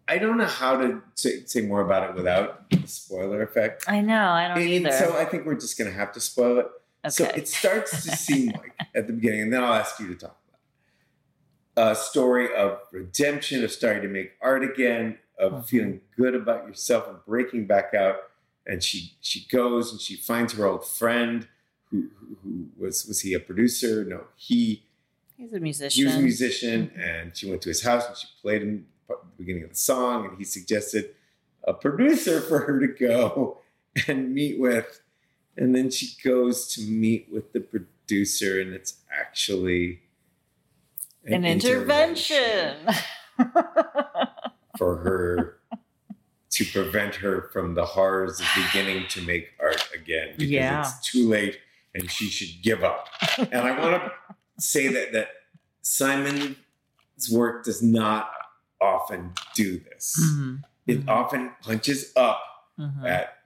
I 0.07 0.19
don't 0.19 0.37
know 0.37 0.45
how 0.47 0.77
to 0.77 1.03
say, 1.15 1.45
say 1.47 1.63
more 1.63 1.81
about 1.81 2.11
it 2.11 2.15
without 2.17 2.69
the 2.71 2.87
spoiler 2.87 3.43
effect. 3.43 3.85
I 3.89 4.01
know. 4.01 4.29
I 4.31 4.49
don't 4.49 4.59
And 4.59 4.69
either. 4.69 4.93
So 4.93 5.17
I 5.17 5.25
think 5.25 5.47
we're 5.47 5.55
just 5.55 5.79
going 5.79 5.91
to 5.91 5.97
have 5.97 6.13
to 6.13 6.21
spoil 6.21 6.59
it. 6.59 6.67
So 7.11 7.25
it 7.25 7.49
starts 7.49 7.91
to 8.05 8.17
seem 8.17 8.49
like 8.53 8.75
at 8.95 9.07
the 9.07 9.13
beginning, 9.13 9.43
and 9.43 9.53
then 9.53 9.63
I'll 9.63 9.75
ask 9.75 9.99
you 10.01 10.09
to 10.09 10.15
talk 10.15 10.37
about 10.49 11.87
it. 11.87 11.93
a 11.93 11.95
story 11.97 12.55
of 12.55 12.79
redemption, 12.93 13.65
of 13.65 13.71
starting 13.73 14.03
to 14.03 14.09
make 14.09 14.33
art 14.41 14.63
again, 14.63 15.19
of 15.39 15.53
Mhm. 15.53 15.67
feeling 15.67 16.01
good 16.17 16.35
about 16.35 16.67
yourself, 16.67 17.09
and 17.09 17.17
breaking 17.27 17.67
back 17.67 17.93
out. 17.95 18.17
And 18.67 18.83
she 18.83 19.17
she 19.21 19.47
goes 19.49 19.91
and 19.93 20.01
she 20.01 20.17
finds 20.17 20.53
her 20.55 20.65
old 20.67 20.87
friend, 20.87 21.49
who 21.91 22.09
who, 22.19 22.37
who 22.43 22.69
was 22.79 23.05
was 23.07 23.21
he 23.21 23.35
a 23.35 23.41
producer? 23.41 24.05
No, 24.05 24.25
he 24.37 24.85
He's 25.37 25.53
a 25.53 25.61
musician. 25.61 26.01
he 26.01 26.05
was 26.07 26.15
a 26.17 26.21
musician, 26.21 26.87
Mm-hmm. 26.89 27.01
and 27.01 27.37
she 27.37 27.49
went 27.51 27.61
to 27.63 27.69
his 27.69 27.83
house 27.83 28.07
and 28.09 28.17
she 28.17 28.29
played 28.41 28.63
him 28.63 28.87
the 29.09 29.17
beginning 29.37 29.65
of 29.65 29.71
the 29.71 29.77
song, 29.77 30.27
and 30.27 30.39
he 30.39 30.45
suggested 30.45 31.15
a 31.65 31.75
producer 31.75 32.41
for 32.49 32.61
her 32.61 32.81
to 32.81 32.87
go 32.89 33.59
and 34.09 34.35
meet 34.35 34.59
with, 34.61 35.01
and 35.57 35.75
then 35.75 35.91
she 35.91 36.09
goes 36.23 36.67
to 36.75 36.83
meet 36.83 37.29
with 37.33 37.53
the 37.53 37.61
producer, 37.61 38.61
and 38.61 38.73
it's 38.75 38.97
actually 39.13 40.01
An 41.25 41.45
intervention. 41.45 42.77
for 44.79 44.97
her 44.97 45.59
to 46.51 46.65
prevent 46.67 47.17
her 47.17 47.49
from 47.53 47.75
the 47.75 47.85
horrors 47.85 48.41
of 48.41 48.47
beginning 48.67 49.07
to 49.09 49.23
make 49.23 49.49
art 49.61 49.89
again 49.95 50.29
because 50.37 50.51
Yeah. 50.51 50.81
it's 50.81 51.11
too 51.11 51.29
late 51.29 51.59
and 51.95 52.09
she 52.11 52.27
should 52.27 52.63
give 52.63 52.83
up. 52.85 53.09
And 53.39 53.55
I 53.55 53.79
want 53.79 54.03
to 54.05 54.13
say 54.63 54.87
that 54.89 55.13
that 55.13 55.29
Simon's 55.83 56.57
work 57.33 57.65
does 57.65 57.83
not 57.83 58.31
often 58.81 59.33
do 59.55 59.79
this. 59.79 60.17
Mhm. 60.21 60.63
It 60.87 61.07
Mhm. 61.07 61.09
often 61.09 61.51
punches 61.63 62.13
up 62.17 62.43
Mhm. 62.79 63.09
at 63.09 63.39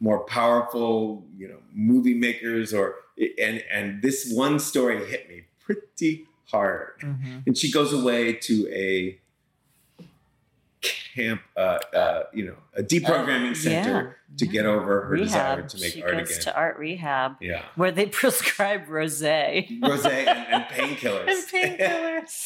more 0.00 0.24
powerful, 0.24 1.26
you 1.36 1.48
know, 1.48 1.62
movie 1.72 2.14
makers 2.14 2.74
or 2.74 2.96
and 3.40 3.62
and 3.70 4.02
this 4.02 4.30
one 4.32 4.58
story 4.58 5.04
hit 5.06 5.28
me 5.28 5.44
pretty 5.60 6.26
hard. 6.50 6.98
Mhm. 7.00 7.46
And 7.46 7.56
she 7.56 7.70
goes 7.70 7.92
away 7.92 8.32
to 8.34 8.68
a 8.72 9.18
camp, 11.14 11.40
uh, 11.56 11.78
uh, 11.94 12.22
you 12.34 12.44
know, 12.44 12.56
a 12.76 12.82
deprogramming 12.82 13.52
Uh, 13.52 13.54
center 13.54 14.16
to 14.36 14.44
yeah. 14.46 14.52
get 14.52 14.66
over 14.66 15.02
her 15.06 15.16
desire 15.16 15.62
to 15.62 15.80
make 15.80 15.92
she 15.92 16.02
art 16.02 16.12
goes 16.18 16.30
again. 16.30 16.40
to 16.42 16.56
art 16.56 16.76
rehab 16.78 17.36
yeah, 17.40 17.62
where 17.76 17.92
they 17.92 18.06
prescribe 18.20 18.86
rosé 18.88 19.80
rose 19.80 20.04
and, 20.04 20.28
and 20.28 20.64
painkillers. 20.64 21.28
and 21.54 21.78
painkillers. 21.78 22.43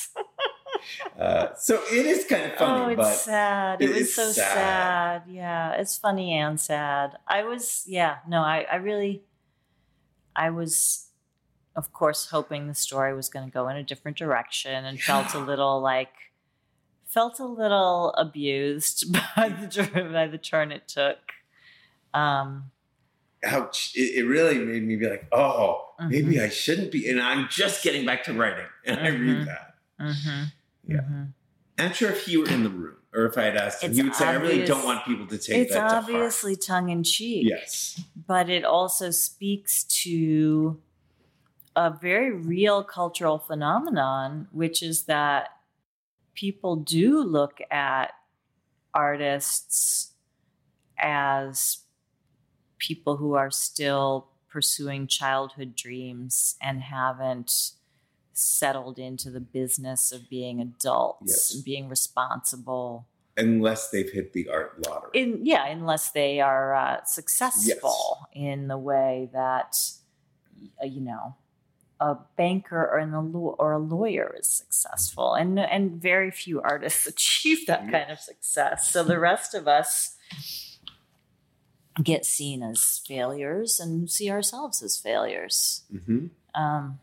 Uh, 1.19 1.55
so 1.59 1.83
it 1.93 2.07
is 2.07 2.25
kind 2.25 2.45
of 2.53 2.59
funny. 2.59 2.81
oh, 2.85 2.89
it's 2.89 2.97
but 2.97 3.15
sad. 3.15 3.83
it 3.83 3.91
It 3.91 3.95
was 3.97 4.15
so 4.15 4.31
sad. 4.33 4.55
sad. 4.55 5.23
Yeah, 5.29 5.73
it's 5.73 5.97
funny 5.99 6.35
and 6.35 6.59
sad. 6.61 7.17
I 7.27 7.43
was, 7.45 7.85
yeah, 7.87 8.19
no, 8.29 8.41
I, 8.43 8.67
I 8.71 8.77
really, 8.77 9.23
I 10.37 10.51
was, 10.51 11.09
of 11.75 11.93
course, 11.93 12.27
hoping 12.31 12.69
the 12.69 12.75
story 12.75 13.15
was 13.15 13.29
going 13.29 13.45
to 13.47 13.53
go 13.53 13.69
in 13.69 13.77
a 13.77 13.83
different 13.83 14.17
direction, 14.17 14.85
and 14.85 15.01
felt 15.01 15.35
a 15.35 15.39
little 15.39 15.81
like, 15.81 16.13
felt 17.07 17.41
a 17.41 17.47
little 17.47 18.13
abused 18.19 19.13
by 19.37 19.49
the 19.49 19.67
turn- 19.67 20.13
by 20.13 20.27
the 20.27 20.39
turn 20.39 20.71
it 20.73 20.87
took. 20.89 21.19
Um, 22.15 22.71
ouch! 23.45 23.93
It, 23.95 24.19
it 24.21 24.25
really 24.25 24.59
made 24.59 24.83
me 24.83 24.97
be 24.97 25.09
like, 25.09 25.27
oh, 25.33 25.85
maybe 26.09 26.37
Mhm. 26.37 26.45
I 26.45 26.49
shouldn't 26.49 26.91
be. 26.93 27.09
And 27.09 27.21
I'm 27.21 27.49
just 27.51 27.83
getting 27.85 28.05
back 28.07 28.25
to 28.25 28.33
writing, 28.33 28.67
and 28.85 29.01
I 29.01 29.09
Mhm. 29.11 29.21
read 29.21 29.47
that. 29.49 29.75
mhm, 30.01 30.53
Yeah. 30.89 31.01
mhm. 31.01 31.33
I'm 31.79 31.93
sure 31.93 32.11
if 32.11 32.25
he 32.27 32.37
were 32.37 32.49
in 32.49 32.65
the 32.65 32.71
room, 32.71 32.97
or 33.15 33.27
if 33.27 33.39
I 33.39 33.45
had 33.45 33.57
asked 33.57 33.85
him, 33.85 33.91
It's 33.91 33.99
he 33.99 34.03
would 34.03 34.15
say, 34.17 34.27
"I 34.27 34.33
really 34.35 34.65
don't 34.65 34.85
want 34.85 35.05
people 35.05 35.27
to 35.29 35.39
take 35.39 35.57
It's 35.59 35.75
that 35.75 35.89
to 35.89 35.95
obviously 35.97 36.55
heart." 36.55 36.63
tongue 36.63 36.89
in 36.89 37.05
cheek. 37.05 37.47
Yes. 37.49 38.01
but 38.27 38.51
it 38.51 38.65
also 38.65 39.11
speaks 39.13 39.85
to 40.03 40.81
a 41.77 41.91
very 41.91 42.33
real 42.33 42.83
cultural 42.83 43.39
phenomenon, 43.39 44.49
which 44.51 44.83
is 44.83 45.05
that 45.05 45.51
people 46.35 46.75
do 46.77 47.23
look 47.23 47.61
at 47.71 48.13
artists 48.95 50.15
as 50.99 51.79
people 52.79 53.17
who 53.17 53.35
are 53.35 53.51
still 53.51 54.29
pursuing 54.49 55.07
childhood 55.07 55.77
dreams 55.77 56.57
and 56.61 56.81
haven't 56.83 57.73
settled 58.39 58.99
into 58.99 59.31
the 59.31 59.41
business 59.41 60.13
of 60.13 60.29
being 60.31 60.61
adults 60.61 61.25
Yes. 61.27 61.55
and 61.55 61.65
being 61.65 61.89
responsible. 61.89 63.07
Unless 63.37 63.91
they've 63.91 64.11
hit 64.11 64.33
the 64.33 64.49
art 64.49 64.85
lottery. 64.87 65.11
in 65.15 65.47
yeah 65.47 65.67
unless 65.67 66.11
they 66.11 66.41
are 66.41 66.75
uh, 66.75 67.05
successful 67.05 68.29
in 68.33 68.67
the 68.69 68.79
way 68.79 69.29
that 69.33 69.77
uh, 70.83 70.87
you 70.87 71.01
know 71.01 71.37
a 72.01 72.17
banker 72.37 72.81
or, 72.81 72.99
an, 72.99 73.13
or 73.59 73.73
a 73.73 73.79
lawyer 73.79 74.35
is 74.39 74.47
successful. 74.47 75.35
And 75.35 75.59
and 75.59 76.01
very 76.01 76.31
few 76.31 76.61
artists 76.63 77.07
achieve 77.15 77.67
that 77.67 77.91
kind 77.91 78.11
of 78.11 78.21
success. 78.21 78.89
So 78.91 79.03
the 79.03 79.19
rest 79.19 79.53
of 79.55 79.67
us 79.67 80.17
get 82.03 82.25
seen 82.25 82.63
as 82.63 83.01
failures 83.07 83.81
and 83.81 84.09
see 84.09 84.31
ourselves 84.31 84.83
as 84.83 84.97
failures. 84.97 85.83
Hmm 86.07 86.27
um, 86.55 86.99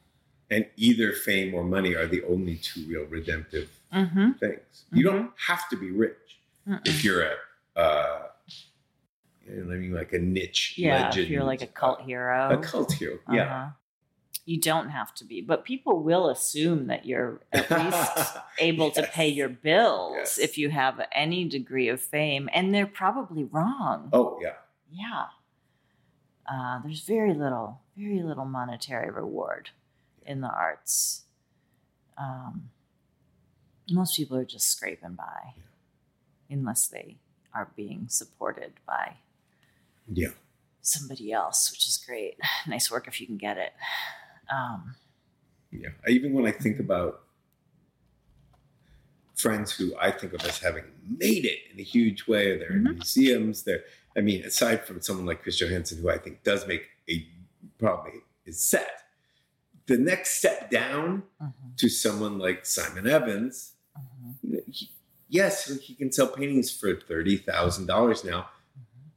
And 0.50 0.68
either 0.78 1.12
fame 1.12 1.54
or 1.56 1.64
money 1.64 1.96
are 1.96 2.06
the 2.08 2.24
only 2.26 2.58
two 2.58 2.86
real 2.88 3.06
redemptive 3.06 3.70
mhm, 3.92 4.38
things. 4.40 4.84
You 4.92 5.06
Mhm. 5.06 5.12
don't 5.12 5.32
have 5.48 5.68
to 5.70 5.76
be 5.78 5.90
rich 5.92 6.40
mm-mm. 6.68 6.88
if 6.88 7.04
you're 7.04 7.24
a, 7.24 7.36
uh, 7.80 8.28
you 9.48 9.64
know, 9.64 9.74
I 9.74 9.78
mean, 9.78 9.94
like 9.94 10.14
a 10.14 10.20
niche 10.20 10.76
yeah 10.78 11.06
legend. 11.08 11.26
if 11.26 11.30
you're 11.32 11.44
like 11.44 11.62
a 11.62 11.68
cult 11.68 12.02
hero 12.02 12.50
A 12.52 12.58
cult 12.58 12.92
hero, 12.94 13.18
yeah. 13.32 13.44
Uh-huh. 13.44 13.70
You 14.48 14.60
don't 14.62 14.90
have 14.90 15.12
to 15.16 15.24
be, 15.26 15.42
but 15.42 15.64
people 15.66 16.04
will 16.04 16.30
assume 16.30 16.86
that 16.88 17.06
you're 17.08 17.42
at 17.52 17.70
least 17.72 18.38
able 18.60 18.92
to 18.92 19.02
pay 19.02 19.28
your 19.28 19.50
bills 19.50 20.14
Yes. 20.18 20.38
if 20.38 20.58
you 20.60 20.70
have 20.70 21.02
any 21.12 21.46
degree 21.46 21.88
of 21.90 22.00
fame, 22.00 22.48
and 22.54 22.72
they're 22.74 22.86
probably 22.86 23.44
wrong. 23.46 24.10
oh 24.14 24.38
yeah, 24.42 24.54
Yeah. 24.92 25.26
Uh, 26.52 26.80
there's 26.84 27.02
very 27.02 27.34
little, 27.34 27.82
very 27.98 28.22
little 28.22 28.46
monetary 28.46 29.10
reward 29.10 29.72
in 30.26 30.42
the 30.42 30.50
arts. 30.50 31.24
Um, 32.18 32.70
most 33.90 34.16
people 34.16 34.38
are 34.38 34.46
just 34.46 34.70
scraping 34.70 35.14
by, 35.14 35.54
unless 36.50 36.88
they 36.88 37.18
are 37.54 37.70
being 37.76 38.08
supported 38.10 38.74
by 38.88 39.18
yeah. 40.12 40.30
somebody 40.82 41.32
else, 41.32 41.72
which 41.72 41.88
is 41.88 42.04
great. 42.06 42.38
Nice 42.68 42.90
work 42.90 43.08
if 43.08 43.22
you 43.22 43.28
can 43.28 43.38
get 43.38 43.58
it. 43.58 43.74
Um, 44.52 44.96
Yeah. 45.72 45.90
Even 46.08 46.34
when 46.34 46.46
I 46.46 46.52
think 46.52 46.80
about 46.80 47.26
friends 49.36 49.72
who 49.74 49.94
I 50.00 50.12
think 50.12 50.34
of 50.34 50.44
as 50.46 50.60
having 50.60 50.86
made 51.08 51.46
it 51.46 51.60
in 51.74 51.80
a 51.80 51.84
huge 51.84 52.28
way. 52.28 52.58
They're 52.58 52.72
mm-hmm. 52.72 52.88
in 52.88 52.94
museums. 52.96 53.64
They're, 53.64 53.84
I 54.18 54.22
mean, 54.22 54.44
aside 54.44 54.86
from 54.86 55.02
someone 55.02 55.26
like 55.26 55.44
Chris 55.44 55.58
Johanson 55.58 56.02
who 56.02 56.10
I 56.10 56.18
think 56.18 56.44
does 56.44 56.66
make 56.68 56.84
a 57.10 57.28
probably 57.78 58.14
is 58.46 58.62
set. 58.62 59.02
The 59.88 59.98
next 59.98 60.40
step 60.40 60.70
down 60.72 61.24
mm-hmm. 61.42 61.70
to 61.78 61.90
someone 61.90 62.40
like 62.40 62.66
Simon 62.66 63.08
Evans, 63.08 63.74
mm-hmm. 63.98 64.58
he, 64.72 64.90
yes, 65.30 65.68
he 65.82 65.94
can 65.94 66.12
sell 66.12 66.28
paintings 66.28 66.72
for 66.72 66.96
thirty 66.96 67.38
thousand 67.38 67.86
dollars 67.86 68.24
now, 68.24 68.48
mm-hmm. 68.78 69.10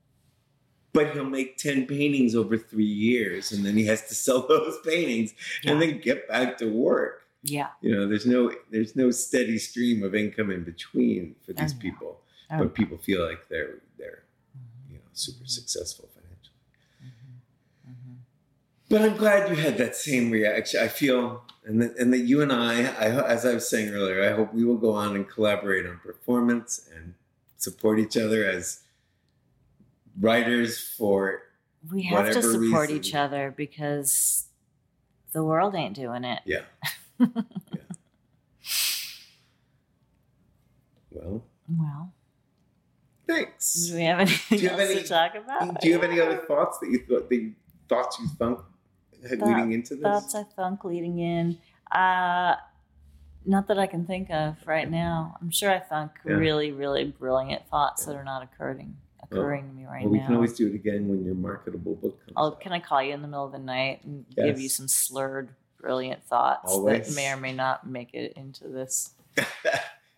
but 0.93 1.13
he'll 1.13 1.25
make 1.25 1.57
ten 1.57 1.87
paintings 1.87 2.35
over 2.35 2.59
three 2.59 2.85
years, 2.85 3.51
and 3.53 3.65
then 3.65 3.77
he 3.77 3.87
has 3.87 4.07
to 4.09 4.15
sell 4.15 4.47
those 4.49 4.79
paintings 4.85 5.35
yeah. 5.63 5.73
and 5.73 5.83
then 5.83 6.01
get 6.01 6.29
back 6.29 6.59
to 6.59 6.67
work. 6.67 7.23
Yeah. 7.43 7.69
You 7.81 7.95
know, 7.95 8.09
there's 8.09 8.27
no 8.27 8.53
there's 8.71 8.95
no 8.95 9.11
steady 9.11 9.59
stream 9.59 10.03
of 10.03 10.15
income 10.15 10.51
in 10.51 10.65
between 10.65 11.37
for 11.47 11.53
these 11.53 11.73
people. 11.73 12.21
But 12.51 12.75
people 12.75 12.97
feel 12.97 13.27
like 13.27 13.49
they're 13.49 13.81
they're 13.99 14.25
mm-hmm. 14.57 14.93
you 14.93 14.97
know 14.97 15.05
super 15.13 15.47
successful. 15.47 16.09
But 18.89 19.03
I'm 19.03 19.17
glad 19.17 19.51
you 19.51 19.57
had 19.57 19.77
that 19.79 19.97
same 19.97 20.31
reaction. 20.31 20.81
I 20.81 20.89
feel 20.89 21.43
and 21.65 21.83
that, 21.83 21.97
and 21.99 22.13
that 22.15 22.21
you 22.21 22.41
and 22.41 22.51
I, 22.51 22.85
I, 22.85 23.27
as 23.27 23.45
I 23.45 23.53
was 23.53 23.69
saying 23.69 23.93
earlier, 23.93 24.25
I 24.25 24.35
hope 24.35 24.55
we 24.55 24.65
will 24.65 24.79
go 24.79 24.93
on 24.93 25.15
and 25.15 25.29
collaborate 25.29 25.85
on 25.85 25.99
performance 25.99 26.89
and 26.95 27.15
support 27.59 27.99
each 27.99 28.17
other 28.17 28.45
as 28.47 28.81
writers 30.19 30.81
for 30.81 31.43
we 31.93 32.05
have 32.05 32.33
to 32.33 32.43
support 32.43 32.89
reason. 32.89 32.97
each 32.97 33.15
other 33.15 33.53
because 33.55 34.47
the 35.33 35.45
world 35.45 35.75
ain't 35.75 35.95
doing 35.95 36.25
it. 36.25 36.41
Yeah. 36.45 36.63
Well. 41.11 41.43
Well. 41.69 42.13
Thanks. 43.27 43.89
Do 43.89 43.97
we 43.97 44.05
have 44.05 44.21
anything 44.21 44.67
else 44.67 44.81
any, 44.81 44.95
to 45.03 45.09
talk 45.09 45.35
about? 45.35 45.81
Do 45.81 45.89
you 45.89 45.95
have 45.95 46.05
any 46.05 46.21
other 46.21 46.37
thoughts 46.37 46.79
that 46.79 46.91
you 46.91 47.05
thought 47.09 47.29
the 47.29 47.53
thoughts 47.89 48.19
you 48.21 48.29
thunk 48.39 48.61
leading 49.23 49.73
into 49.73 49.95
this? 49.95 50.03
Thoughts 50.03 50.35
I 50.35 50.45
thunk 50.45 50.85
leading 50.85 51.19
in. 51.19 51.59
Uh 51.91 52.57
not 53.47 53.69
that 53.69 53.79
I 53.79 53.87
can 53.87 54.05
think 54.05 54.31
of 54.31 54.57
right 54.67 54.91
now. 54.91 55.37
I'm 55.41 55.51
sure 55.51 55.71
I 55.71 55.79
thunk 55.79 56.13
yeah. 56.25 56.35
really, 56.35 56.71
really 56.71 57.05
brilliant 57.05 57.67
thoughts 57.69 58.03
yeah. 58.03 58.13
that 58.13 58.19
are 58.19 58.25
not 58.25 58.43
occurring 58.43 58.97
occurring 59.23 59.63
well, 59.63 59.71
to 59.71 59.77
me 59.77 59.87
right 59.87 60.03
well, 60.03 60.13
we 60.13 60.19
now. 60.19 60.25
We 60.25 60.27
can 60.27 60.35
always 60.37 60.53
do 60.55 60.67
it 60.69 60.75
again 60.75 61.09
when 61.09 61.25
your 61.25 61.35
marketable 61.35 61.95
book 61.95 62.19
comes. 62.25 62.35
Out. 62.37 62.61
Can 62.61 62.73
I 62.73 62.81
call 62.81 63.03
you 63.03 63.15
in 63.15 63.23
the 63.23 63.29
middle 63.29 63.47
of 63.47 63.53
the 63.53 63.59
night 63.59 64.05
and 64.05 64.27
yes. 64.37 64.47
give 64.47 64.61
you 64.61 64.69
some 64.69 64.89
slurred 64.89 65.51
brilliant 65.81 66.25
thoughts 66.25 66.73
Always. 66.73 67.09
that 67.09 67.15
may 67.15 67.33
or 67.33 67.37
may 67.37 67.53
not 67.53 67.89
make 67.89 68.13
it 68.15 68.35
into 68.37 68.69
this. 68.69 69.15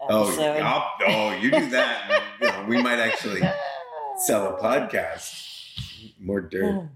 oh, 0.00 0.86
oh, 1.06 1.38
you 1.40 1.50
do 1.50 1.70
that. 1.70 2.22
you 2.40 2.46
know, 2.46 2.64
we 2.68 2.82
might 2.82 2.98
actually 2.98 3.42
sell 4.16 4.56
a 4.56 4.60
podcast. 4.60 5.46
More 6.18 6.40
dirt. 6.40 6.88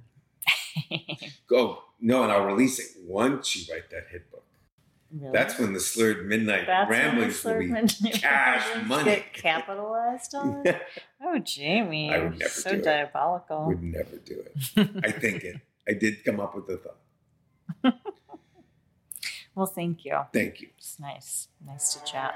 Go 1.47 1.84
no, 2.01 2.23
and 2.23 2.33
I'll 2.33 2.47
release 2.47 2.79
it 2.79 2.87
once 3.05 3.57
you 3.57 3.73
write 3.73 3.91
that 3.91 4.07
hit 4.11 4.31
book. 4.31 4.45
Really? 5.13 5.33
That's 5.33 5.59
when 5.59 5.73
the 5.73 5.81
slurred 5.81 6.27
midnight 6.27 6.67
That's 6.67 6.91
ramblings 6.91 7.45
will 7.45 7.59
be 7.61 7.69
cash 8.13 8.85
money. 8.87 9.05
Get 9.05 9.33
capitalized 9.33 10.35
on. 10.35 10.65
oh, 11.23 11.39
Jamie, 11.39 12.13
I 12.13 12.19
would 12.19 12.39
never 12.39 12.51
so 12.51 12.71
do 12.73 12.83
diabolical. 12.83 13.65
It. 13.65 13.67
Would 13.69 13.83
never 13.83 14.17
do 14.17 14.43
it. 14.45 14.91
I 15.05 15.13
think 15.13 15.45
it. 15.45 15.61
I 15.89 15.93
did 15.93 16.25
come 16.25 16.41
up 16.41 16.55
with 16.55 16.67
the 16.67 16.79
thought. 16.79 17.95
Well, 19.55 19.67
thank 19.67 20.05
you. 20.05 20.19
Thank 20.33 20.61
you. 20.61 20.69
It's 20.77 20.99
nice. 20.99 21.49
Nice 21.65 21.95
to 21.95 22.05
chat. 22.05 22.35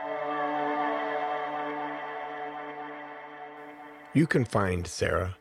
You 4.15 4.27
can 4.27 4.45
find 4.45 4.87
Sarah 4.87 5.37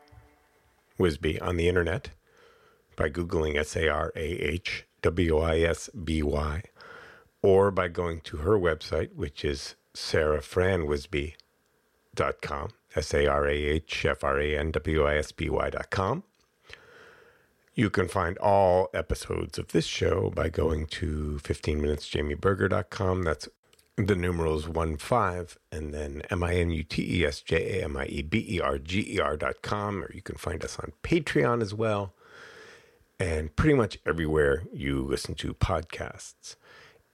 Wisby 0.98 1.40
on 1.40 1.56
the 1.56 1.68
internet 1.68 2.10
by 2.98 3.08
Googling 3.08 3.56
S 3.56 3.76
A 3.76 3.88
R 3.88 4.12
A 4.14 4.20
H 4.20 4.84
W 5.02 5.38
I 5.38 5.60
S 5.60 5.88
B 5.90 6.22
Y 6.22 6.62
or 7.40 7.70
by 7.70 7.88
going 7.88 8.20
to 8.22 8.38
her 8.38 8.58
website, 8.58 9.14
which 9.14 9.44
is 9.44 9.76
sarahfranwisby.com, 9.94 12.70
S 12.96 13.14
A 13.14 13.26
R 13.26 13.46
A 13.46 13.54
H 13.54 14.04
F 14.04 14.24
R 14.24 14.40
A 14.40 14.58
N 14.58 14.72
W 14.72 15.04
I 15.04 15.14
S 15.16 15.30
B 15.32 15.48
Y.com. 15.48 16.24
You 17.74 17.90
can 17.90 18.08
find 18.08 18.36
all 18.38 18.88
episodes 18.92 19.56
of 19.56 19.68
this 19.68 19.86
show 19.86 20.32
by 20.34 20.48
going 20.48 20.86
to 20.86 21.38
15minutesjamieberger.com. 21.44 23.22
That's 23.22 23.48
the 23.96 24.16
numerals 24.16 24.68
1 24.68 24.96
5 24.96 25.58
and 25.70 25.94
then 25.94 26.22
M 26.30 26.42
I 26.42 26.54
N 26.54 26.70
U 26.70 26.82
T 26.82 27.20
E 27.20 27.24
S 27.24 27.40
J 27.40 27.80
A 27.80 27.84
M 27.84 27.96
I 27.96 28.06
E 28.06 28.22
B 28.22 28.44
E 28.48 28.60
R 28.60 28.78
G 28.78 29.14
E 29.14 29.20
R.com. 29.20 30.02
Or 30.02 30.10
you 30.12 30.22
can 30.22 30.34
find 30.36 30.64
us 30.64 30.76
on 30.80 30.92
Patreon 31.04 31.62
as 31.62 31.72
well. 31.72 32.14
And 33.20 33.54
pretty 33.56 33.74
much 33.74 33.98
everywhere 34.06 34.64
you 34.72 35.02
listen 35.02 35.34
to 35.36 35.54
podcasts. 35.54 36.54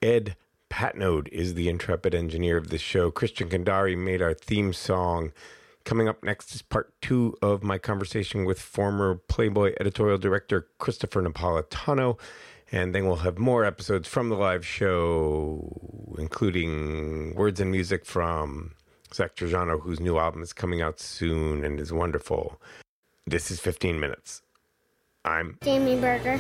Ed 0.03 0.37
Patnode 0.71 1.29
is 1.29 1.55
the 1.55 1.69
intrepid 1.69 2.15
engineer 2.15 2.57
of 2.59 2.69
this 2.69 2.83
show. 2.83 3.11
Christian 3.11 3.49
Kandari 3.49 3.97
made 3.97 4.21
our 4.21 4.35
theme 4.35 4.73
song. 4.73 5.33
Coming 5.85 6.09
up 6.09 6.23
next 6.23 6.55
is 6.55 6.63
part 6.63 6.93
two 7.01 7.37
of 7.41 7.63
my 7.63 7.79
conversation 7.79 8.45
with 8.45 8.61
former 8.61 9.15
Playboy 9.15 9.75
editorial 9.81 10.19
director 10.19 10.69
Christopher 10.79 11.23
Napolitano. 11.23 12.19
And 12.73 12.95
then 12.95 13.07
we'll 13.07 13.17
have 13.17 13.39
more 13.39 13.65
episodes 13.65 14.09
from 14.09 14.29
the 14.29 14.37
live 14.37 14.67
show, 14.67 16.17
including 16.19 17.35
words 17.35 17.61
and 17.61 17.71
music 17.71 18.05
from 18.05 18.75
Zach 19.13 19.37
Trajano, 19.37 19.81
whose 19.81 20.01
new 20.01 20.19
album 20.19 20.43
is 20.43 20.53
coming 20.53 20.83
out 20.83 20.99
soon 20.99 21.65
and 21.65 21.79
is 21.79 21.93
wonderful. 21.93 22.61
This 23.27 23.51
is 23.51 23.61
15 23.61 24.01
Minutes. 24.01 24.43
I'm 25.25 25.57
Jamie 25.63 25.97
Berger. 25.99 26.39